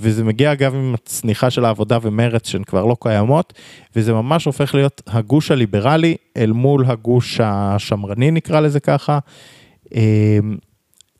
וזה 0.00 0.24
מגיע 0.24 0.52
אגב 0.52 0.74
עם 0.74 0.94
הצניחה 0.94 1.50
של 1.50 1.64
העבודה 1.64 1.98
ומרץ 2.02 2.48
שהן 2.48 2.64
כבר 2.64 2.84
לא 2.84 2.96
קיימות, 3.00 3.52
וזה 3.96 4.12
ממש 4.12 4.44
הופך 4.44 4.74
להיות 4.74 5.02
הגוש 5.06 5.50
הליברלי 5.50 6.16
אל 6.36 6.52
מול 6.52 6.84
הגוש 6.86 7.40
השמרני 7.42 8.30
נקרא 8.30 8.60
לזה 8.60 8.80
ככה. 8.80 9.18
אמ, 9.94 10.56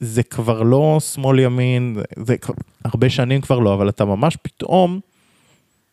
זה 0.00 0.22
כבר 0.22 0.62
לא 0.62 0.98
שמאל 1.00 1.38
ימין, 1.38 1.96
זה 2.24 2.36
הרבה 2.84 3.10
שנים 3.10 3.40
כבר 3.40 3.58
לא, 3.58 3.74
אבל 3.74 3.88
אתה 3.88 4.04
ממש 4.04 4.36
פתאום 4.42 5.00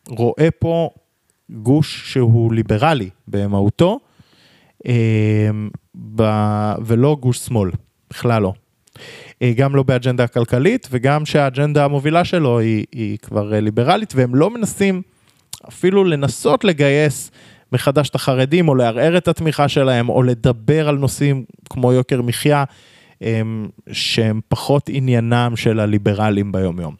רואה 0.08 0.48
פה 0.58 0.90
גוש 1.50 2.12
שהוא 2.12 2.52
ליברלי 2.52 3.10
במהותו, 3.28 4.00
ולא 6.86 7.16
גוש 7.20 7.38
שמאל, 7.38 7.70
בכלל 8.10 8.42
לא. 8.42 8.52
אה, 9.42 9.52
גם 9.56 9.76
לא 9.76 9.82
באג'נדה 9.82 10.24
הכלכלית 10.24 10.88
וגם 10.90 11.26
שהאג'נדה 11.26 11.84
המובילה 11.84 12.24
שלו 12.24 12.58
היא, 12.58 12.84
היא 12.92 13.18
כבר 13.18 13.54
אה, 13.54 13.60
ליברלית 13.60 14.12
והם 14.16 14.34
לא 14.34 14.50
מנסים 14.50 15.02
אפילו 15.68 16.04
לנסות 16.04 16.64
לגייס 16.64 17.30
מחדש 17.72 18.08
את 18.08 18.14
החרדים 18.14 18.68
או 18.68 18.74
לערער 18.74 19.16
את 19.16 19.28
התמיכה 19.28 19.68
שלהם 19.68 20.08
או 20.08 20.22
לדבר 20.22 20.88
על 20.88 20.96
נושאים 20.96 21.44
כמו 21.70 21.92
יוקר 21.92 22.22
מחיה 22.22 22.64
שהם 23.92 24.40
פחות 24.48 24.88
עניינם 24.92 25.52
של 25.56 25.80
הליברלים 25.80 26.52
ביום 26.52 26.80
יום. 26.80 26.94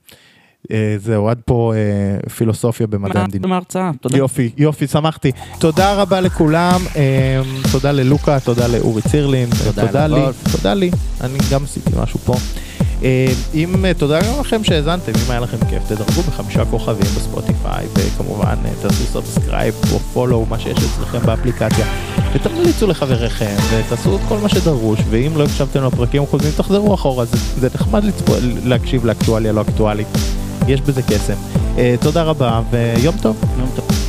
אה, 0.70 0.96
זהו, 0.98 1.28
עד 1.28 1.40
פה 1.44 1.72
אה, 1.76 2.30
פילוסופיה 2.30 2.86
במדעי 2.86 3.22
המדינה. 3.22 3.48
מההרצאה, 3.48 3.90
תודה. 4.00 4.18
יופי, 4.18 4.50
יופי, 4.56 4.86
שמחתי. 4.86 5.32
תודה 5.58 5.94
רבה 5.94 6.20
לכולם, 6.20 6.80
אה, 6.96 7.40
תודה 7.72 7.92
ללוקה, 7.92 8.40
תודה 8.40 8.66
לאורי 8.66 9.02
צירלין, 9.02 9.48
תודה 9.74 10.06
לי, 10.06 10.20
תודה 10.52 10.74
לי, 10.74 10.90
אני 11.20 11.38
גם 11.50 11.64
עשיתי 11.64 11.90
משהו 12.02 12.18
פה. 12.18 12.34
אם, 13.54 13.84
תודה 13.98 14.20
גם 14.20 14.40
לכם 14.40 14.64
שהאזנתם, 14.64 15.12
אם 15.24 15.30
היה 15.30 15.40
לכם 15.40 15.56
כיף, 15.70 15.82
תדרגו 15.88 16.22
בחמישה 16.22 16.64
כוכבים 16.64 17.06
בספוטיפיי, 17.16 17.86
וכמובן 17.94 18.54
תעשו 18.82 19.04
subscribe 19.04 19.74
או 19.92 19.98
follow, 19.98 20.46
מה 20.50 20.58
שיש 20.58 20.78
אצלכם 20.78 21.26
באפליקציה, 21.26 21.86
ותמליצו 22.34 22.86
לחבריכם, 22.86 23.56
ותעשו 23.70 24.16
את 24.16 24.20
כל 24.28 24.38
מה 24.38 24.48
שדרוש, 24.48 25.00
ואם 25.10 25.32
לא 25.36 25.44
הקשבתם 25.44 25.84
לפרקים 25.84 26.22
הקודמים, 26.22 26.52
תחזרו 26.56 26.94
אחורה, 26.94 27.24
זה, 27.24 27.36
זה 27.60 27.68
נחמד 27.74 28.04
לצפו, 28.04 28.32
להקשיב 28.64 29.04
לאקטואליה 29.04 29.52
לא 29.52 29.60
אקטואלית. 29.60 30.08
יש 30.68 30.80
בזה 30.80 31.02
קסם. 31.02 31.34
Uh, 31.76 31.78
תודה 32.00 32.22
רבה 32.22 32.60
ויום 32.70 33.14
טוב. 33.22 33.36
יום 33.58 33.68
טוב. 33.76 34.05